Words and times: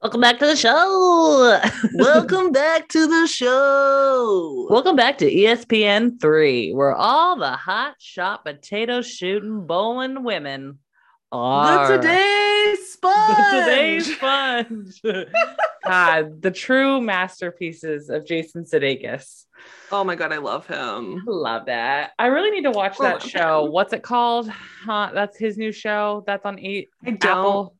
Welcome 0.02 0.22
back 0.22 0.38
to 0.38 0.46
the 0.46 0.56
show. 0.56 1.60
Welcome 1.92 2.52
back 2.52 2.88
to 2.88 3.06
the 3.06 3.26
show. 3.26 4.66
Welcome 4.70 4.96
back 4.96 5.18
to 5.18 5.30
ESPN 5.30 6.18
3, 6.18 6.72
where 6.72 6.94
all 6.94 7.36
the 7.36 7.50
hot 7.50 7.96
shot 7.98 8.42
potato 8.42 9.02
shooting 9.02 9.66
bowling 9.66 10.24
women 10.24 10.78
are. 11.30 11.88
the 11.92 11.96
today 11.98 12.76
sponge. 12.82 13.36
Today's 13.50 14.16
sponge. 14.16 15.02
God, 15.86 16.40
the 16.40 16.50
true 16.50 17.02
masterpieces 17.02 18.08
of 18.08 18.24
Jason 18.24 18.64
Sudeikis. 18.64 19.44
Oh 19.92 20.02
my 20.02 20.14
god, 20.14 20.32
I 20.32 20.38
love 20.38 20.66
him. 20.66 21.22
Love 21.26 21.66
that. 21.66 22.12
I 22.18 22.28
really 22.28 22.50
need 22.50 22.64
to 22.64 22.70
watch 22.70 22.96
that 23.00 23.22
show. 23.22 23.66
him. 23.66 23.72
What's 23.72 23.92
it 23.92 24.02
called? 24.02 24.48
Huh, 24.48 25.10
that's 25.12 25.36
his 25.36 25.58
new 25.58 25.72
show. 25.72 26.24
That's 26.26 26.46
on 26.46 26.58
eight. 26.58 26.88
I 27.04 27.10
don't 27.10 27.24
Apple. 27.24 27.76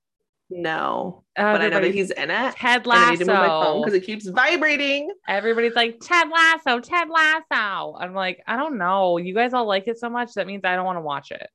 Know, 0.51 1.25
oh, 1.39 1.53
but 1.53 1.61
I 1.61 1.69
know 1.69 1.81
that 1.81 1.95
he's 1.95 2.11
in 2.11 2.31
it. 2.31 2.55
Ted 2.57 2.83
And 2.85 2.93
I 2.93 3.11
need 3.11 3.21
to 3.21 3.25
move 3.27 3.37
my 3.37 3.47
phone 3.47 3.81
Lasso. 3.81 3.81
because 3.81 3.95
it 3.95 4.05
keeps 4.05 4.29
vibrating. 4.29 5.11
Everybody's 5.29 5.75
like 5.75 5.99
Ted 6.01 6.29
Lasso, 6.29 6.81
Ted 6.81 7.09
Lasso. 7.09 7.97
I'm 7.99 8.15
like, 8.15 8.43
I 8.47 8.57
don't 8.57 8.79
know. 8.79 9.17
You 9.17 9.35
guys 9.35 9.53
all 9.53 9.67
like 9.67 9.89
it 9.89 9.99
so 9.99 10.11
much 10.11 10.35
that 10.35 10.47
means 10.47 10.65
I 10.65 10.75
don't 10.77 10.85
want 10.85 10.97
to 10.97 11.03
watch 11.03 11.31
it. 11.31 11.49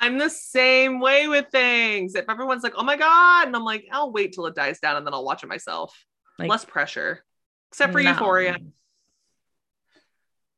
I'm 0.00 0.18
the 0.18 0.28
same 0.28 1.00
way 1.00 1.28
with 1.28 1.46
things. 1.50 2.14
If 2.14 2.26
everyone's 2.28 2.62
like, 2.62 2.74
"Oh 2.76 2.82
my 2.82 2.96
god," 2.96 3.46
and 3.46 3.56
I'm 3.56 3.64
like, 3.64 3.86
"I'll 3.92 4.12
wait 4.12 4.32
till 4.32 4.46
it 4.46 4.54
dies 4.54 4.80
down 4.80 4.96
and 4.96 5.06
then 5.06 5.14
I'll 5.14 5.24
watch 5.24 5.42
it 5.42 5.46
myself." 5.46 5.96
Like, 6.38 6.50
Less 6.50 6.64
pressure, 6.64 7.24
except 7.70 7.92
for 7.92 8.02
no. 8.02 8.10
Euphoria. 8.10 8.58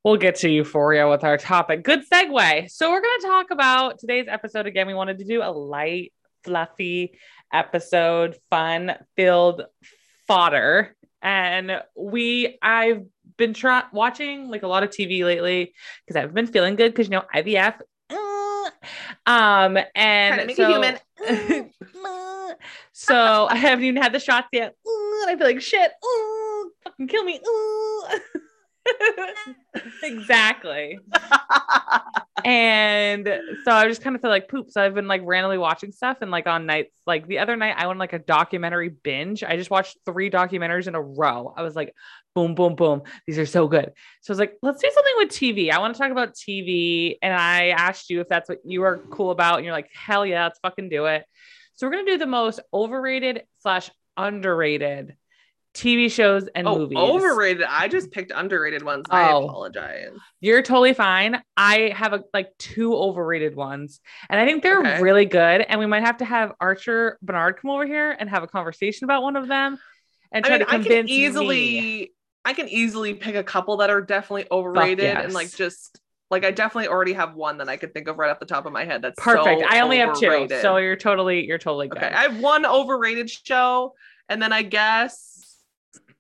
We'll 0.05 0.17
get 0.17 0.37
to 0.37 0.49
Euphoria 0.49 1.09
with 1.09 1.25
our 1.25 1.37
topic. 1.37 1.83
Good 1.83 2.09
segue. 2.09 2.71
So 2.71 2.91
we're 2.91 3.01
going 3.01 3.21
to 3.21 3.27
talk 3.27 3.51
about 3.51 3.99
today's 3.99 4.27
episode 4.29 4.67
again. 4.67 4.87
We 4.87 4.95
wanted 4.95 5.19
to 5.19 5.25
do 5.25 5.43
a 5.43 5.51
light, 5.51 6.13
fluffy 6.45 7.19
episode, 7.53 8.37
fun 8.51 8.97
filled 9.17 9.63
fodder. 10.27 10.95
And 11.23 11.83
we, 11.97 12.59
I've 12.63 13.05
been 13.37 13.55
trying 13.55 13.85
watching 13.93 14.49
like 14.49 14.63
a 14.63 14.69
lot 14.69 14.83
of 14.83 14.91
TV 14.91 15.25
lately 15.25 15.75
because 16.07 16.21
I've 16.21 16.35
been 16.35 16.47
feeling 16.47 16.77
good 16.77 16.93
because 16.93 17.07
you 17.07 17.13
know 17.13 17.25
IVF. 17.35 17.81
uh, 18.11 18.71
Um, 19.27 19.79
and 19.95 20.51
so, 20.53 20.69
human. 20.69 20.99
so 22.93 23.47
I 23.51 23.57
haven't 23.57 23.85
even 23.85 24.01
had 24.01 24.13
the 24.13 24.21
shots 24.21 24.49
yet. 24.53 24.75
Ooh, 24.87 25.21
and 25.23 25.31
I 25.31 25.37
feel 25.37 25.47
like 25.47 25.61
shit. 25.61 25.91
Ooh, 26.05 26.71
fucking 26.85 27.09
kill 27.09 27.25
me. 27.25 27.41
Exactly. 30.03 30.99
And 32.45 33.27
so 33.65 33.73
I 33.73 33.89
just 33.89 34.03
kind 34.03 34.15
of 34.15 34.23
feel 34.23 34.31
like 34.31 34.49
poop. 34.49 34.71
So 34.71 34.81
I've 34.81 34.95
been 34.95 35.09
like 35.09 35.23
randomly 35.25 35.59
watching 35.59 35.91
stuff 35.91 36.19
and 36.21 36.31
like 36.31 36.47
on 36.47 36.65
nights, 36.65 36.93
like 37.07 37.27
the 37.27 37.41
other 37.41 37.57
night, 37.57 37.75
I 37.77 37.87
went 37.89 37.99
like 37.99 38.13
a 38.13 38.21
documentary 38.21 38.89
binge. 38.89 39.43
I 39.43 39.57
just 39.57 39.71
watched 39.71 39.97
three 40.07 40.31
documentaries 40.31 40.87
in 40.87 40.95
a 40.95 41.01
row. 41.01 41.53
I 41.57 41.63
was 41.63 41.75
like, 41.75 41.93
boom, 42.35 42.55
boom, 42.55 42.77
boom. 42.77 43.03
These 43.27 43.39
are 43.39 43.47
so 43.47 43.67
good. 43.67 43.93
So 44.21 44.31
I 44.31 44.33
was 44.33 44.39
like, 44.39 44.57
let's 44.63 44.81
do 44.81 44.91
something 44.95 45.15
with 45.17 45.31
TV. 45.31 45.71
I 45.71 45.79
want 45.79 45.95
to 45.95 46.01
talk 46.01 46.13
about 46.13 46.35
TV. 46.35 47.17
And 47.21 47.35
I 47.35 47.69
asked 47.69 48.11
you 48.11 48.21
if 48.21 48.29
that's 48.29 48.49
what 48.49 48.59
you 48.65 48.83
are 48.85 48.99
cool 49.11 49.31
about. 49.33 49.57
And 49.57 49.65
you're 49.65 49.75
like, 49.75 49.91
hell 49.93 50.25
yeah, 50.25 50.45
let's 50.45 50.61
fucking 50.61 50.89
do 50.89 51.07
it. 51.07 51.25
So 51.75 51.87
we're 51.87 51.95
going 51.95 52.07
to 52.07 52.13
do 52.13 52.19
the 52.19 52.27
most 52.27 52.61
overrated 52.73 53.43
slash 53.59 53.91
underrated 54.17 55.17
TV 55.77 56.11
shows 56.11 56.49
and 56.55 56.67
oh, 56.67 56.79
movies. 56.79 56.99
overrated. 56.99 57.63
I 57.69 57.89
just 57.89 58.11
picked 58.11 58.33
underrated 58.35 58.83
ones. 58.83 59.05
I 59.11 59.31
Oh. 59.33 59.45
apologize. 59.47 60.11
You're 60.41 60.63
totally 60.63 60.95
fine. 60.95 61.43
I 61.57 61.93
have 61.95 62.13
a, 62.13 62.25
like 62.33 62.57
two 62.59 62.95
overrated 62.95 63.55
ones, 63.55 64.01
and 64.31 64.41
I 64.41 64.47
think 64.47 64.63
they're 64.63 64.81
Okay. 64.81 65.01
really 65.03 65.27
good. 65.27 65.61
And 65.61 65.79
we 65.79 65.87
might 65.87 66.03
have 66.03 66.17
to 66.19 66.25
have 66.25 66.53
Archer 66.61 67.19
Bernard 67.23 67.59
come 67.61 67.71
over 67.71 67.87
here 67.87 68.17
and 68.19 68.29
have 68.31 68.43
a 68.43 68.47
conversation 68.47 69.05
about 69.05 69.23
one 69.23 69.37
of 69.37 69.49
them, 69.49 69.79
and 70.33 70.45
I 70.45 70.49
try 70.49 70.59
mean, 70.59 70.67
to 70.67 70.73
I 70.73 70.77
convince 70.77 71.09
can 71.11 71.19
easily, 71.19 71.81
me. 71.81 72.11
I 72.45 72.53
can 72.53 72.69
easily 72.69 73.15
pick 73.15 73.35
a 73.35 73.43
couple 73.45 73.77
that 73.79 73.91
are 73.91 74.01
definitely 74.01 74.47
overrated 74.51 75.05
yes. 75.05 75.25
and 75.25 75.33
like 75.35 75.55
just 75.55 76.01
like 76.31 76.45
I 76.45 76.51
definitely 76.51 76.89
already 76.89 77.13
have 77.13 77.35
one 77.35 77.59
that 77.59 77.69
I 77.69 77.77
could 77.77 77.93
think 77.93 78.09
of 78.09 78.19
right 78.19 78.31
off 78.31 78.41
the 78.41 78.47
top 78.47 78.67
of 78.67 78.73
my 78.73 78.85
head. 78.85 79.03
That's 79.03 79.21
Perfect. 79.23 79.61
so 79.61 79.67
I 79.69 79.81
only 79.81 79.99
have 79.99 80.19
two, 80.19 80.49
so 80.61 80.77
you're 80.79 80.97
totally 80.97 81.47
you're 81.47 81.59
totally 81.59 81.89
good. 81.89 81.99
okay. 82.03 82.09
I 82.15 82.23
have 82.23 82.39
one 82.41 82.65
overrated 82.67 83.29
show, 83.31 83.95
and 84.29 84.41
then 84.43 84.53
I 84.53 84.63
guess 84.63 85.36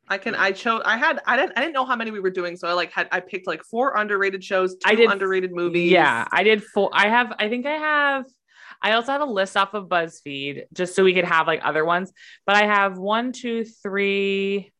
I 0.08 0.18
can. 0.18 0.34
I 0.34 0.52
chose. 0.52 0.82
I 0.84 0.96
had. 0.96 1.20
I 1.26 1.36
didn't. 1.36 1.52
I 1.56 1.60
didn't 1.62 1.74
know 1.74 1.84
how 1.84 1.96
many 1.96 2.10
we 2.12 2.20
were 2.20 2.30
doing, 2.30 2.56
so 2.56 2.68
I 2.68 2.72
like 2.74 2.92
had. 2.92 3.08
I 3.10 3.20
picked 3.20 3.46
like 3.46 3.62
four 3.64 3.96
underrated 3.96 4.42
shows, 4.44 4.74
two 4.74 4.80
I 4.84 4.94
did- 4.94 5.10
underrated 5.10 5.52
movies. 5.52 5.90
Yeah, 5.90 6.26
I 6.30 6.42
did 6.44 6.62
four. 6.62 6.90
I 6.92 7.08
have. 7.08 7.32
I 7.38 7.48
think 7.48 7.66
I 7.66 7.72
have. 7.76 8.24
I 8.82 8.92
also 8.92 9.10
have 9.12 9.20
a 9.22 9.24
list 9.26 9.56
off 9.56 9.72
of 9.74 9.88
BuzzFeed 9.88 10.64
just 10.74 10.94
so 10.94 11.02
we 11.02 11.14
could 11.14 11.24
have 11.24 11.46
like 11.46 11.60
other 11.64 11.84
ones. 11.84 12.12
But 12.44 12.56
I 12.56 12.66
have 12.66 12.98
one, 12.98 13.32
two, 13.32 13.64
three, 13.64 14.70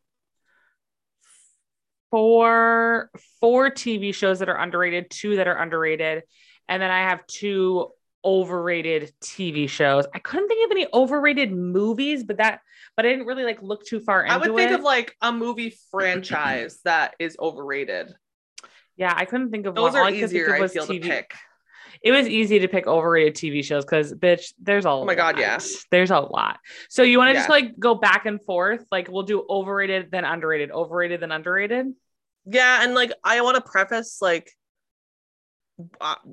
four, 2.10 3.10
four 3.41 3.70
TV 3.70 4.14
shows 4.14 4.38
that 4.41 4.48
are 4.48 4.56
underrated, 4.58 5.10
two 5.10 5.37
that 5.37 5.48
are 5.48 5.56
underrated, 5.60 6.22
and 6.69 6.81
then 6.82 6.91
I 6.91 7.08
have 7.08 7.26
two 7.26 7.91
overrated 8.26 9.12
TV 9.22 9.69
shows. 9.69 10.04
I 10.12 10.19
couldn't 10.19 10.48
think 10.48 10.66
of 10.66 10.72
any 10.72 10.87
overrated 10.92 11.53
movies, 11.53 12.25
but 12.25 12.38
that, 12.38 12.60
but 12.97 13.06
I 13.06 13.10
didn't 13.10 13.26
really 13.26 13.44
like 13.44 13.62
look 13.62 13.87
too 13.87 14.00
far 14.00 14.25
into 14.25 14.34
it. 14.34 14.37
I 14.37 14.38
would 14.38 14.56
think 14.56 14.72
it. 14.72 14.75
of 14.75 14.82
like 14.82 15.14
a 15.22 15.32
movie 15.32 15.75
franchise 15.91 16.81
that 16.84 17.14
is 17.20 17.37
overrated. 17.38 18.12
yeah, 18.97 19.14
I 19.16 19.25
couldn't 19.25 19.50
think 19.50 19.66
of 19.66 19.76
Those 19.76 19.92
one. 19.92 20.03
Are 20.03 20.04
I 20.06 20.10
easier. 20.10 20.54
I 20.54 20.60
was 20.60 20.72
feel 20.72 20.87
to 20.87 20.98
pick. 20.98 21.34
it 22.03 22.10
was 22.10 22.28
easy 22.28 22.59
to 22.59 22.69
pick 22.69 22.87
overrated 22.88 23.37
TV 23.37 23.64
shows 23.64 23.84
because 23.84 24.12
bitch, 24.12 24.53
there's 24.60 24.84
a 24.84 24.91
oh 24.91 25.04
my 25.04 25.14
God, 25.14 25.38
yeah. 25.38 25.58
there's 25.93 26.10
a 26.10 26.19
lot. 26.19 26.58
So 26.88 27.04
you 27.04 27.19
want 27.19 27.31
to 27.31 27.34
just 27.34 27.48
like 27.48 27.78
go 27.78 27.94
back 27.94 28.26
and 28.26 28.43
forth, 28.43 28.84
like 28.91 29.08
we'll 29.08 29.22
do 29.22 29.47
overrated 29.48 30.10
then 30.10 30.25
underrated, 30.25 30.72
overrated 30.72 31.20
then 31.20 31.31
underrated. 31.31 31.87
Yeah, 32.44 32.82
and 32.82 32.94
like 32.94 33.12
I 33.22 33.41
want 33.43 33.54
to 33.56 33.62
preface 33.62 34.19
like 34.20 34.50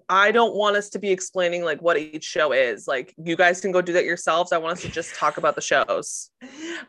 I- 0.09 0.31
don't 0.31 0.55
want 0.55 0.75
us 0.77 0.89
to 0.91 0.99
be 0.99 1.11
explaining 1.11 1.63
like 1.63 1.81
what 1.81 1.97
each 1.97 2.23
show 2.23 2.53
is. 2.53 2.87
Like 2.87 3.13
you 3.23 3.35
guys 3.35 3.61
can 3.61 3.71
go 3.71 3.81
do 3.81 3.93
that 3.93 4.05
yourselves. 4.05 4.51
I 4.51 4.57
want 4.57 4.73
us 4.77 4.81
to 4.83 4.89
just 4.89 5.15
talk 5.15 5.37
about 5.37 5.55
the 5.55 5.61
shows. 5.61 6.29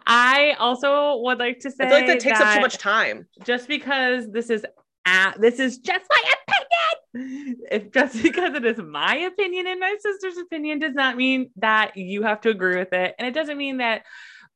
I 0.07 0.55
also 0.59 1.19
would 1.19 1.39
like 1.39 1.59
to 1.61 1.71
say 1.71 1.85
I 1.85 1.89
feel 1.89 1.99
like 1.99 2.07
that 2.07 2.21
takes 2.21 2.41
up 2.41 2.55
too 2.55 2.61
much 2.61 2.79
time. 2.79 3.27
just 3.45 3.69
because 3.69 4.31
this 4.31 4.51
is 4.51 4.65
at 5.05 5.41
this 5.41 5.59
is 5.59 5.79
just 5.79 6.05
my 6.11 6.33
opinion. 6.33 7.57
If 7.71 7.93
just 7.93 8.23
because 8.23 8.55
it 8.55 8.65
is 8.65 8.79
my 8.79 9.17
opinion 9.17 9.67
and 9.67 9.81
my 9.81 9.97
sister's 10.01 10.39
opinion 10.39 10.79
does 10.79 10.95
not 10.95 11.17
mean 11.17 11.51
that 11.57 11.97
you 11.97 12.23
have 12.23 12.41
to 12.43 12.51
agree 12.51 12.77
with 12.77 12.93
it. 12.93 13.15
And 13.19 13.27
it 13.29 13.35
doesn't 13.35 13.59
mean 13.59 13.79
that 13.79 14.05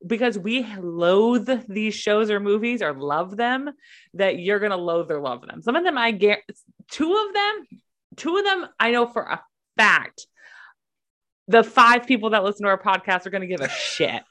because 0.07 0.39
we 0.39 0.65
loathe 0.77 1.51
these 1.69 1.95
shows 1.95 2.31
or 2.31 2.39
movies 2.39 2.83
or 2.83 2.93
love 2.93 3.37
them, 3.37 3.71
that 4.15 4.39
you're 4.39 4.61
gonna 4.61 4.77
loathe 4.77 5.11
or 5.11 5.21
love 5.21 5.45
them. 5.47 5.61
Some 5.63 5.75
of 5.77 5.85
them 5.85 5.99
I 5.99 6.13
get 6.13 6.41
two 6.89 7.13
of 7.13 7.35
them, 7.35 7.67
two 8.19 8.37
of 8.37 8.45
them 8.45 8.67
I 8.79 8.91
know 8.91 9.07
for 9.07 9.23
a 9.23 9.43
fact. 9.77 10.27
The 11.49 11.63
five 11.65 12.07
people 12.07 12.31
that 12.31 12.45
listen 12.45 12.65
to 12.65 12.69
our 12.69 12.81
podcast 12.83 13.25
are 13.27 13.31
gonna 13.31 13.47
give 13.47 13.61
a 13.61 13.69
shit. 13.71 14.23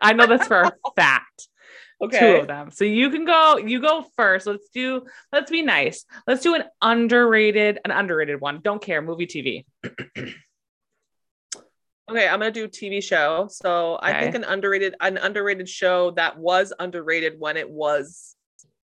I 0.00 0.12
know 0.14 0.26
this 0.26 0.46
for 0.48 0.62
a 0.62 0.72
fact 0.96 1.48
Okay. 2.02 2.18
two 2.18 2.40
of 2.40 2.48
them. 2.48 2.72
So 2.72 2.84
you 2.84 3.10
can 3.10 3.24
go, 3.24 3.58
you 3.58 3.80
go 3.80 4.04
first. 4.16 4.48
Let's 4.48 4.68
do, 4.70 5.06
let's 5.32 5.52
be 5.52 5.62
nice. 5.62 6.04
Let's 6.26 6.42
do 6.42 6.56
an 6.56 6.64
underrated, 6.82 7.78
an 7.84 7.92
underrated 7.92 8.40
one. 8.40 8.60
Don't 8.60 8.82
care, 8.82 9.00
movie 9.00 9.26
TV. 9.28 9.64
Okay, 12.10 12.26
I'm 12.26 12.40
gonna 12.40 12.50
do 12.50 12.66
TV 12.68 13.02
show. 13.02 13.46
So 13.50 13.98
I 14.02 14.20
think 14.20 14.34
an 14.34 14.44
underrated, 14.44 14.96
an 15.00 15.16
underrated 15.16 15.68
show 15.68 16.10
that 16.12 16.36
was 16.36 16.72
underrated 16.78 17.38
when 17.38 17.56
it 17.56 17.70
was 17.70 18.34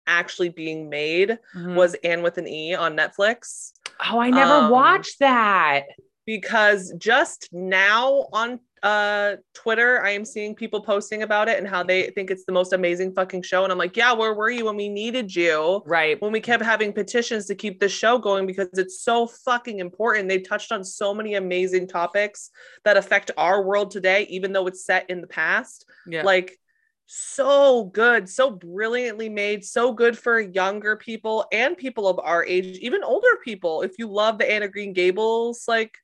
actually 0.07 0.49
being 0.51 0.91
made 0.91 1.39
Mhm. 1.55 1.77
was 1.77 1.95
Anne 2.05 2.23
with 2.23 2.37
an 2.39 2.49
E 2.49 2.75
on 2.75 2.97
Netflix. 2.97 3.73
Oh, 4.11 4.19
I 4.19 4.31
never 4.31 4.53
um, 4.53 4.71
watched 4.71 5.19
that. 5.21 5.85
because 6.27 6.93
just 6.99 7.49
now 7.53 8.27
on 8.33 8.61
uh 8.83 9.37
Twitter 9.55 10.05
I 10.05 10.11
am 10.11 10.27
seeing 10.27 10.55
people 10.55 10.83
posting 10.83 11.23
about 11.23 11.49
it 11.49 11.59
and 11.59 11.67
how 11.67 11.83
they 11.83 12.11
think 12.11 12.31
it's 12.31 12.45
the 12.45 12.53
most 12.53 12.75
amazing 12.75 13.15
fucking 13.15 13.41
show 13.41 13.65
and 13.65 13.73
I'm 13.73 13.79
like, 13.79 13.97
"Yeah, 13.97 14.13
where 14.13 14.35
were 14.35 14.51
you 14.51 14.67
when 14.67 14.77
we 14.77 14.91
needed 14.91 15.35
you?" 15.35 15.83
Right. 15.87 16.21
When 16.21 16.33
we 16.33 16.41
kept 16.41 16.63
having 16.63 16.93
petitions 16.93 17.47
to 17.47 17.55
keep 17.55 17.81
this 17.81 17.93
show 17.93 18.19
going 18.19 18.47
because 18.47 18.69
it's 18.75 19.01
so 19.01 19.27
fucking 19.27 19.79
important. 19.79 20.29
They 20.29 20.41
touched 20.41 20.71
on 20.71 20.85
so 20.85 21.15
many 21.15 21.35
amazing 21.35 21.89
topics 21.89 22.51
that 22.85 22.99
affect 22.99 23.31
our 23.39 23.63
world 23.63 23.91
today 23.91 24.27
even 24.29 24.53
though 24.53 24.67
it's 24.67 24.85
set 24.85 25.09
in 25.09 25.23
the 25.23 25.29
past. 25.29 25.87
Yeah. 26.07 26.23
Like 26.23 26.59
so 27.07 27.85
good, 27.85 28.29
so 28.29 28.51
brilliantly 28.51 29.29
made, 29.29 29.65
so 29.65 29.93
good 29.93 30.17
for 30.19 30.41
younger 30.41 30.97
people 30.97 31.47
and 31.53 31.77
people 31.77 32.09
of 32.09 32.19
our 32.19 32.45
age, 32.45 32.79
even 32.79 33.05
older 33.05 33.37
people. 33.45 33.83
If 33.83 33.93
you 33.99 34.07
love 34.09 34.39
the 34.39 34.51
Anne 34.51 34.63
of 34.63 34.73
Green 34.73 34.93
Gables 34.93 35.65
like 35.69 35.97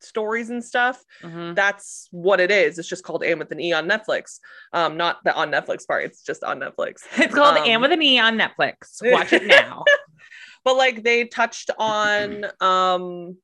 stories 0.00 0.50
and 0.50 0.64
stuff, 0.64 1.02
Mhm. 1.22 1.54
that's 1.54 2.08
what 2.10 2.40
it 2.40 2.50
is. 2.50 2.78
It's 2.78 2.88
just 2.88 3.04
called 3.04 3.22
Anne 3.24 3.38
with 3.38 3.52
an 3.52 3.60
E 3.60 3.72
on 3.72 3.88
Netflix. 3.88 4.40
Um, 4.72 4.96
not 4.96 5.22
the 5.24 5.32
on 5.34 5.50
Netflix 5.50 5.86
part, 5.86 6.04
it's 6.04 6.22
just 6.22 6.42
on 6.44 6.58
Netflix. 6.60 7.02
It's 7.18 7.34
called 7.34 7.56
Um, 7.58 7.64
Anne 7.66 7.80
with 7.80 7.92
an 7.92 8.02
E 8.02 8.18
on 8.18 8.36
Netflix. 8.36 9.00
Watch 9.02 9.32
it 9.32 9.46
now. 9.46 9.84
But 10.64 10.76
like 10.76 11.02
they 11.02 11.24
touched 11.24 11.70
on 11.78 12.46
um 12.60 13.36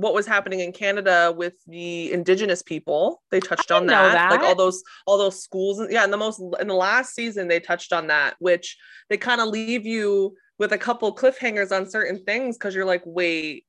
what 0.00 0.14
was 0.14 0.26
happening 0.26 0.60
in 0.60 0.72
Canada 0.72 1.32
with 1.36 1.54
the 1.66 2.10
indigenous 2.10 2.62
people. 2.62 3.22
They 3.30 3.40
touched 3.40 3.70
on 3.70 3.82
didn't 3.82 3.98
that. 4.12 4.30
Like 4.30 4.40
all 4.40 4.54
those 4.54 4.82
all 5.06 5.18
those 5.18 5.42
schools. 5.42 5.80
Yeah, 5.90 6.04
in 6.04 6.10
the 6.10 6.16
most 6.16 6.40
in 6.58 6.68
the 6.68 6.74
last 6.74 7.14
season 7.14 7.48
they 7.48 7.60
touched 7.60 7.92
on 7.92 8.06
that, 8.06 8.36
which 8.38 8.78
they 9.10 9.18
kind 9.18 9.40
of 9.40 9.48
leave 9.48 9.86
you 9.86 10.36
with 10.58 10.72
a 10.72 10.78
couple 10.78 11.14
cliffhangers 11.14 11.74
on 11.74 11.88
certain 11.88 12.24
things 12.24 12.56
because 12.56 12.74
you're 12.74 12.86
like, 12.86 13.02
wait, 13.04 13.66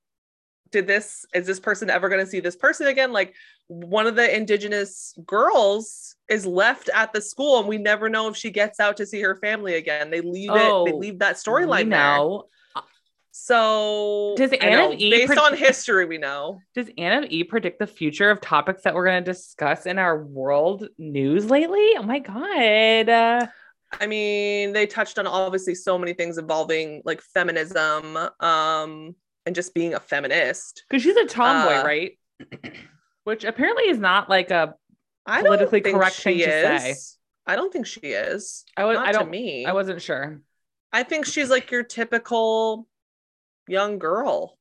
did 0.72 0.88
this 0.88 1.26
is 1.34 1.46
this 1.46 1.60
person 1.60 1.90
ever 1.90 2.08
going 2.08 2.24
to 2.24 2.30
see 2.30 2.40
this 2.40 2.56
person 2.56 2.88
again? 2.88 3.12
Like 3.12 3.36
one 3.68 4.08
of 4.08 4.16
the 4.16 4.34
indigenous 4.34 5.14
girls 5.26 6.16
is 6.30 6.46
left 6.46 6.90
at 6.94 7.12
the 7.12 7.22
school 7.22 7.60
and 7.60 7.68
we 7.68 7.78
never 7.78 8.08
know 8.08 8.30
if 8.30 8.38
she 8.38 8.52
gets 8.52 8.80
out 8.80 8.96
to 8.98 9.06
see 9.06 9.22
her 9.22 9.36
family 9.36 9.76
again. 9.76 10.10
They 10.10 10.22
leave 10.22 10.50
it, 10.52 10.86
they 10.86 10.94
Oh, 10.94 10.98
leave 10.98 11.20
that 11.20 11.36
storyline 11.36 11.90
there. 11.90 12.46
So 13.32 14.36
Does 14.38 14.52
Anne 14.52 14.72
know, 14.74 14.92
of 14.92 15.00
Eve 15.00 15.28
based 15.28 15.40
on 15.40 15.56
history, 15.56 16.06
we 16.06 16.18
know. 16.18 16.60
Does 16.76 16.90
Anna 16.98 17.26
E 17.30 17.44
predict 17.44 17.80
the 17.80 17.88
future 17.88 18.30
of 18.30 18.42
topics 18.42 18.84
that 18.84 18.94
we're 18.94 19.06
going 19.06 19.24
to 19.24 19.32
discuss 19.32 19.86
in 19.86 19.98
our 19.98 20.22
world 20.24 20.88
news 20.98 21.50
lately? 21.50 21.92
Oh 21.98 22.04
my 22.04 22.20
god. 22.20 23.10
Uh, 23.10 23.48
I 24.00 24.08
mean, 24.08 24.74
they 24.74 24.86
touched 24.86 25.18
on 25.18 25.28
obviously 25.28 25.76
so 25.76 25.98
many 25.98 26.14
things 26.14 26.38
involving 26.38 27.02
like 27.06 27.22
feminism, 27.22 28.18
um, 28.40 29.16
and 29.46 29.56
just 29.56 29.74
being 29.74 29.94
a 29.94 30.00
feminist. 30.00 30.84
Because 30.90 31.04
she's 31.04 31.16
a 31.16 31.26
tomboy, 31.26 31.76
Uh, 31.80 31.84
right? 31.84 32.20
Which 33.24 33.44
apparently 33.44 33.86
is 33.86 33.98
not 33.98 34.30
like 34.30 34.52
a 34.52 34.76
Politically 35.28 35.82
correct 35.82 36.16
thing 36.16 36.40
to 36.40 36.44
say. 36.44 36.96
I 37.46 37.56
don't 37.56 37.72
think 37.72 37.86
she 37.86 38.00
is. 38.02 38.66
I 38.76 38.86
was. 38.86 38.96
Not 38.96 39.08
I 39.08 39.12
don't. 39.12 39.30
me. 39.30 39.66
I 39.66 39.74
wasn't 39.74 40.02
sure. 40.02 40.42
I 40.92 41.04
think 41.04 41.26
she's 41.26 41.50
like 41.50 41.72
your 41.72 41.84
typical 41.84 42.88
young 43.68 44.00
girl. 44.00 44.58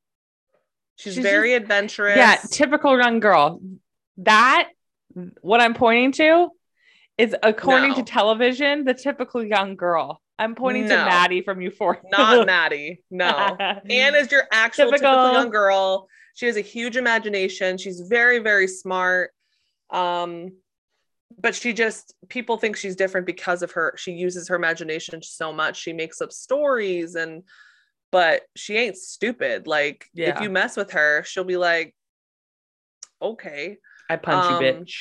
She's, 0.97 1.15
She's 1.15 1.23
very 1.23 1.55
adventurous. 1.55 2.17
Yeah, 2.17 2.37
typical 2.51 2.99
young 2.99 3.21
girl. 3.21 3.61
That 4.19 4.69
what 5.41 5.61
I'm 5.61 5.75
pointing 5.75 6.13
to 6.13 6.49
is 7.17 7.35
according 7.43 7.95
to 7.95 8.03
television, 8.03 8.85
the 8.85 8.95
typical 8.95 9.43
young 9.43 9.77
girl. 9.77 10.21
I'm 10.39 10.55
pointing 10.55 10.85
to 10.85 10.97
Maddie 10.97 11.43
from 11.43 11.61
Euphoria. 11.61 12.01
Not 12.11 12.47
Maddie. 12.47 13.03
No. 13.11 13.27
Anne 13.59 14.15
is 14.15 14.33
your 14.33 14.45
actual 14.51 14.87
typical. 14.87 15.11
Typical. 15.11 15.33
young 15.35 15.51
girl. 15.51 16.09
She 16.35 16.47
has 16.47 16.57
a 16.57 16.63
huge 16.63 16.97
imagination. 16.97 17.77
She's 17.77 18.01
very, 18.01 18.39
very 18.39 18.67
smart. 18.67 19.33
Um, 19.91 20.53
but 21.39 21.55
she 21.55 21.73
just 21.73 22.15
people 22.29 22.57
think 22.57 22.77
she's 22.77 22.97
different 22.97 23.27
because 23.27 23.63
of 23.63 23.73
her. 23.73 23.95
She 23.97 24.13
uses 24.13 24.49
her 24.49 24.57
imagination 24.57 25.23
so 25.23 25.53
much. 25.53 25.79
She 25.79 25.93
makes 25.93 26.21
up 26.21 26.33
stories 26.33 27.15
and 27.15 27.43
but 28.13 28.43
she 28.57 28.77
ain't 28.77 28.97
stupid. 28.97 29.67
Like 29.67 30.07
if 30.15 30.41
you 30.41 30.51
mess 30.51 30.77
with 30.77 30.93
her, 30.93 31.23
she'll 31.25 31.45
be 31.45 31.57
like, 31.57 31.95
okay. 33.23 33.79
I 34.09 34.17
punch 34.17 34.45
Um, 34.53 34.63
you, 34.63 34.73
bitch. 34.73 34.95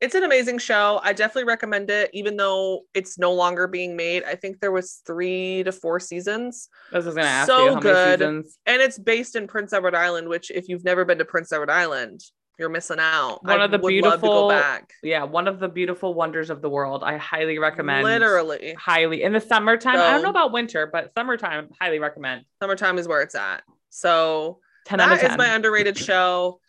It's 0.00 0.14
an 0.14 0.24
amazing 0.24 0.58
show. 0.58 1.00
I 1.02 1.12
definitely 1.14 1.44
recommend 1.44 1.88
it, 1.88 2.10
even 2.12 2.36
though 2.36 2.82
it's 2.92 3.18
no 3.18 3.32
longer 3.32 3.66
being 3.66 3.96
made. 3.96 4.22
I 4.24 4.34
think 4.34 4.60
there 4.60 4.72
was 4.72 5.00
three 5.06 5.62
to 5.62 5.72
four 5.72 5.98
seasons. 5.98 6.68
I 6.92 6.96
was 6.98 7.06
gonna 7.06 7.22
ask 7.22 7.46
so 7.46 7.64
you 7.64 7.74
how 7.74 7.80
good. 7.80 8.20
many 8.20 8.42
seasons. 8.42 8.58
and 8.66 8.82
it's 8.82 8.98
based 8.98 9.34
in 9.36 9.46
Prince 9.46 9.72
Edward 9.72 9.94
Island, 9.94 10.28
which 10.28 10.50
if 10.50 10.68
you've 10.68 10.84
never 10.84 11.04
been 11.04 11.18
to 11.18 11.24
Prince 11.24 11.52
Edward 11.52 11.70
Island, 11.70 12.20
you're 12.58 12.68
missing 12.68 12.98
out. 13.00 13.42
One 13.44 13.60
I 13.60 13.64
of 13.64 13.70
the 13.70 13.78
would 13.78 13.92
love 13.94 14.12
to 14.14 14.18
beautiful- 14.18 14.48
go 14.48 14.48
back. 14.50 14.92
Yeah, 15.02 15.24
one 15.24 15.48
of 15.48 15.58
the 15.60 15.68
beautiful 15.68 16.14
wonders 16.14 16.50
of 16.50 16.62
the 16.62 16.68
world. 16.68 17.02
I 17.04 17.16
highly 17.16 17.58
recommend. 17.58 18.04
Literally, 18.04 18.74
highly 18.78 19.22
in 19.22 19.32
the 19.32 19.40
summertime. 19.40 19.96
I 19.98 20.10
don't 20.12 20.22
know 20.22 20.30
about 20.30 20.52
winter, 20.52 20.86
but 20.92 21.12
summertime, 21.14 21.70
highly 21.80 21.98
recommend. 21.98 22.44
summertime 22.60 22.98
is 22.98 23.08
where 23.08 23.22
it's 23.22 23.34
at. 23.34 23.62
So 23.90 24.60
Ten 24.86 25.00
out 25.00 25.12
of 25.12 25.20
ten. 25.20 25.32
is 25.32 25.36
my 25.38 25.48
underrated 25.54 25.96
show. 25.96 26.60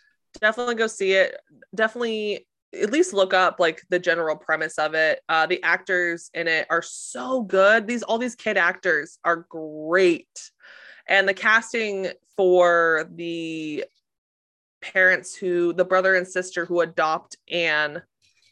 Definitely 0.41 0.75
go 0.75 0.87
see 0.87 1.13
it. 1.13 1.37
Definitely 1.73 2.47
at 2.73 2.91
least 2.91 3.13
look 3.13 3.33
up 3.33 3.57
like 3.59 3.81
the 3.89 3.99
general 3.99 4.35
premise 4.35 4.77
of 4.77 4.95
it. 4.95 5.21
Uh, 5.29 5.45
the 5.45 5.63
actors 5.63 6.29
in 6.33 6.47
it 6.47 6.67
are 6.69 6.81
so 6.81 7.41
good. 7.41 7.87
These 7.87 8.03
all 8.03 8.17
these 8.17 8.35
kid 8.35 8.57
actors 8.57 9.17
are 9.23 9.45
great, 9.49 10.27
and 11.07 11.27
the 11.27 11.33
casting 11.33 12.09
for 12.35 13.09
the 13.15 13.85
parents 14.93 15.35
who 15.35 15.73
the 15.73 15.85
brother 15.85 16.15
and 16.15 16.27
sister 16.27 16.65
who 16.65 16.81
adopt 16.81 17.37
Anne. 17.51 18.01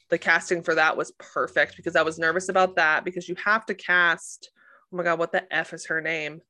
The 0.10 0.18
casting 0.18 0.62
for 0.62 0.76
that 0.76 0.96
was 0.96 1.12
perfect 1.18 1.76
because 1.76 1.96
I 1.96 2.04
was 2.04 2.20
nervous 2.20 2.50
about 2.50 2.76
that 2.76 3.04
because 3.04 3.28
you 3.28 3.36
have 3.44 3.66
to 3.66 3.74
cast. 3.74 4.52
Oh 4.92 4.98
my 4.98 5.04
god, 5.04 5.18
what 5.18 5.32
the 5.32 5.52
f 5.54 5.74
is 5.74 5.88
her 5.88 6.02
name? 6.02 6.42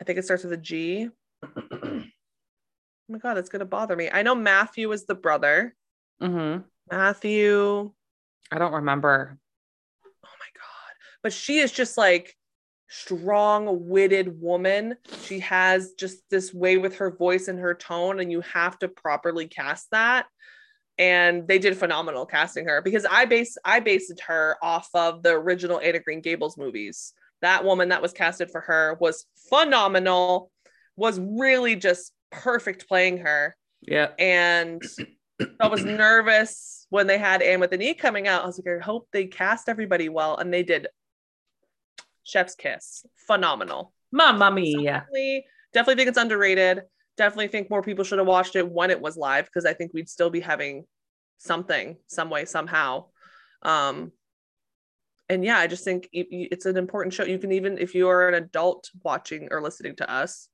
I 0.00 0.04
think 0.04 0.18
it 0.18 0.24
starts 0.24 0.42
with 0.42 0.52
a 0.52 0.56
G. 0.56 1.08
oh 1.44 2.02
my 3.08 3.18
god, 3.18 3.36
that's 3.36 3.50
gonna 3.50 3.66
bother 3.66 3.94
me. 3.94 4.10
I 4.12 4.22
know 4.22 4.34
Matthew 4.34 4.90
is 4.92 5.04
the 5.04 5.14
brother. 5.14 5.76
Mhm. 6.20 6.64
Matthew. 6.90 7.92
I 8.50 8.58
don't 8.58 8.72
remember. 8.72 9.38
Oh 10.04 10.08
my 10.24 10.50
god. 10.54 10.94
But 11.22 11.32
she 11.32 11.58
is 11.58 11.70
just 11.70 11.96
like 11.96 12.36
strong-witted 12.90 14.40
woman. 14.40 14.96
She 15.22 15.38
has 15.40 15.92
just 15.92 16.18
this 16.28 16.52
way 16.52 16.76
with 16.76 16.96
her 16.96 17.10
voice 17.10 17.48
and 17.48 17.58
her 17.58 17.74
tone, 17.74 18.20
and 18.20 18.30
you 18.30 18.42
have 18.42 18.78
to 18.80 18.88
properly 18.88 19.46
cast 19.46 19.90
that. 19.92 20.26
And 20.98 21.48
they 21.48 21.58
did 21.58 21.78
phenomenal 21.78 22.26
casting 22.26 22.66
her 22.66 22.82
because 22.82 23.06
I 23.10 23.24
base 23.24 23.56
I 23.64 23.80
based 23.80 24.20
her 24.26 24.56
off 24.62 24.90
of 24.92 25.22
the 25.22 25.30
original 25.30 25.80
Anne 25.80 25.96
of 25.96 26.04
Green 26.04 26.20
Gables 26.20 26.58
movies. 26.58 27.14
That 27.40 27.64
woman 27.64 27.88
that 27.88 28.02
was 28.02 28.12
casted 28.12 28.50
for 28.50 28.60
her 28.60 28.98
was 29.00 29.24
phenomenal, 29.48 30.50
was 30.96 31.18
really 31.18 31.76
just 31.76 32.12
perfect 32.30 32.86
playing 32.86 33.18
her. 33.18 33.56
Yeah. 33.82 34.10
and 34.18 34.82
I 35.58 35.68
was 35.68 35.84
nervous 35.84 36.86
when 36.90 37.06
they 37.06 37.16
had 37.16 37.40
Anne 37.40 37.60
with 37.60 37.72
an 37.72 37.80
E 37.80 37.94
coming 37.94 38.28
out. 38.28 38.42
I 38.42 38.46
was 38.46 38.58
like, 38.58 38.76
I 38.80 38.84
hope 38.84 39.08
they 39.12 39.26
cast 39.26 39.68
everybody 39.68 40.08
well, 40.08 40.36
and 40.36 40.52
they 40.52 40.62
did. 40.62 40.88
Chef's 42.30 42.54
kiss, 42.54 43.04
phenomenal. 43.26 43.92
Mamma 44.12 44.50
mia. 44.50 44.76
definitely, 44.82 45.44
definitely 45.72 45.96
think 45.96 46.08
it's 46.08 46.18
underrated. 46.18 46.82
Definitely 47.16 47.48
think 47.48 47.70
more 47.70 47.82
people 47.82 48.04
should 48.04 48.18
have 48.18 48.26
watched 48.26 48.56
it 48.56 48.68
when 48.70 48.90
it 48.90 49.00
was 49.00 49.16
live 49.16 49.44
because 49.46 49.66
I 49.66 49.74
think 49.74 49.92
we'd 49.92 50.08
still 50.08 50.30
be 50.30 50.40
having 50.40 50.84
something, 51.38 51.96
some 52.06 52.30
way, 52.30 52.44
somehow. 52.44 53.06
Um, 53.62 54.12
and 55.28 55.44
yeah, 55.44 55.58
I 55.58 55.66
just 55.66 55.84
think 55.84 56.08
it's 56.12 56.66
an 56.66 56.76
important 56.76 57.14
show. 57.14 57.24
You 57.24 57.38
can 57.38 57.52
even, 57.52 57.78
if 57.78 57.94
you 57.94 58.08
are 58.08 58.28
an 58.28 58.34
adult 58.34 58.88
watching 59.04 59.48
or 59.50 59.60
listening 59.62 59.96
to 59.96 60.10
us, 60.10 60.48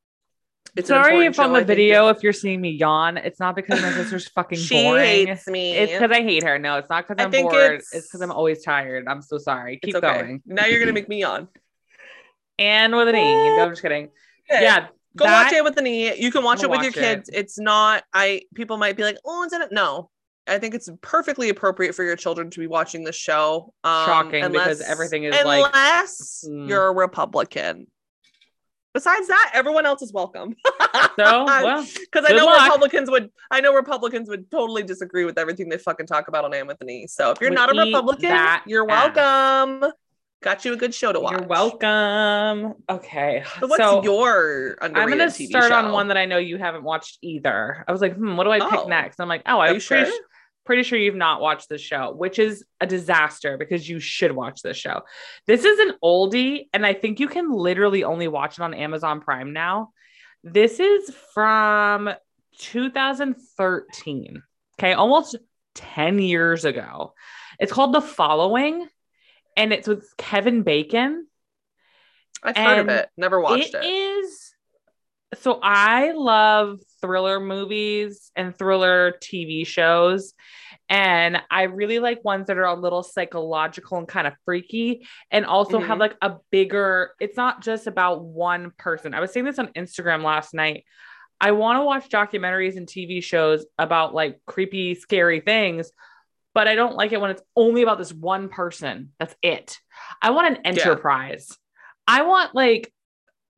it's 0.76 0.88
Sorry 0.88 1.25
if 1.25 1.38
on 1.40 1.46
show. 1.46 1.52
the 1.52 1.55
I 1.55 1.58
think 1.61 1.67
video 1.69 2.08
if 2.08 2.22
you're 2.22 2.32
seeing 2.34 2.61
me 2.61 2.70
yawn. 2.70 3.17
It's 3.17 3.40
not 3.40 3.56
because 3.56 3.81
my 3.81 3.93
sister's 3.93 4.29
fucking 4.29 4.58
she 4.58 4.82
boring. 4.82 5.29
hates 5.29 5.46
me. 5.46 5.72
It's 5.72 5.93
because 5.93 6.11
I 6.11 6.22
hate 6.22 6.43
her. 6.43 6.58
No, 6.58 6.76
it's 6.76 6.90
not 6.90 7.06
because 7.08 7.24
I'm 7.24 7.31
bored. 7.31 7.55
it's- 7.77 7.93
because 7.93 8.20
I'm 8.20 8.32
always 8.32 8.62
tired. 8.62 9.06
I'm 9.08 9.22
so 9.22 9.39
sorry. 9.39 9.79
It's 9.82 9.86
Keep 9.86 9.94
okay. 10.05 10.20
going. 10.20 10.43
Now 10.44 10.67
you're 10.67 10.81
gonna 10.81 10.93
make 10.93 11.08
me 11.08 11.20
yawn. 11.20 11.48
And 12.58 12.94
with 12.96 13.08
an 13.08 13.17
E. 13.17 13.56
No, 13.56 13.63
I'm 13.65 13.70
just 13.70 13.82
kidding. 13.82 14.05
Okay. 14.51 14.63
Yeah. 14.63 14.89
Go 15.17 15.25
that- 15.25 15.44
watch 15.44 15.53
it 15.53 15.65
with 15.65 15.77
an 15.79 15.86
E. 15.86 16.15
You 16.17 16.31
can 16.31 16.43
watch 16.44 16.63
it 16.63 16.70
with 16.70 16.79
gonna 16.79 16.84
your 16.91 16.93
watch 16.93 17.17
kids. 17.17 17.31
It's 17.32 17.58
not. 17.58 18.05
I 18.13 18.43
people 18.55 18.77
might 18.77 18.96
be 18.96 19.03
like, 19.03 19.19
oh, 19.25 19.43
it's 19.44 19.55
in 19.55 19.63
it. 19.63 19.72
No, 19.72 20.10
I 20.46 20.58
think 20.58 20.75
it's 20.75 20.89
perfectly 21.01 21.48
appropriate 21.48 21.94
for 21.94 22.05
your 22.05 22.17
children 22.17 22.51
to 22.51 22.60
be 22.60 22.67
watching 22.67 23.03
this 23.05 23.17
show. 23.17 23.72
Um, 23.84 24.06
Shocking, 24.06 24.53
because 24.53 24.81
everything 24.82 25.25
is, 25.25 25.34
like- 25.44 25.65
unless 25.67 26.44
Mm. 26.48 26.69
you're 26.69 26.86
a 26.89 26.93
Republican. 26.94 27.86
Besides 28.94 29.29
that, 29.29 29.51
everyone 29.53 29.84
else 29.84 30.01
is 30.01 30.10
welcome. 30.10 30.55
So, 30.65 30.75
well, 31.19 31.86
because 32.01 32.25
I 32.27 32.32
know 32.34 32.46
luck. 32.46 32.63
Republicans 32.63 33.10
would, 33.10 33.31
I 33.51 33.60
know 33.60 33.75
Republicans 33.75 34.27
would 34.31 34.51
totally 34.51 34.82
disagree 34.84 35.27
with 35.27 35.36
everything 35.39 35.69
they 35.69 35.77
fucking 35.77 36.06
talk 36.06 36.29
about 36.29 36.46
on 36.46 36.55
Anthony. 36.55 37.06
So 37.06 37.31
if 37.31 37.39
you're 37.39 37.51
Would 37.51 37.56
not 37.56 37.77
a 37.77 37.79
Republican, 37.79 38.34
you're 38.67 38.91
ass. 38.91 39.93
Got 40.43 40.64
you 40.64 40.72
a 40.74 40.76
good 40.76 40.94
show 40.94 41.12
to 41.12 41.19
watch. 41.20 41.32
you're 41.32 41.46
welcome. 41.46 42.74
Okay. 42.88 43.43
So 43.58 43.66
what's 43.66 44.05
your 44.05 44.76
I'm 44.81 44.93
gonna 44.93 45.26
TV 45.26 45.48
start 45.48 45.72
on 45.72 45.93
one 45.93 46.08
that 46.08 46.16
I 46.16 46.26
know 46.26 46.38
you 46.38 46.58
haven't 46.58 46.84
watched 46.84 47.19
either. 47.22 47.84
I 47.88 47.93
was 47.93 48.00
like, 48.00 48.14
hmm, 48.14 48.36
what 48.36 48.44
do 48.44 48.50
I 48.50 48.60
pick 48.60 48.81
Oh. 48.81 48.88
next? 48.88 49.19
I'm 49.19 49.28
like, 49.28 49.43
oh, 49.46 49.58
I'm 49.58 49.81
pretty, 49.81 50.10
sure? 50.10 50.12
pretty 50.64 50.82
sure 50.82 50.98
you've 50.98 51.14
not 51.16 51.40
watched 51.40 51.69
this 51.69 51.81
show, 51.81 52.12
which 52.12 52.38
is 52.38 52.64
a 52.81 52.86
disaster 52.86 53.56
because 53.56 53.88
you 53.88 53.98
should 53.98 54.31
watch 54.32 54.60
this 54.62 54.76
show. 54.76 55.00
This 55.46 55.64
is 55.64 55.78
an 55.81 55.94
oldie, 56.05 56.69
and 56.72 56.84
I 56.86 56.93
think 56.93 57.19
you 57.19 57.28
can 57.28 57.50
literally 57.50 58.05
only 58.05 58.28
watch 58.28 58.58
it 58.58 58.62
on 58.62 58.74
Amazon 58.74 59.20
Prime 59.22 59.52
now. 59.52 59.90
This 60.44 60.78
is 60.78 61.10
from 61.34 62.10
2013. 62.58 64.43
Okay, 64.78 64.93
almost 64.93 65.36
10 65.74 66.19
years 66.19 66.64
ago. 66.64 67.14
It's 67.58 67.72
called 67.72 67.94
The 67.94 68.00
Following, 68.02 68.86
and 69.56 69.72
it's 69.72 69.89
with 69.89 70.06
Kevin 70.17 70.63
Bacon. 70.63 71.27
I've 72.43 72.56
heard 72.56 72.79
of 72.79 72.89
it. 72.89 73.08
Never 73.17 73.41
watched 73.41 73.75
It 73.75 73.84
it. 73.84 73.84
is 73.86 74.53
so 75.34 75.58
I 75.63 76.13
love 76.13 76.79
thriller 77.01 77.41
movies 77.41 78.31
and 78.36 78.56
thriller 78.56 79.13
TV 79.20 79.67
shows. 79.67 80.34
And 80.89 81.43
I 81.51 81.65
really 81.65 81.98
like 81.98 82.25
ones 82.25 82.46
that 82.46 82.58
are 82.58 82.65
a 82.65 82.75
little 82.79 83.03
psychological 83.03 83.98
and 83.98 84.06
kind 84.06 84.29
of 84.29 84.34
freaky 84.44 85.06
and 85.32 85.44
also 85.44 85.81
have 85.81 85.96
Mhm. 85.96 86.01
like 86.01 86.17
a 86.22 86.36
bigger, 86.51 87.13
it's 87.19 87.36
not 87.36 87.60
just 87.60 87.89
about 87.89 88.22
one 88.22 88.70
person. 88.79 89.15
I 89.15 89.20
was 89.20 89.32
saying 89.32 89.46
this 89.46 89.58
on 89.58 89.69
Instagram 89.69 90.22
last 90.22 90.55
night. 90.55 90.84
I 91.41 91.51
want 91.51 91.79
to 91.81 91.84
watch 91.84 92.08
documentaries 92.08 92.77
and 92.77 92.86
TV 92.86 93.20
shows 93.20 93.67
about 93.79 94.15
like 94.15 94.39
creepy, 94.46 94.94
scary 94.94 95.41
things, 95.41 95.91
but 96.56 96.67
I 96.67 96.75
don't 96.75 96.96
like 96.96 97.13
it 97.13 97.20
when 97.20 97.31
it's 97.31 97.43
only 97.55 97.82
about 97.82 97.98
this 97.98 98.15
one 98.15 98.48
person. 98.48 99.13
That's 99.19 99.34
it. 99.43 99.79
I 100.22 100.31
want 100.31 100.56
an 100.56 100.65
enterprise. 100.65 101.55
I 102.08 102.22
want 102.22 102.55
like 102.55 102.91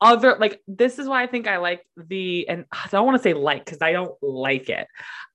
other 0.00 0.36
like 0.40 0.60
this 0.66 0.98
is 0.98 1.06
why 1.06 1.22
I 1.22 1.28
think 1.28 1.46
I 1.46 1.58
like 1.58 1.86
the 1.96 2.48
and 2.48 2.64
I 2.72 2.88
don't 2.90 3.06
want 3.06 3.16
to 3.16 3.22
say 3.22 3.34
like 3.34 3.64
because 3.64 3.82
I 3.82 3.92
don't 3.92 4.20
like 4.20 4.68
it. 4.68 4.88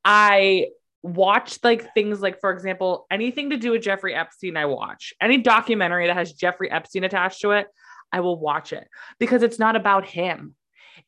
I 0.03 0.72
watch 1.03 1.60
like 1.63 1.93
things 1.93 2.20
like 2.20 2.41
for 2.41 2.51
example 2.51 3.05
anything 3.10 3.51
to 3.51 3.58
do 3.58 3.72
with 3.72 3.82
Jeffrey 3.82 4.13
Epstein 4.13 4.58
I 4.58 4.65
watch. 4.65 5.13
Any 5.22 5.38
documentary 5.38 6.08
that 6.08 6.17
has 6.17 6.34
Jeffrey 6.34 6.70
Epstein 6.70 7.05
attached 7.05 7.39
to 7.43 7.51
it, 7.51 7.67
I 8.12 8.20
will 8.20 8.38
watch 8.38 8.74
it 8.74 8.89
because 9.20 9.41
it's 9.41 9.58
not 9.58 9.77
about 9.77 10.05
him. 10.05 10.55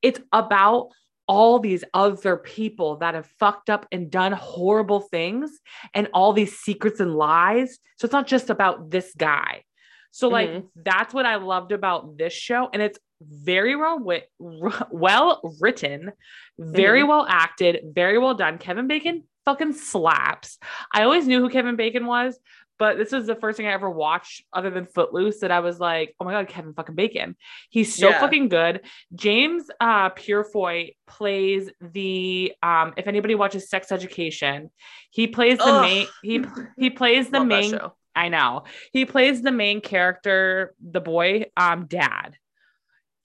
It's 0.02 0.22
about 0.32 0.92
all 1.28 1.60
these 1.60 1.84
other 1.94 2.38
people 2.38 2.98
that 2.98 3.16
have 3.16 3.28
fucked 3.40 3.70
up 3.70 3.88
and 3.92 4.12
done 4.12 4.32
horrible 4.32 5.00
things 5.00 5.60
and 5.94 6.08
all 6.14 6.34
these 6.34 6.58
secrets 6.60 7.00
and 7.00 7.16
lies. 7.16 7.80
So 7.98 8.06
it's 8.06 8.14
not 8.14 8.28
just 8.28 8.50
about 8.50 8.92
this 8.92 9.14
guy. 9.18 9.64
So 10.12 10.28
like 10.30 10.50
Mhm. 10.50 10.68
that's 10.76 11.14
what 11.14 11.26
I 11.26 11.36
loved 11.36 11.72
about 11.72 12.18
this 12.18 12.32
show 12.34 12.70
and 12.72 12.82
it's 12.82 13.00
very 13.22 13.76
well 13.76 13.98
wit- 14.00 14.30
well 14.40 15.42
written, 15.60 16.12
very 16.60 17.04
well 17.04 17.26
acted, 17.28 17.82
very 17.94 18.18
well 18.18 18.34
done. 18.34 18.58
Kevin 18.58 18.88
Bacon 18.88 19.24
fucking 19.46 19.74
slaps. 19.74 20.58
I 20.94 21.04
always 21.04 21.28
knew 21.28 21.40
who 21.40 21.50
Kevin 21.50 21.76
Bacon 21.76 22.06
was, 22.06 22.38
but 22.78 22.98
this 22.98 23.12
was 23.12 23.26
the 23.28 23.36
first 23.36 23.58
thing 23.58 23.68
I 23.68 23.72
ever 23.74 23.90
watched 23.90 24.44
other 24.54 24.70
than 24.70 24.86
Footloose 24.86 25.40
that 25.40 25.52
I 25.52 25.60
was 25.60 25.80
like, 25.80 26.16
"Oh 26.20 26.26
my 26.26 26.32
god, 26.32 26.48
Kevin 26.48 26.74
fucking 26.74 26.96
Bacon. 26.96 27.36
He's 27.70 27.94
so 27.96 28.10
Yeah. 28.10 28.20
fucking 28.20 28.50
good." 28.50 28.82
James 29.14 29.70
uh 29.80 30.10
Purefoy 30.10 30.92
plays 31.08 31.70
the 31.82 32.54
um 32.64 32.94
if 32.98 33.08
anybody 33.08 33.36
watches 33.36 33.70
Sex 33.70 33.92
Education, 33.92 34.72
he 35.12 35.28
plays 35.28 35.58
the 35.58 35.66
Ugh. 35.66 35.82
main 35.82 36.08
he 36.22 36.44
he 36.78 36.90
plays 36.90 37.30
the 37.30 37.44
main. 37.44 37.78
I 38.18 38.30
know. 38.30 38.64
He 38.94 39.04
plays 39.06 39.42
the 39.42 39.52
main 39.52 39.82
character, 39.82 40.74
the 40.82 41.02
boy, 41.02 41.48
um, 41.58 41.86
dad. 41.88 42.38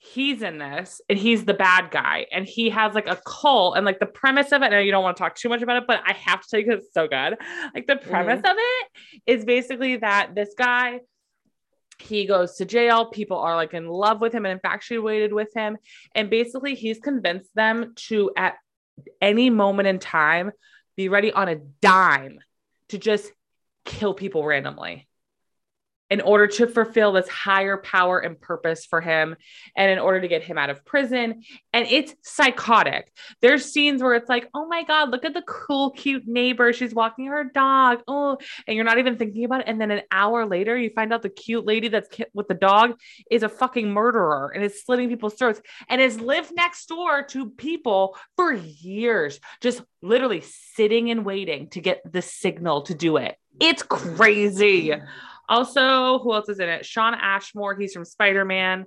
He's 0.03 0.41
in 0.41 0.57
this 0.57 1.03
and 1.11 1.19
he's 1.19 1.45
the 1.45 1.53
bad 1.53 1.91
guy. 1.91 2.27
And 2.33 2.47
he 2.47 2.71
has 2.71 2.95
like 2.95 3.07
a 3.07 3.21
cult 3.27 3.77
and 3.77 3.85
like 3.85 4.01
the 4.01 4.07
premise 4.07 4.51
of 4.51 4.63
it. 4.63 4.67
I 4.67 4.69
know 4.71 4.79
you 4.79 4.91
don't 4.91 5.03
want 5.03 5.17
to 5.19 5.23
talk 5.23 5.35
too 5.35 5.51
much 5.51 5.61
about 5.61 5.77
it, 5.77 5.85
but 5.87 6.01
I 6.07 6.15
have 6.15 6.41
to 6.41 6.49
tell 6.49 6.61
you 6.61 6.67
because 6.67 6.85
it's 6.85 6.95
so 6.95 7.07
good. 7.07 7.37
Like 7.75 7.87
the 7.87 7.97
premise 7.97 8.41
mm-hmm. 8.41 8.51
of 8.51 8.57
it 8.59 8.89
is 9.27 9.45
basically 9.45 9.97
that 9.99 10.35
this 10.35 10.55
guy 10.57 11.01
he 12.01 12.25
goes 12.25 12.57
to 12.57 12.65
jail. 12.65 13.07
People 13.07 13.39
are 13.39 13.55
like 13.55 13.75
in 13.75 13.87
love 13.87 14.23
with 14.23 14.33
him 14.33 14.47
and 14.47 14.53
infatuated 14.53 15.35
with 15.35 15.53
him. 15.55 15.77
And 16.15 16.31
basically, 16.31 16.75
he's 16.75 16.99
convinced 16.99 17.55
them 17.55 17.93
to, 18.09 18.31
at 18.37 18.55
any 19.21 19.51
moment 19.51 19.87
in 19.87 19.99
time, 19.99 20.51
be 20.97 21.11
ready 21.11 21.31
on 21.31 21.49
a 21.49 21.57
dime 21.83 22.39
to 22.89 22.97
just 22.99 23.31
kill 23.85 24.15
people 24.15 24.45
randomly 24.45 25.09
in 26.11 26.21
order 26.21 26.49
to 26.49 26.67
fulfill 26.67 27.13
this 27.13 27.29
higher 27.29 27.77
power 27.77 28.19
and 28.19 28.41
purpose 28.41 28.85
for 28.85 29.01
him 29.01 29.37
and 29.77 29.91
in 29.91 29.99
order 29.99 30.21
to 30.21 30.29
get 30.29 30.43
him 30.43 30.59
out 30.59 30.69
of 30.69 30.85
prison. 30.85 31.43
And 31.73 31.87
it's 31.87 32.15
psychotic. 32.23 33.13
There's 33.41 33.65
scenes 33.65 34.03
where 34.03 34.15
it's 34.15 34.29
like 34.29 34.49
oh 34.53 34.67
my 34.67 34.83
god 34.83 35.11
look 35.11 35.25
at 35.25 35.35
the 35.35 35.43
cool 35.43 35.91
cute 35.91 36.27
neighbor. 36.27 36.73
She's 36.73 36.95
walking 36.95 37.27
her 37.27 37.45
dog. 37.45 38.03
Oh 38.09 38.39
and 38.67 38.75
you're 38.75 38.85
not 38.85 38.99
even 38.99 39.17
thinking 39.17 39.45
about 39.45 39.61
it. 39.61 39.69
And 39.69 39.81
then 39.81 39.91
an 39.91 40.03
hour 40.11 40.47
later 40.47 40.77
you 40.77 40.91
find 40.91 41.13
out 41.13 41.23
the 41.23 41.29
cute 41.29 41.65
lady 41.65 41.89
that's 41.89 42.09
with 42.35 42.49
the 42.49 42.55
dog 42.55 42.99
is 43.31 43.43
a 43.43 43.49
fucking 43.49 43.91
murderer 43.91 44.53
and 44.55 44.65
is 44.65 44.83
slitting 44.83 45.09
people's 45.09 45.35
throats 45.35 45.61
and 45.89 46.01
has 46.01 46.21
lived 46.21 46.53
next 46.55 46.87
door 46.87 47.23
to 47.23 47.51
people 47.51 48.17
for 48.37 48.53
years 48.53 49.39
just 49.61 49.83
literally 50.03 50.43
sitting 50.43 51.11
and 51.11 51.25
waiting 51.25 51.69
to 51.69 51.81
get 51.81 52.01
the 52.11 52.23
signal 52.23 52.83
to 52.83 52.95
do 52.95 53.17
it. 53.17 53.37
It's 53.61 53.83
crazy 53.83 54.93
also, 55.51 56.21
who 56.21 56.33
else 56.33 56.49
is 56.49 56.61
in 56.61 56.69
it? 56.69 56.87
Shawn 56.87 57.15
Ashmore. 57.15 57.75
He's 57.75 57.93
from 57.93 58.05
Spider 58.05 58.45
Man. 58.45 58.87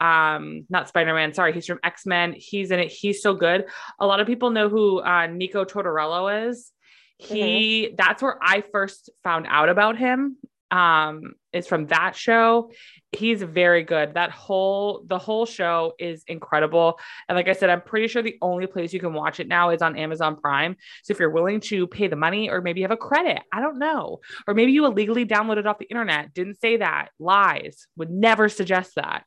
Um, 0.00 0.64
not 0.70 0.88
Spider 0.88 1.12
Man. 1.12 1.34
Sorry, 1.34 1.52
he's 1.52 1.66
from 1.66 1.80
X 1.82 2.06
Men. 2.06 2.34
He's 2.36 2.70
in 2.70 2.78
it. 2.78 2.88
He's 2.90 3.20
so 3.20 3.34
good. 3.34 3.66
A 3.98 4.06
lot 4.06 4.20
of 4.20 4.26
people 4.26 4.50
know 4.50 4.68
who 4.68 5.00
uh, 5.00 5.26
Nico 5.26 5.64
Tortorella 5.64 6.48
is. 6.48 6.70
He. 7.18 7.94
That's 7.96 8.22
where 8.22 8.38
I 8.40 8.62
first 8.72 9.10
found 9.22 9.46
out 9.48 9.68
about 9.68 9.98
him. 9.98 10.36
Um, 10.70 11.34
is 11.52 11.68
from 11.68 11.86
that 11.86 12.16
show. 12.16 12.72
He's 13.12 13.40
very 13.42 13.84
good. 13.84 14.14
That 14.14 14.32
whole 14.32 15.04
the 15.06 15.18
whole 15.18 15.46
show 15.46 15.92
is 16.00 16.24
incredible. 16.26 16.98
And 17.28 17.36
like 17.36 17.46
I 17.46 17.52
said, 17.52 17.70
I'm 17.70 17.82
pretty 17.82 18.08
sure 18.08 18.22
the 18.22 18.38
only 18.42 18.66
place 18.66 18.92
you 18.92 18.98
can 18.98 19.12
watch 19.12 19.38
it 19.38 19.46
now 19.46 19.70
is 19.70 19.82
on 19.82 19.96
Amazon 19.96 20.34
Prime. 20.34 20.74
So 21.04 21.12
if 21.12 21.20
you're 21.20 21.30
willing 21.30 21.60
to 21.60 21.86
pay 21.86 22.08
the 22.08 22.16
money, 22.16 22.50
or 22.50 22.60
maybe 22.60 22.80
you 22.80 22.84
have 22.84 22.90
a 22.90 22.96
credit, 22.96 23.40
I 23.52 23.60
don't 23.60 23.78
know 23.78 24.18
or 24.46 24.54
maybe 24.54 24.72
you 24.72 24.84
illegally 24.86 25.26
downloaded 25.26 25.66
off 25.66 25.78
the 25.78 25.90
internet 25.90 26.34
didn't 26.34 26.60
say 26.60 26.78
that 26.78 27.08
lies 27.18 27.86
would 27.96 28.10
never 28.10 28.48
suggest 28.48 28.94
that 28.96 29.24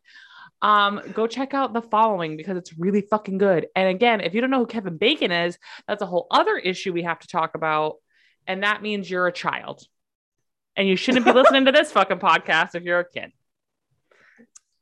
um 0.61 1.01
go 1.13 1.27
check 1.27 1.53
out 1.53 1.73
the 1.73 1.81
following 1.81 2.37
because 2.37 2.57
it's 2.57 2.77
really 2.77 3.01
fucking 3.01 3.37
good 3.37 3.67
and 3.75 3.87
again 3.89 4.21
if 4.21 4.33
you 4.33 4.41
don't 4.41 4.49
know 4.49 4.59
who 4.59 4.65
kevin 4.65 4.97
bacon 4.97 5.31
is 5.31 5.57
that's 5.87 6.01
a 6.01 6.05
whole 6.05 6.27
other 6.31 6.57
issue 6.57 6.93
we 6.93 7.03
have 7.03 7.19
to 7.19 7.27
talk 7.27 7.55
about 7.55 7.95
and 8.47 8.63
that 8.63 8.81
means 8.81 9.09
you're 9.09 9.27
a 9.27 9.31
child 9.31 9.83
and 10.77 10.87
you 10.87 10.95
shouldn't 10.95 11.25
be 11.25 11.31
listening 11.33 11.65
to 11.65 11.71
this 11.73 11.91
fucking 11.91 12.19
podcast 12.19 12.75
if 12.75 12.83
you're 12.83 12.99
a 12.99 13.09
kid 13.09 13.31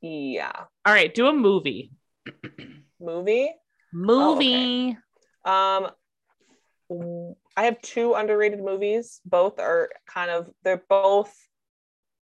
Yeah. 0.01 0.51
all 0.85 0.93
right 0.93 1.13
do 1.13 1.27
a 1.27 1.33
movie 1.33 1.91
Movie. 2.99 3.49
movie 3.93 4.97
Um, 5.43 5.89
I 7.57 7.63
have 7.65 7.81
two 7.81 8.13
underrated 8.13 8.59
movies. 8.63 9.21
Both 9.25 9.59
are 9.59 9.89
kind 10.07 10.31
of 10.31 10.49
they're 10.63 10.83
both 10.89 11.35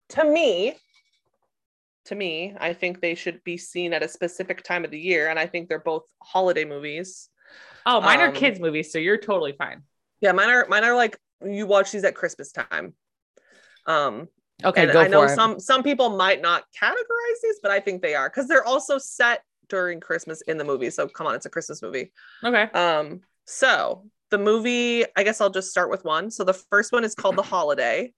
to 0.10 0.24
me. 0.24 0.76
To 2.06 2.16
me, 2.16 2.54
I 2.60 2.74
think 2.74 3.00
they 3.02 3.16
should 3.16 3.44
be 3.44 3.58
seen 3.58 3.94
at 3.94 4.04
a 4.04 4.08
specific 4.08 4.62
time 4.64 4.84
of 4.84 4.92
the 4.92 5.00
year, 5.00 5.30
and 5.30 5.40
I 5.40 5.46
think 5.48 5.70
they're 5.70 5.80
both 5.80 6.04
holiday 6.22 6.66
movies. 6.66 7.30
oh 7.86 8.02
mine 8.02 8.20
are 8.20 8.28
Um, 8.30 8.34
kids 8.34 8.60
movies 8.60 8.92
so 8.92 8.98
you're 9.00 9.18
totally 9.18 9.54
fine 9.54 9.84
Yeah, 10.22 10.32
mine 10.34 10.50
are 10.50 10.66
mine 10.68 10.84
are 10.84 10.96
like 10.96 11.18
you 11.46 11.66
watch 11.68 11.92
these 11.92 12.04
at 12.04 12.16
Christmas 12.16 12.52
time. 12.52 12.94
Um, 13.86 14.28
okay 14.64 14.86
go 14.86 15.00
I 15.00 15.08
know 15.08 15.24
it 15.24 15.30
some 15.30 15.60
some 15.60 15.84
people 15.84 16.10
might 16.10 16.42
not 16.42 16.64
categorize 16.80 17.40
these, 17.42 17.60
but 17.62 17.72
I 17.72 17.80
think 17.80 18.02
they 18.02 18.16
are 18.16 18.30
because 18.30 18.48
they're 18.48 18.66
also 18.66 18.98
set 18.98 19.44
during 19.70 20.00
Christmas 20.00 20.42
in 20.42 20.58
the 20.58 20.64
movie. 20.64 20.90
So 20.90 21.08
come 21.08 21.28
on, 21.28 21.36
it's 21.36 21.46
a 21.46 21.50
Christmas 21.50 21.82
movie. 21.82 22.12
okay 22.44 22.64
Um, 22.74 23.22
so 23.46 24.06
the 24.30 24.38
movie, 24.38 25.06
I 25.16 25.24
guess 25.24 25.42
I'll 25.42 25.50
just 25.50 25.70
start 25.70 25.90
with 25.90 26.04
one. 26.06 26.32
So 26.32 26.44
the 26.44 26.54
first 26.54 26.92
one 26.92 27.04
is 27.04 27.14
called 27.16 27.36
The 27.36 27.44
Holiday. 27.44 28.14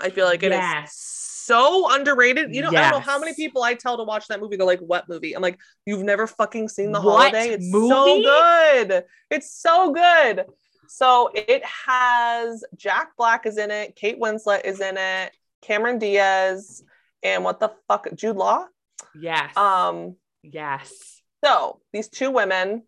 I 0.00 0.10
feel 0.10 0.26
like 0.26 0.42
it 0.42 0.52
is 0.52 0.58
yes 0.58 1.22
so 1.42 1.92
underrated. 1.92 2.54
You 2.54 2.62
know, 2.62 2.68
I 2.68 2.72
don't 2.72 2.90
know 2.92 3.00
how 3.00 3.18
many 3.18 3.34
people 3.34 3.62
I 3.62 3.74
tell 3.74 3.96
to 3.96 4.04
watch 4.04 4.28
that 4.28 4.40
movie. 4.40 4.56
They're 4.56 4.66
like, 4.66 4.80
"What 4.80 5.08
movie?" 5.08 5.34
I'm 5.34 5.42
like, 5.42 5.58
"You've 5.86 6.02
never 6.02 6.26
fucking 6.26 6.68
seen 6.68 6.92
The 6.92 7.00
What 7.00 7.34
Holiday? 7.34 7.50
It's 7.54 7.70
movie? 7.70 7.88
so 7.88 8.22
good. 8.22 9.04
It's 9.30 9.52
so 9.52 9.92
good." 9.92 10.46
So 10.94 11.30
it 11.34 11.64
has 11.64 12.64
Jack 12.76 13.16
Black 13.16 13.46
is 13.46 13.58
in 13.58 13.70
it, 13.70 13.96
Kate 13.96 14.20
Winslet 14.20 14.64
is 14.64 14.80
in 14.80 14.96
it, 14.96 15.32
Cameron 15.62 15.98
Diaz, 15.98 16.82
and 17.22 17.44
what 17.44 17.60
the 17.60 17.72
fuck, 17.88 18.08
Jude 18.14 18.36
Law. 18.36 18.66
yes 19.14 19.56
Um, 19.56 20.16
yes 20.42 21.12
so 21.44 21.80
these 21.92 22.08
two 22.08 22.30
women. 22.30 22.84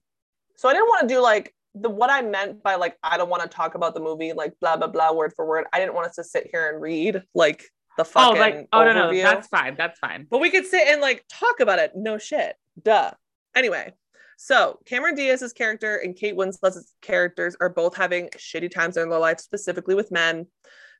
So 0.56 0.68
I 0.68 0.72
didn't 0.72 0.88
want 0.88 1.08
to 1.08 1.14
do 1.14 1.20
like 1.20 1.54
the 1.74 1.90
what 1.90 2.10
I 2.10 2.22
meant 2.22 2.62
by 2.62 2.76
like 2.76 2.96
I 3.02 3.16
don't 3.16 3.28
want 3.28 3.42
to 3.42 3.48
talk 3.48 3.74
about 3.74 3.94
the 3.94 4.00
movie 4.00 4.32
like 4.32 4.54
blah 4.60 4.76
blah 4.76 4.86
blah 4.86 5.12
word 5.12 5.32
for 5.34 5.46
word. 5.46 5.64
I 5.72 5.80
didn't 5.80 5.94
want 5.94 6.08
us 6.08 6.16
to 6.16 6.24
sit 6.24 6.48
here 6.50 6.70
and 6.70 6.80
read 6.80 7.22
like 7.34 7.64
the 7.96 8.02
oh 8.02 8.04
fucking 8.04 8.40
like 8.40 8.68
oh 8.72 8.84
no 8.84 8.92
no 8.92 9.22
that's 9.22 9.46
fine 9.48 9.76
that's 9.76 9.98
fine 10.00 10.26
but 10.28 10.40
we 10.40 10.50
could 10.50 10.66
sit 10.66 10.88
and 10.88 11.00
like 11.00 11.24
talk 11.28 11.60
about 11.60 11.78
it. 11.78 11.92
No 11.96 12.18
shit. 12.18 12.54
Duh. 12.80 13.10
Anyway, 13.56 13.92
so 14.36 14.78
Cameron 14.86 15.14
Diaz's 15.14 15.52
character 15.52 15.96
and 15.96 16.16
Kate 16.16 16.36
Winslet's 16.36 16.94
characters 17.02 17.56
are 17.60 17.68
both 17.68 17.96
having 17.96 18.28
shitty 18.36 18.70
times 18.70 18.96
in 18.96 19.08
their 19.08 19.18
life, 19.18 19.40
specifically 19.40 19.94
with 19.94 20.10
men. 20.10 20.46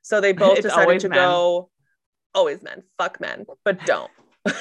So 0.01 0.21
they 0.21 0.33
both 0.45 0.57
It's 0.59 0.67
decided 0.67 0.99
to 1.01 1.09
men. 1.09 1.17
go. 1.17 1.69
Always 2.33 2.61
men. 2.61 2.83
Fuck 2.97 3.19
men, 3.21 3.45
but 3.63 3.79
don't. 3.85 4.11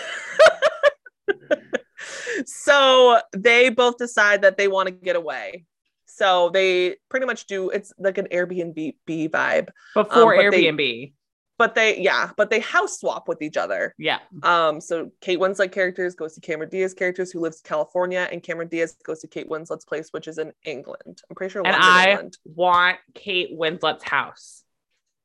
so 2.47 3.21
they 3.37 3.71
both 3.71 3.97
decide 3.99 4.43
that 4.43 4.57
they 4.57 4.69
want 4.69 4.87
to 4.89 4.93
get 4.93 5.17
away. 5.17 5.65
So 6.07 6.51
they 6.51 6.97
pretty 7.09 7.27
much 7.27 7.47
do. 7.47 7.71
It's 7.71 7.93
like 7.99 8.19
an 8.19 8.29
Airbnb 8.31 8.95
vibe, 9.09 9.69
before 9.95 10.35
um, 10.35 10.45
but 10.45 10.51
they- 10.53 10.65
Airbnb. 10.65 11.13
But 11.59 11.75
they 11.75 12.01
yeah, 12.01 12.31
but 12.37 12.51
they 12.51 12.61
house 12.61 13.01
swap 13.01 13.29
with 13.29 13.43
each 13.43 13.57
other. 13.57 13.95
yeah. 13.99 14.19
Um, 14.43 14.81
so 14.81 15.11
Kate 15.21 15.39
Winslet 15.39 15.73
characters 15.73 16.15
goes 16.15 16.35
to 16.35 16.41
Cameron 16.41 16.69
Diaz 16.69 16.95
characters 16.95 17.31
who 17.31 17.41
lives 17.41 17.61
in 17.65 17.69
California, 17.69 18.29
and 18.31 18.43
Cameron 18.43 18.69
Diaz 18.69 18.97
goes 19.05 19.21
to 19.21 19.29
Kate 19.29 19.49
Winslet's 19.49 19.85
place, 19.85 20.09
which 20.11 20.29
is 20.29 20.39
in 20.39 20.53
England. 20.65 21.23
I'm 21.29 21.37
pretty 21.37 21.53
sure. 21.53 21.67
And 21.67 21.77
I 21.77 22.11
England. 22.11 22.39
want 22.45 22.99
Kate 23.15 23.51
Winslet's 23.53 24.05
house. 24.05 24.63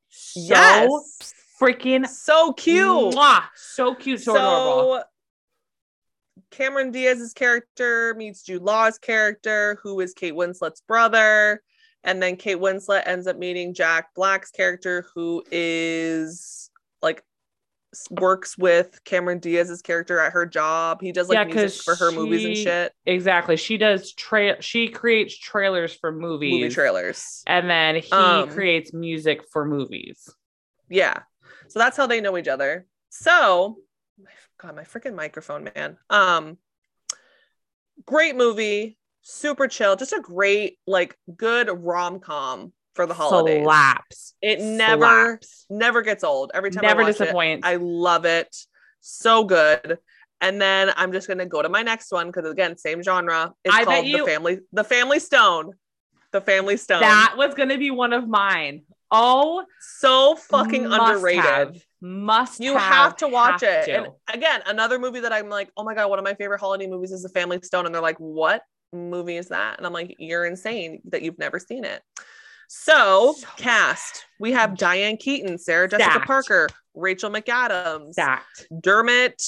So 0.09 0.39
yes, 0.41 1.33
freaking 1.59 2.07
so 2.07 2.53
cute. 2.53 3.13
mwah, 3.13 3.43
so 3.55 3.95
cute, 3.95 4.21
so, 4.21 4.35
adorable. 4.35 5.03
Cameron 6.51 6.91
Diaz's 6.91 7.33
character 7.33 8.15
meets 8.15 8.43
Jude 8.43 8.63
Law's 8.63 8.97
character, 8.97 9.77
who 9.83 9.99
is 9.99 10.13
Kate 10.13 10.33
Winslet's 10.33 10.81
brother. 10.81 11.61
And 12.03 12.21
then 12.23 12.37
Kate 12.37 12.57
Winslet 12.57 13.03
ends 13.05 13.27
up 13.27 13.37
meeting 13.37 13.73
Jack 13.73 14.13
Black's 14.15 14.51
character, 14.51 15.05
who 15.13 15.43
is 15.51 16.69
like 17.01 17.23
works 18.11 18.57
with 18.57 19.03
Cameron 19.03 19.39
Diaz's 19.39 19.81
character 19.81 20.19
at 20.19 20.31
her 20.33 20.45
job. 20.45 21.01
He 21.01 21.11
does 21.11 21.27
like 21.27 21.35
Yeah, 21.37 21.43
music 21.55 21.81
for 21.83 21.95
her 21.95 22.11
movies 22.11 22.45
and 22.45 22.55
shit, 22.55 22.93
Exactly. 23.05 23.57
She 23.57 23.77
does 23.77 24.13
tra- 24.13 24.61
she 24.61 24.87
creates 24.89 25.37
trailers 25.37 25.93
for 25.93 26.11
movies. 26.11 26.53
movie 26.53 26.69
trailers. 26.73 27.43
And 27.47 27.69
then 27.69 27.95
he 27.95 28.11
Um, 28.13 28.49
creates 28.49 28.93
music 28.93 29.41
for 29.51 29.65
movies. 29.65 30.29
Yeah. 30.87 31.19
So 31.67 31.79
that's 31.79 31.97
how 31.97 32.07
they 32.07 32.21
know 32.21 32.37
each 32.37 32.47
other. 32.47 32.85
So, 33.09 33.79
God, 34.59 34.75
my 34.75 34.83
freaking 34.83 35.15
microphone, 35.15 35.69
man. 35.75 35.97
Um, 36.09 36.57
great 38.05 38.35
movie, 38.35 38.97
super 39.21 39.67
chill, 39.67 39.95
just 39.95 40.13
a 40.13 40.19
great, 40.21 40.77
like, 40.87 41.17
good 41.35 41.69
rom 41.71 42.19
com 42.19 42.73
for 42.95 43.05
the 43.05 43.13
holidays. 43.13 43.63
Slaps. 43.63 44.33
It 44.41 44.59
never, 44.59 45.39
Slaps. 45.41 45.65
never 45.69 46.01
gets 46.01 46.23
old. 46.23 46.51
Every 46.53 46.71
time 46.71 46.81
Never 46.83 47.01
I 47.01 47.03
watch 47.05 47.17
disappoints. 47.17 47.65
it, 47.67 47.69
I 47.69 47.75
love 47.75 48.25
it. 48.25 48.55
So 49.01 49.43
good. 49.43 49.97
And 50.41 50.61
then 50.61 50.91
I'm 50.95 51.11
just 51.11 51.27
gonna 51.27 51.45
go 51.45 51.61
to 51.61 51.69
my 51.69 51.81
next 51.81 52.11
one 52.11 52.27
because 52.27 52.49
again, 52.49 52.77
same 52.77 53.03
genre. 53.03 53.53
It's 53.63 53.75
I 53.75 53.79
bet 53.79 53.87
called 53.87 54.05
you- 54.07 54.17
the 54.19 54.25
family, 54.25 54.59
the 54.71 54.83
Family 54.83 55.19
Stone. 55.19 55.73
The 56.31 56.41
Family 56.41 56.77
Stone. 56.77 57.01
that 57.01 57.33
was 57.37 57.55
going 57.55 57.69
to 57.69 57.77
be 57.79 57.89
one 57.89 58.13
of 58.13 58.27
mine. 58.27 58.83
Oh, 59.09 59.65
so 59.81 60.35
fucking 60.35 60.87
must 60.87 61.01
underrated. 61.15 61.43
have. 61.43 61.75
Must 62.01 62.59
You 62.59 62.77
have 62.77 63.15
to 63.17 63.27
watch 63.27 63.61
have 63.61 63.83
it. 63.83 63.85
to. 63.87 63.95
And 63.95 64.07
again, 64.31 64.61
another 64.67 64.99
movie 64.99 65.21
that 65.21 65.33
I'm 65.33 65.49
like, 65.49 65.71
oh 65.75 65.83
my 65.83 65.95
god, 65.95 66.07
one 66.07 66.19
of 66.19 66.23
my 66.25 66.35
favorite 66.35 66.59
holiday 66.59 66.85
movies 66.85 67.11
is 67.11 67.23
The 67.23 67.29
Family 67.29 67.59
Stone, 67.63 67.87
and 67.87 67.95
they're 67.95 68.01
like, 68.03 68.17
what 68.19 68.61
movie 68.93 69.37
is 69.37 69.49
that? 69.49 69.77
And 69.77 69.85
I'm 69.85 69.93
like, 69.93 70.15
you're 70.19 70.45
insane 70.45 71.01
that 71.05 71.21
you've 71.21 71.39
never 71.39 71.59
seen 71.59 71.83
it. 71.85 72.01
So, 72.67 73.33
So 73.37 73.47
cast 73.57 74.25
we 74.39 74.51
have 74.51 74.77
Diane 74.77 75.17
Keaton, 75.17 75.57
Sarah 75.57 75.87
Jessica 75.89 76.11
Stacked. 76.11 76.27
Parker, 76.27 76.67
Rachel 76.93 77.31
McAdams, 77.31 78.13
Stacked. 78.13 78.67
Dermot 78.81 79.41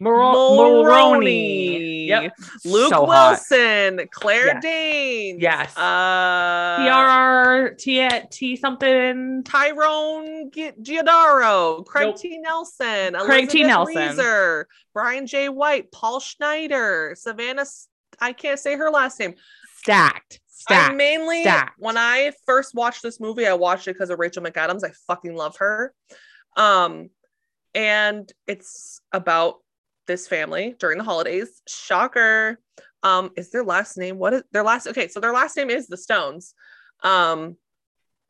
Moro- 0.00 0.32
Mulroney, 0.82 2.06
Yep. 2.08 2.32
Luke 2.64 2.88
So 2.90 3.06
hot. 3.06 3.30
Wilson, 3.30 4.08
Claire 4.10 4.46
Yes. 4.46 4.62
Danes, 4.62 5.42
Yes. 5.42 5.76
uh, 5.76 6.76
TRR 6.78 7.70
T 7.78 8.08
T 8.30 8.56
something. 8.56 9.42
Tyrone 9.44 10.50
Giordano, 10.82 11.82
Craig 11.82 12.06
Nope. 12.08 12.16
T. 12.18 12.38
Nelson, 12.38 13.14
Craig 13.14 13.48
T. 13.48 13.60
Elizabeth 13.62 13.66
Nelson. 13.94 13.96
Reeser, 14.16 14.68
Brian 14.94 15.26
J. 15.26 15.48
White, 15.48 15.92
Paul 15.92 16.18
Schneider, 16.20 17.14
Savannah. 17.16 17.64
S- 18.14 18.16
I 18.20 18.32
can't 18.32 18.58
say 18.58 18.76
her 18.76 18.90
last 18.90 19.18
name. 19.20 19.34
Stacked. 19.76 20.40
I 20.68 20.92
mainly, 20.92 21.42
stacked. 21.42 21.78
when 21.78 21.96
I 21.98 22.32
first 22.46 22.74
watched 22.74 23.02
this 23.02 23.20
movie, 23.20 23.46
I 23.46 23.52
watched 23.54 23.86
it 23.88 23.94
because 23.94 24.10
of 24.10 24.18
Rachel 24.18 24.42
McAdams. 24.42 24.84
I 24.84 24.92
fucking 25.06 25.34
love 25.34 25.56
her. 25.58 25.92
Um, 26.56 27.10
and 27.74 28.30
it's 28.46 29.00
about 29.12 29.56
this 30.06 30.26
family 30.28 30.74
during 30.78 30.98
the 30.98 31.04
holidays. 31.04 31.60
Shocker. 31.68 32.58
Um, 33.02 33.30
is 33.36 33.50
their 33.50 33.64
last 33.64 33.98
name? 33.98 34.16
What 34.18 34.32
is 34.32 34.42
their 34.52 34.62
last? 34.62 34.86
Okay, 34.86 35.08
so 35.08 35.20
their 35.20 35.32
last 35.32 35.56
name 35.56 35.68
is 35.70 35.86
the 35.88 35.96
Stones. 35.96 36.54
Um, 37.02 37.56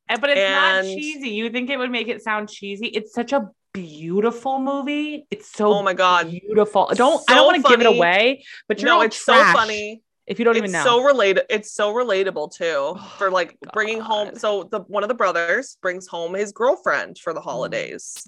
But 0.08 0.30
it's 0.30 0.38
not 0.50 0.82
cheesy. 0.84 1.30
You 1.30 1.50
think 1.50 1.70
it 1.70 1.78
would 1.78 1.90
make 1.92 2.08
it 2.08 2.22
sound 2.22 2.48
cheesy? 2.48 2.86
It's 2.88 3.12
such 3.12 3.32
a 3.32 3.48
beautiful 3.74 4.58
movie. 4.58 5.26
It's 5.30 5.48
so 5.48 5.74
oh 5.74 5.82
my 5.82 5.92
god, 5.92 6.30
beautiful. 6.30 6.90
Don't 6.94 7.22
I 7.28 7.34
don't 7.34 7.44
want 7.46 7.62
to 7.62 7.68
give 7.70 7.80
it 7.80 7.86
away, 7.86 8.44
but 8.68 8.80
you're 8.80 8.90
no, 8.90 9.02
it's 9.02 9.22
trash 9.22 9.52
so 9.52 9.58
funny. 9.58 10.02
if 10.26 10.38
you 10.38 10.44
don't 10.46 10.54
it's 10.56 10.60
even 10.62 10.72
know. 10.72 10.84
so 10.84 11.02
related. 11.02 11.44
It's 11.50 11.72
so 11.72 11.92
relatable 11.92 12.54
too 12.56 12.96
for 13.18 13.30
like 13.30 13.58
bringing 13.74 14.00
home. 14.00 14.36
So 14.36 14.62
the 14.70 14.80
one 14.80 15.02
of 15.02 15.08
the 15.08 15.14
brothers 15.14 15.76
brings 15.82 16.06
home 16.06 16.32
his 16.34 16.52
girlfriend 16.52 17.18
for 17.18 17.34
the 17.34 17.40
Mm. 17.40 17.44
holidays. 17.44 18.26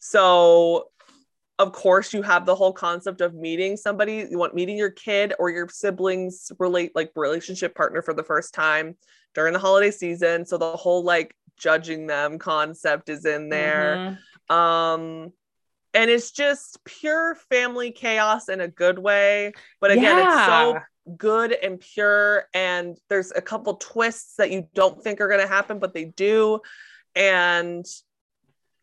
So 0.00 0.90
of 1.60 1.72
course 1.72 2.12
you 2.12 2.22
have 2.22 2.46
the 2.46 2.54
whole 2.54 2.72
concept 2.72 3.20
of 3.20 3.34
meeting 3.34 3.76
somebody. 3.76 4.26
You 4.30 4.38
want 4.38 4.54
meeting 4.54 4.76
your 4.76 4.90
kid 4.90 5.32
or 5.38 5.50
your 5.50 5.68
siblings 5.68 6.52
relate 6.58 6.92
like 6.94 7.10
relationship 7.16 7.74
partner 7.74 8.02
for 8.02 8.14
the 8.14 8.22
first 8.22 8.52
time 8.54 8.96
during 9.34 9.52
the 9.52 9.58
holiday 9.58 9.90
season. 9.90 10.44
So 10.46 10.56
the 10.58 10.76
whole 10.76 11.02
like 11.02 11.34
judging 11.56 12.06
them 12.06 12.38
concept 12.38 13.08
is 13.08 13.24
in 13.24 13.48
there 13.48 13.96
Mhm. 13.98 14.18
Um 14.50 15.32
and 15.94 16.10
it's 16.10 16.30
just 16.30 16.84
pure 16.84 17.34
family 17.50 17.90
chaos 17.90 18.48
in 18.48 18.60
a 18.60 18.68
good 18.68 18.98
way 18.98 19.52
but 19.80 19.90
again 19.90 20.18
it's 20.18 20.46
so 20.46 20.78
good 21.16 21.52
and 21.52 21.80
pure 21.80 22.44
and 22.52 22.98
there's 23.08 23.32
a 23.32 23.40
couple 23.40 23.74
twists 23.74 24.36
that 24.36 24.50
you 24.50 24.68
don't 24.74 25.02
think 25.02 25.20
are 25.20 25.28
going 25.28 25.40
to 25.40 25.46
happen 25.46 25.78
but 25.78 25.94
they 25.94 26.04
do. 26.04 26.60
And 27.14 27.86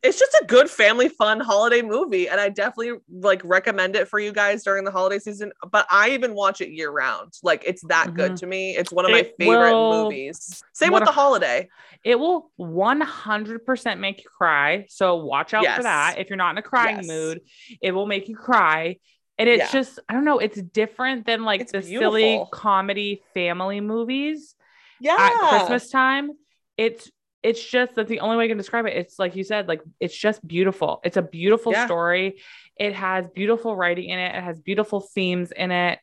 it's 0.06 0.20
just 0.20 0.34
a 0.42 0.46
good 0.46 0.70
family 0.70 1.10
fun 1.10 1.40
holiday 1.40 1.82
movie 1.82 2.28
and 2.30 2.40
i 2.40 2.48
definitely 2.50 2.94
like 3.12 3.42
recommend 3.44 3.96
it 3.96 4.08
for 4.08 4.20
you 4.20 4.32
guys 4.32 4.64
during 4.64 4.84
the 4.86 4.92
holiday 4.92 5.20
season 5.20 5.52
but 5.72 5.86
i 5.92 6.10
even 6.12 6.34
watch 6.34 6.62
it 6.62 6.70
year 6.70 6.92
round 6.92 7.34
like 7.44 7.64
it's 7.66 7.84
that 7.88 8.14
good 8.14 8.34
Mhm. 8.34 8.40
to 8.40 8.48
me 8.48 8.76
it's 8.78 8.92
one 8.92 9.06
of 9.06 9.12
my 9.12 9.24
favorite 9.40 9.72
will- 9.74 10.04
movies 10.04 10.64
same 10.74 10.92
what 10.92 11.02
with 11.02 11.08
the 11.10 11.14
holiday 11.14 11.68
It 12.04 12.20
will 12.20 12.52
100% 12.60 14.00
make 14.00 14.24
you 14.24 14.30
cry. 14.30 14.86
So 14.90 15.16
watch 15.16 15.56
out 15.56 15.64
Yes. 15.64 15.78
for 15.78 15.84
that. 15.84 16.20
If 16.20 16.30
you're 16.30 16.38
not 16.38 16.52
in 16.52 16.60
a 16.60 16.62
crying 16.62 16.98
Yes. 16.98 17.08
mood, 17.08 17.42
it 17.82 17.92
will 17.94 18.06
make 18.06 18.28
you 18.30 18.36
cry. 18.36 18.98
And 19.40 19.50
it's 19.50 19.64
Yeah. 19.74 19.80
just, 19.80 20.00
I 20.08 20.14
don't 20.14 20.24
know, 20.24 20.38
it's 20.38 20.62
different 20.62 21.26
than 21.26 21.44
like 21.44 21.62
It's 21.62 21.72
the 21.72 21.82
silly 21.82 22.44
comedy 22.52 23.24
family 23.34 23.82
movies 23.82 24.56
yeah 25.00 25.18
at 25.20 25.50
Christmas 25.50 25.90
time. 25.90 26.32
It's 26.78 27.10
it's 27.46 27.64
just 27.64 27.96
that's 27.96 28.10
the 28.10 28.20
only 28.22 28.38
way 28.38 28.46
I 28.46 28.48
can 28.48 28.58
describe 28.58 28.86
it. 28.88 28.98
It's 28.98 29.20
like 29.20 29.36
you 29.36 29.44
said, 29.44 29.68
like 29.68 29.82
it's 30.00 30.18
just 30.18 30.46
beautiful. 30.46 31.00
It's 31.04 31.18
a 31.18 31.22
beautiful 31.22 31.72
Yeah. 31.72 31.86
story. 31.86 32.42
It 32.78 32.94
has 32.94 33.28
beautiful 33.30 33.76
writing 33.76 34.10
in 34.10 34.20
it. 34.20 34.36
It 34.36 34.44
has 34.44 34.60
beautiful 34.60 35.00
themes 35.00 35.52
in 35.52 35.72
it. 35.72 36.00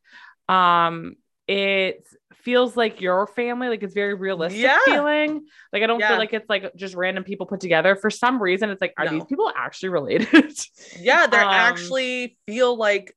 Um, 0.48 1.16
it 1.48 2.07
feels 2.35 2.76
like 2.76 3.00
your 3.00 3.26
family, 3.26 3.68
like 3.68 3.83
it's 3.83 3.94
very 3.94 4.14
realistic 4.14 4.62
Yeah. 4.62 4.78
feeling. 4.85 5.46
Like 5.72 5.83
I 5.83 5.87
don't 5.87 6.00
Yeah. 6.00 6.09
feel 6.09 6.18
like 6.18 6.33
it's 6.33 6.48
like 6.48 6.74
just 6.76 6.94
random 6.94 7.24
people 7.24 7.46
put 7.46 7.61
together. 7.61 7.96
For 7.96 8.11
some 8.11 8.40
reason, 8.42 8.70
it's 8.70 8.81
like, 8.81 8.94
are 8.96 9.05
No. 9.05 9.11
these 9.11 9.24
people 9.24 9.52
actually 9.55 9.90
related? 9.90 10.28
yeah 10.98 11.26
they 11.26 11.37
Um, 11.42 11.48
actually 11.52 12.38
feel 12.46 12.76
like 12.76 13.14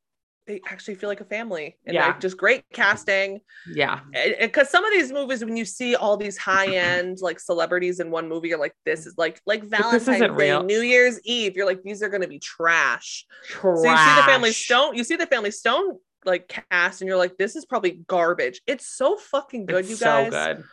they 0.48 0.62
actually 0.68 0.96
feel 0.96 1.10
like 1.10 1.22
a 1.22 1.26
family 1.26 1.78
and 1.86 1.96
Yeah. 1.96 2.08
like 2.08 2.20
just 2.20 2.38
great 2.38 2.64
casting 2.74 3.42
yeah. 3.74 4.00
because 4.40 4.70
some 4.70 4.86
of 4.86 4.92
these 4.92 5.12
movies 5.12 5.44
when 5.44 5.58
you 5.58 5.66
see 5.66 5.96
all 5.96 6.18
these 6.18 6.38
high-end 6.38 7.18
like 7.22 7.40
celebrities 7.40 8.00
in 8.00 8.12
one 8.12 8.30
movie 8.30 8.50
you're 8.50 8.60
like 8.60 8.76
this 8.86 9.06
is 9.06 9.16
like 9.18 9.42
like 9.46 9.64
valentine's 9.64 10.06
day 10.20 10.28
real. 10.30 10.64
new 10.64 10.82
year's 10.82 11.20
eve 11.24 11.56
you're 11.56 11.66
like 11.66 11.82
these 11.84 12.02
are 12.04 12.10
going 12.10 12.22
to 12.22 12.28
be 12.28 12.40
trash 12.40 13.26
Trash. 13.48 13.78
so 13.84 13.92
you 13.92 13.98
see 13.98 14.16
the 14.16 14.24
family 14.28 14.52
stone 14.52 14.96
you 14.96 15.04
see 15.04 15.16
the 15.16 15.28
family 15.28 15.52
stone 15.52 15.98
like 16.26 16.48
cast 16.72 17.02
and 17.02 17.08
you're 17.08 17.18
like 17.18 17.38
this 17.38 17.56
is 17.56 17.66
probably 17.66 18.02
garbage 18.08 18.62
it's 18.68 18.88
so 18.88 19.18
fucking 19.18 19.66
good 19.66 19.82
It's 19.82 19.90
you 19.92 19.96
so 19.96 20.06
guys 20.06 20.32
good. 20.32 20.64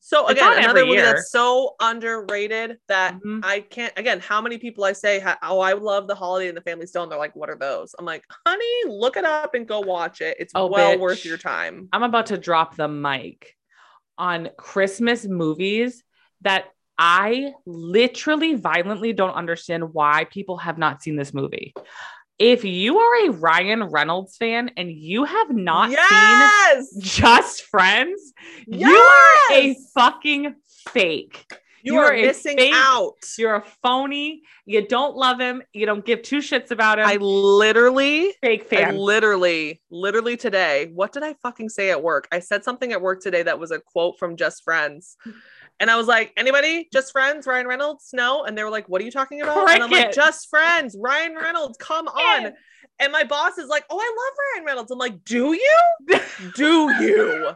So 0.00 0.26
again 0.28 0.58
another 0.58 0.80
movie 0.80 0.92
year. 0.92 1.02
that's 1.02 1.30
so 1.30 1.76
underrated 1.80 2.78
that 2.88 3.20
Mhm. 3.22 3.40
I 3.44 3.60
can't 3.60 3.92
again 3.96 4.18
how 4.20 4.40
many 4.40 4.58
people 4.58 4.84
I 4.84 4.92
say 4.92 5.22
oh 5.42 5.60
I 5.60 5.74
love 5.74 6.08
the 6.08 6.14
holiday 6.14 6.48
and 6.48 6.56
the 6.56 6.62
family 6.62 6.86
stone 6.86 7.08
they're 7.08 7.18
like 7.18 7.36
what 7.36 7.50
are 7.50 7.56
those 7.56 7.94
I'm 7.98 8.04
like 8.06 8.24
honey 8.46 8.84
look 8.86 9.16
it 9.16 9.24
up 9.24 9.54
and 9.54 9.66
go 9.68 9.80
watch 9.80 10.20
it 10.20 10.36
it's 10.40 10.52
Oh, 10.54 10.66
well 10.66 10.94
bitch. 10.96 11.00
worth 11.00 11.24
your 11.24 11.36
time 11.38 11.88
I'm 11.92 12.02
about 12.02 12.26
to 12.26 12.38
drop 12.38 12.76
the 12.76 12.88
mic 12.88 13.54
on 14.18 14.48
Christmas 14.56 15.24
movies 15.26 16.02
that 16.42 16.66
I 16.98 17.52
literally 17.64 18.54
violently 18.54 19.12
don't 19.14 19.32
understand 19.32 19.94
why 19.94 20.24
people 20.30 20.58
have 20.58 20.76
not 20.76 21.02
seen 21.02 21.16
this 21.16 21.32
movie. 21.32 21.72
If 22.40 22.64
you 22.64 22.98
are 22.98 23.26
a 23.26 23.32
Ryan 23.32 23.84
Reynolds 23.84 24.38
fan 24.38 24.70
and 24.78 24.90
you 24.90 25.24
have 25.24 25.50
not 25.50 25.90
yes 25.90 26.90
seen 26.90 27.02
Just 27.02 27.64
Friends, 27.64 28.32
you 28.66 28.88
are 28.88 29.52
a 29.52 29.76
fucking 29.94 30.54
fake. 30.88 31.44
you, 31.82 31.92
you 31.92 31.98
are, 31.98 32.14
are 32.14 32.16
missing 32.16 32.56
fake- 32.56 32.72
out 32.74 33.16
You're 33.36 33.56
a 33.56 33.64
phony. 33.82 34.40
You 34.64 34.88
don't 34.88 35.16
love 35.16 35.38
him. 35.38 35.62
You 35.74 35.84
don't 35.84 36.02
give 36.02 36.22
two 36.22 36.38
shits 36.38 36.70
about 36.70 36.98
him. 36.98 37.04
I 37.06 37.16
literally 37.16 38.32
fake 38.40 38.72
I 38.72 38.90
literally 38.92 39.82
literally 39.90 40.38
today 40.38 40.90
what 40.94 41.12
did 41.12 41.22
I 41.22 41.34
fucking 41.42 41.68
say 41.68 41.90
at 41.90 42.02
work 42.02 42.26
I 42.32 42.38
said 42.38 42.64
something 42.64 42.90
at 42.92 43.02
work 43.02 43.20
today 43.20 43.42
that 43.42 43.58
was 43.58 43.70
a 43.70 43.80
quote 43.80 44.18
from 44.18 44.36
Just 44.36 44.64
Friends 44.64 45.18
and 45.80 45.90
I 45.90 45.96
was 45.96 46.06
like 46.06 46.32
anybody 46.36 46.88
Just 46.92 47.10
Friends 47.12 47.46
Ryan 47.46 47.66
Reynolds 47.66 48.10
no 48.12 48.44
and 48.44 48.56
they 48.56 48.62
were 48.62 48.70
like 48.70 48.88
what 48.88 49.00
are 49.00 49.04
you 49.04 49.10
talking 49.10 49.40
about 49.42 49.68
and 49.70 49.82
I'm 49.82 49.90
like 49.90 50.12
Just 50.12 50.48
Friends 50.50 50.96
Ryan 50.98 51.34
Reynolds 51.34 51.76
come 51.78 52.06
on 52.08 52.52
and 52.98 53.12
my 53.12 53.24
boss 53.24 53.58
is 53.58 53.68
like 53.68 53.84
oh 53.90 53.98
I 53.98 54.08
love 54.08 54.36
Ryan 54.54 54.66
Reynolds 54.66 54.90
I'm 54.90 54.98
like 54.98 55.24
do 55.24 55.52
you 55.54 55.78
do 56.54 56.90
you 57.02 57.50